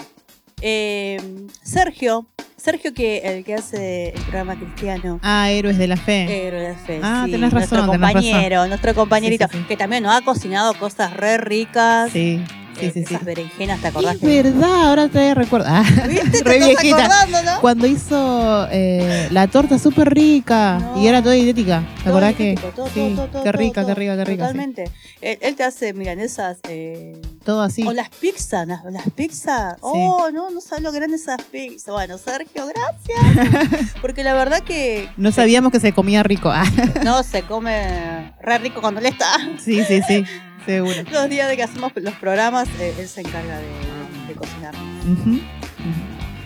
Eh, 0.60 1.20
Sergio, 1.62 2.26
Sergio 2.56 2.92
que 2.94 3.18
el 3.18 3.44
que 3.44 3.54
hace 3.54 4.10
el 4.10 4.20
programa 4.22 4.54
cristiano. 4.56 5.18
Ah, 5.22 5.50
Héroes 5.50 5.78
de 5.78 5.88
la 5.88 5.96
Fe. 5.96 6.46
Héroe 6.46 6.60
de 6.68 6.74
Fe, 6.76 7.00
Ah, 7.02 7.22
sí, 7.24 7.32
tenés 7.32 7.52
razón, 7.52 7.78
nuestro 7.78 7.92
tenés 7.92 8.00
razón. 8.00 8.12
compañero, 8.22 8.66
nuestro 8.68 8.94
compañerito, 8.94 9.46
que 9.66 9.76
también 9.76 10.02
nos 10.04 10.14
ha 10.14 10.20
cocinado 10.22 10.74
cosas 10.74 11.16
re 11.16 11.38
ricas. 11.38 12.12
Sí, 12.12 12.40
sí, 12.78 12.86
eh, 12.86 12.90
sí, 12.94 13.04
sí. 13.04 13.14
esas 13.14 13.24
berenjenas, 13.24 13.80
¿te 13.80 13.88
acordás? 13.88 14.14
Es 14.16 14.20
que- 14.20 14.42
verdad, 14.42 14.86
ahora 14.88 15.08
te 15.08 15.34
recuerdo. 15.34 15.66
Ah, 15.68 15.84
¿Viste? 16.08 16.30
¿Te 16.42 16.44
re 16.44 16.56
estás 16.56 16.68
viejita. 16.82 16.96
acordando, 17.04 17.42
no? 17.52 17.60
Cuando 17.60 17.86
hizo 17.86 18.68
eh, 18.70 19.28
la 19.30 19.46
torta 19.48 19.78
súper 19.78 20.12
rica 20.14 20.78
No. 20.80 21.02
y 21.02 21.06
era 21.06 21.22
toda 21.22 21.36
idéntica. 21.36 21.82
¿Te 21.98 22.04
Todo 22.04 22.10
acordás 22.10 22.34
que? 22.34 22.54
todo, 22.74 22.88
sí, 22.88 23.12
todo, 23.16 23.26
todo, 23.28 23.42
qué 23.44 23.52
rica, 23.52 23.86
qué 23.86 23.94
rica, 23.94 24.16
qué 24.16 24.24
rica. 24.24 24.32
sí. 24.32 24.36
Totalmente. 24.52 24.84
Él, 25.20 25.38
él 25.40 25.54
te 25.56 25.64
hace 25.64 25.92
milanesas. 25.94 26.58
Eh, 26.68 27.20
Todo 27.44 27.62
así. 27.62 27.86
O 27.86 27.92
las 27.92 28.08
pizzas, 28.10 28.66
las, 28.66 28.84
las 28.84 29.08
pizzas. 29.10 29.76
Oh, 29.80 30.30
no, 30.32 30.50
no 30.50 30.60
sabes 30.60 30.82
lo 30.82 30.90
que 30.90 30.98
eran 30.98 31.12
esas 31.14 31.40
pizzas. 31.42 31.92
Bueno, 31.92 32.18
Sergio, 32.18 32.66
gracias. 32.66 33.92
Porque 34.00 34.24
la 34.24 34.34
verdad 34.34 34.60
que 34.60 35.08
No 35.16 35.32
sabíamos 35.32 35.72
que 35.72 35.80
se 35.80 35.92
comía 35.92 36.22
rico. 36.22 36.50
Ah, 36.52 36.64
no 37.04 37.22
se 37.22 37.42
come 37.42 38.32
re 38.40 38.58
rico 38.58 38.80
cuando 38.80 39.00
él 39.00 39.06
está. 39.06 39.26
sí, 39.58 39.82
sí, 39.84 40.00
sí. 40.06 40.24
Seguro. 40.66 40.94
Los 41.12 41.28
días 41.28 41.48
de 41.48 41.56
que 41.56 41.62
hacemos 41.62 41.92
los 41.96 42.14
programas, 42.14 42.68
eh, 42.80 42.94
él 42.98 43.08
se 43.08 43.20
encarga 43.20 43.58
de, 43.58 43.66
de 44.28 44.34
cocinar. 44.34 44.74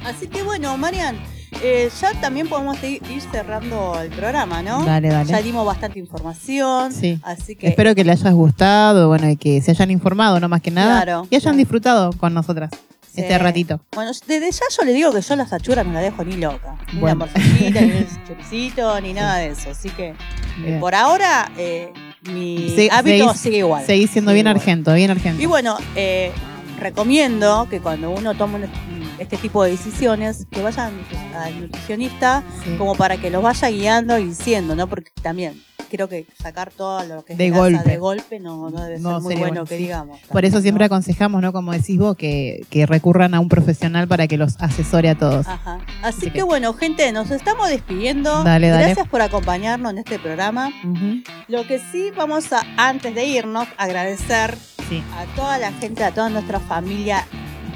Así 0.05 0.29
que 0.29 0.43
bueno, 0.43 0.77
Marian, 0.77 1.17
eh, 1.62 1.91
ya 2.01 2.12
también 2.21 2.49
podemos 2.49 2.83
ir, 2.85 3.01
cerrando 3.33 3.99
el 4.01 4.11
programa, 4.11 4.62
¿no? 4.62 4.85
Dale, 4.85 5.09
dale. 5.09 5.29
Ya 5.31 5.43
dimos 5.43 5.67
bastante 5.67 5.99
información. 5.99 6.93
Sí. 6.93 7.19
Así 7.23 7.57
que 7.57 7.69
Espero 7.69 7.95
que 7.95 8.05
les 8.05 8.21
hayas 8.21 8.35
gustado, 8.35 9.09
bueno, 9.09 9.29
y 9.29 9.37
que 9.37 9.61
se 9.61 9.73
hayan 9.73 9.91
informado, 9.91 10.39
no 10.41 10.49
más 10.49 10.61
que 10.62 10.71
nada. 10.71 11.03
Claro, 11.03 11.27
y 11.31 11.35
hayan 11.35 11.43
claro. 11.43 11.57
disfrutado 11.59 12.12
con 12.12 12.35
nosotras 12.35 12.71
Sí. 13.12 13.23
este 13.23 13.39
ratito. 13.39 13.81
Bueno, 13.93 14.11
desde 14.27 14.51
ya 14.53 14.64
yo 14.79 14.85
le 14.85 14.93
digo 14.93 15.11
que 15.12 15.23
yo 15.23 15.37
las 15.37 15.51
achuras 15.53 15.87
no 15.87 15.93
las 15.95 16.03
dejo 16.03 16.23
ni 16.23 16.37
loca. 16.37 16.77
Ni 16.93 17.01
Bueno. 17.01 17.25
la 17.27 17.33
morcillita, 17.33 17.81
ni 17.81 17.91
el 17.93 18.07
choricito, 18.29 19.01
ni 19.01 19.14
nada 19.14 19.39
de 19.39 19.49
eso. 19.49 19.71
Así 19.71 19.89
que 19.89 20.14
eh, 20.64 20.77
por 20.79 20.95
ahora 20.95 21.51
eh, 21.57 21.93
mi 22.33 22.70
Se- 22.74 22.89
hábito 22.91 23.29
seguís- 23.33 23.37
sigue 23.37 23.59
igual. 23.59 23.85
Seguís 23.87 24.11
siendo 24.11 24.31
Sigue 24.31 24.43
bien 24.43 24.47
igual. 24.47 24.57
argento, 24.61 24.95
bien 24.95 25.11
argento. 25.11 25.43
Y 25.43 25.47
bueno, 25.47 25.77
eh, 25.95 26.33
recomiendo 26.79 27.66
que 27.70 27.81
cuando 27.81 28.11
uno 28.11 28.35
toma 28.35 28.59
este 29.18 29.37
tipo 29.39 29.64
de 29.64 29.70
decisiones, 29.70 30.47
que 30.51 30.62
vayan 30.62 30.93
al 31.35 31.61
nutricionista 31.61 32.43
Sí. 32.64 32.77
como 32.77 32.95
para 32.95 33.16
que 33.16 33.31
los 33.31 33.43
vaya 33.43 33.68
guiando 33.68 34.18
y 34.18 34.24
diciendo, 34.27 34.77
¿no? 34.77 34.87
Porque 34.87 35.11
también 35.22 35.61
creo 35.87 36.09
que 36.09 36.26
sacar 36.41 36.70
todo 36.70 37.03
lo 37.05 37.24
que 37.24 37.32
es 37.32 37.39
De 37.39 37.49
grasa 37.51 37.62
golpe. 37.62 37.91
de 37.91 37.97
golpe 37.99 38.41
no, 38.41 38.70
no 38.70 38.80
debe 38.82 38.99
No 38.99 39.14
ser 39.14 39.22
muy 39.22 39.34
bueno 39.34 39.49
bueno, 39.49 39.64
que 39.66 39.76
digamos. 39.76 40.20
Por 40.30 40.45
eso 40.45 40.61
siempre 40.61 40.82
¿no? 40.84 40.87
aconsejamos, 40.87 41.41
¿no? 41.43 41.53
Como 41.53 41.72
decís 41.72 41.99
vos, 41.99 42.16
que, 42.16 42.64
que 42.70 42.87
recurran 42.87 43.34
a 43.34 43.41
un 43.41 43.49
profesional 43.49 44.09
para 44.09 44.26
que 44.26 44.37
los 44.37 44.57
asesore 44.61 45.09
a 45.11 45.14
todos. 45.16 45.47
Ajá. 45.47 45.78
Así, 46.03 46.16
Así 46.18 46.26
que, 46.26 46.32
que- 46.32 46.43
bueno, 46.43 46.72
gente, 46.74 47.11
nos 47.12 47.30
estamos 47.30 47.68
despidiendo. 47.68 48.45
Dale, 48.45 48.68
dale. 48.68 48.84
Gracias 48.87 49.09
por 49.09 49.20
acompañarnos 49.22 49.93
en 49.93 49.99
este 49.99 50.18
programa. 50.18 50.70
Lo 51.49 51.66
que 51.66 51.78
sí 51.93 52.11
vamos 52.16 52.53
a, 52.53 52.62
antes 52.76 53.14
de 53.14 53.24
irnos, 53.26 53.66
agradecer 53.78 54.57
Sí. 54.89 55.03
a 55.14 55.24
toda 55.37 55.59
la 55.59 55.72
gente, 55.72 56.05
a 56.05 56.12
toda 56.12 56.28
nuestra 56.28 56.61
familia 56.61 57.26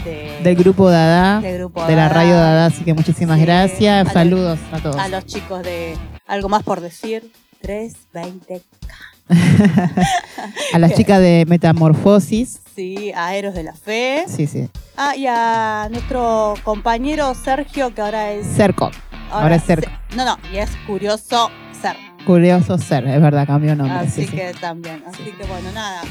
de, 0.05 0.39
Del 0.45 0.55
grupo 0.57 0.89
Dada, 0.91 1.41
del 1.41 1.59
grupo 1.59 1.85
de 1.85 1.97
la 1.97 2.09
radio 2.09 2.35
Dada, 2.35 2.67
así 2.67 2.85
que 2.85 2.95
muchísimas 2.95 3.37
Sí, 3.37 3.43
a 3.43 3.47
gracias. 3.47 4.05
los- 4.05 4.13
Saludos 4.15 4.59
a 4.73 4.79
todos. 4.79 4.97
a 4.97 5.09
los 5.09 5.27
chicos 5.27 5.63
de 5.63 5.97
Algo 6.27 6.49
Más 6.49 6.63
por 6.63 6.81
Decir, 6.81 7.31
320, 7.61 8.63
A 10.73 10.79
las 10.79 10.95
chicas 10.95 11.21
de 11.21 11.45
Metamorfosis. 11.47 12.61
sí, 12.75 13.13
a 13.15 13.35
Eros 13.37 13.55
de 13.55 13.63
la 13.63 13.75
Fe. 13.75 14.25
Sí, 14.27 14.47
sí. 14.47 14.69
Ah, 14.97 15.15
y 15.17 15.27
a 15.29 15.89
nuestro 15.91 16.55
compañero 16.65 17.35
Sergio, 17.35 17.95
que 17.95 18.01
ahora 18.01 18.33
es... 18.33 18.47
Cerco. 18.47 18.91
Ahora 19.31 19.57
es 19.57 19.65
Cerco. 19.65 19.89
se- 20.11 20.17
No, 20.17 20.25
no, 20.25 20.39
y 20.53 20.57
es 20.59 20.71
curioso 20.87 21.51
ser. 21.81 21.97
Curioso 22.27 22.77
ser, 22.79 23.07
es 23.07 23.21
verdad, 23.21 23.47
cambió 23.47 23.75
nombre. 23.77 23.99
Así 23.99 24.23
sí, 24.23 24.27
sí. 24.27 24.37
que 24.37 24.53
también. 24.61 25.03
Así 25.07 25.23
que 25.23 25.47
bueno, 25.47 25.71
nada. 25.73 26.03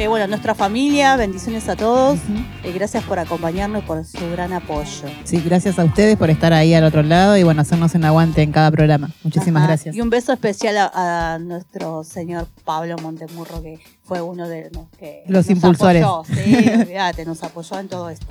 Eh, 0.00 0.06
bueno, 0.06 0.28
nuestra 0.28 0.54
familia, 0.54 1.16
bendiciones 1.16 1.68
a 1.68 1.74
todos. 1.74 2.20
Eh, 2.62 2.70
gracias 2.72 3.02
por 3.02 3.18
acompañarnos 3.18 3.82
y 3.82 3.86
por 3.86 4.04
su 4.04 4.30
gran 4.30 4.52
apoyo. 4.52 4.84
Sí, 5.24 5.42
gracias 5.44 5.76
a 5.80 5.84
ustedes 5.84 6.16
por 6.16 6.30
estar 6.30 6.52
ahí 6.52 6.72
al 6.72 6.84
otro 6.84 7.02
lado 7.02 7.36
y 7.36 7.42
bueno, 7.42 7.62
hacernos 7.62 7.96
un 7.96 8.04
aguante 8.04 8.42
en 8.42 8.52
cada 8.52 8.70
programa. 8.70 9.10
Muchísimas 9.24 9.62
Ajá. 9.64 9.72
gracias. 9.72 9.96
Y 9.96 10.00
un 10.00 10.08
beso 10.08 10.32
especial 10.32 10.76
a, 10.78 11.34
a 11.34 11.38
nuestro 11.40 12.04
señor 12.04 12.46
Pablo 12.64 12.94
Montemurro, 13.02 13.60
que 13.60 13.80
fue 14.04 14.20
uno 14.22 14.48
de 14.48 14.70
los 14.72 14.86
que 15.00 15.24
Los 15.26 15.46
nos 15.46 15.50
impulsores. 15.50 16.04
apoyó. 16.04 16.22
Sí, 16.32 16.54
olvídate, 16.80 17.24
nos 17.24 17.42
apoyó 17.42 17.80
en 17.80 17.88
todo 17.88 18.08
esto. 18.08 18.28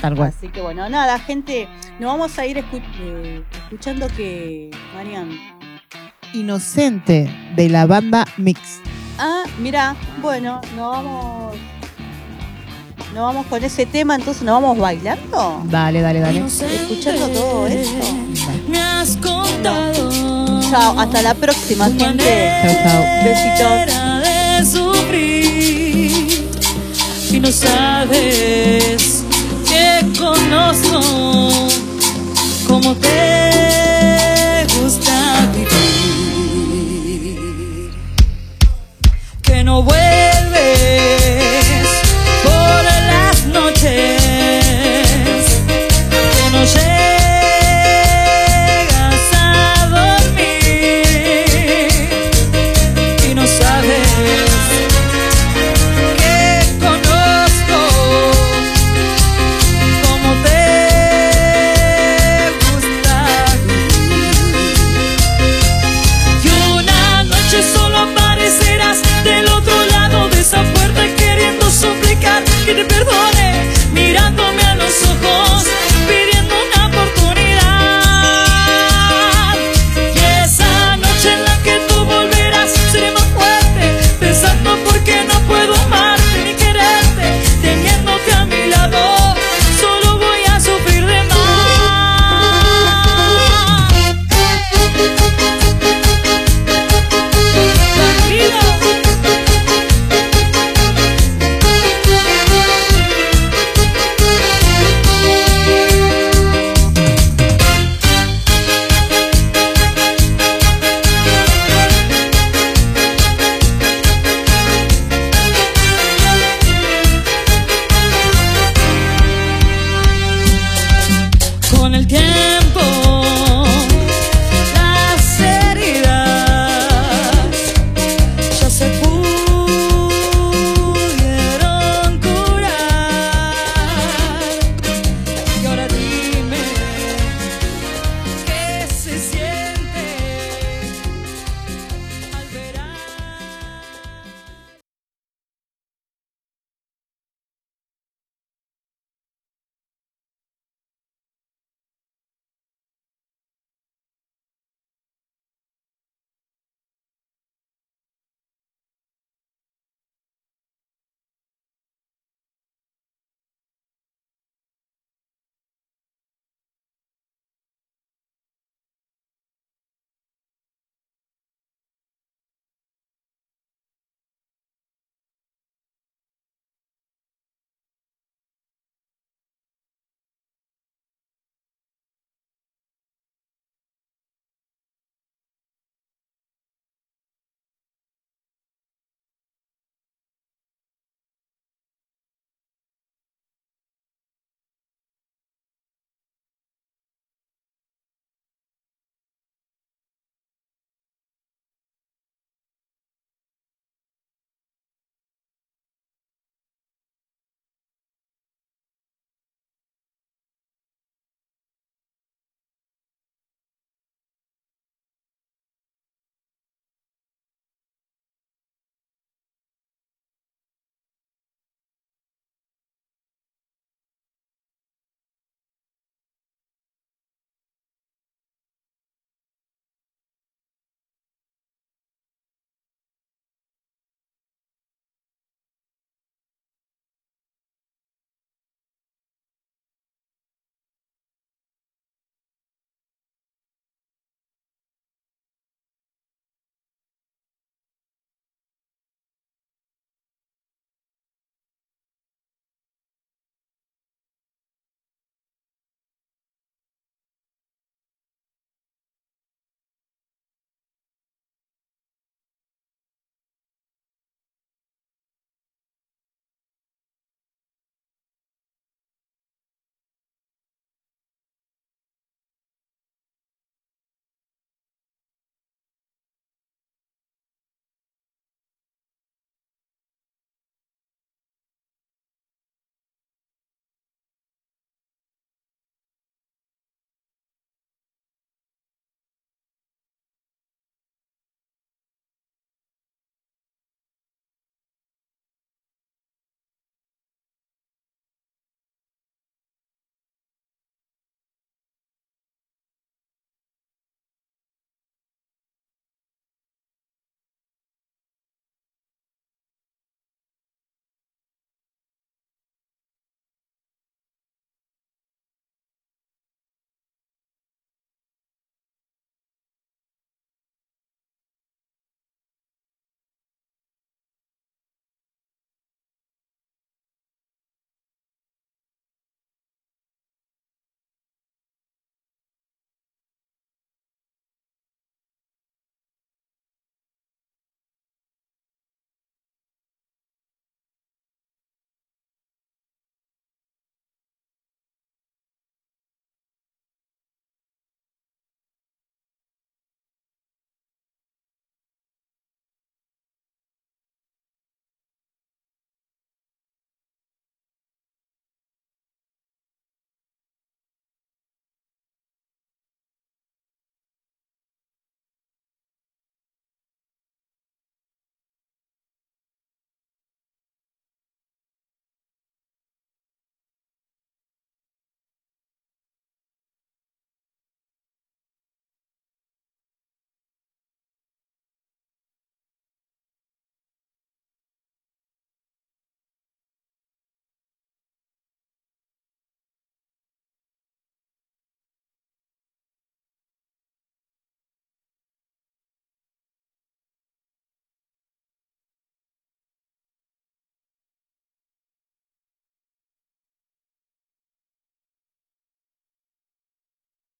Tal 0.00 0.14
cual. 0.14 0.28
Así 0.36 0.50
que 0.50 0.60
bueno, 0.60 0.88
nada, 0.88 1.18
gente, 1.18 1.66
nos 1.98 2.12
vamos 2.12 2.38
a 2.38 2.46
ir 2.46 2.58
escu- 2.58 2.80
eh, 3.00 3.42
escuchando 3.64 4.06
que, 4.16 4.70
Marian. 4.94 5.30
Inocente 6.32 7.28
de 7.56 7.68
la 7.68 7.86
banda 7.86 8.24
Mix. 8.36 8.80
Ah, 9.24 9.44
mira, 9.60 9.94
bueno, 10.20 10.60
nos 10.74 10.90
vamos. 10.90 11.56
Nos 13.14 13.22
vamos 13.22 13.46
con 13.46 13.62
ese 13.62 13.86
tema, 13.86 14.16
entonces 14.16 14.42
nos 14.42 14.60
vamos 14.60 14.76
bailando. 14.76 15.62
Dale, 15.66 16.00
dale, 16.00 16.18
dale. 16.18 16.44
Escuchando 16.44 17.28
todo 17.28 17.68
esto. 17.68 18.04
Me 18.66 18.78
has 18.82 19.16
contado 19.18 20.60
Chao, 20.68 20.98
hasta 20.98 21.22
la 21.22 21.34
próxima, 21.34 21.84
gente. 21.84 22.50
Chau, 22.64 22.74
chau. 22.82 23.04
Besitos. 23.22 23.86
de 24.24 24.66
sufrir 24.66 26.50
y 27.30 27.38
no 27.38 27.52
sabes 27.52 29.22
que 29.68 30.18
conozco 30.18 31.00
como 32.66 32.96
te 32.96 34.01
no 39.64 39.82
vuelves 39.82 40.00
por 42.42 42.84
las 42.84 43.46
noches. 43.46 44.21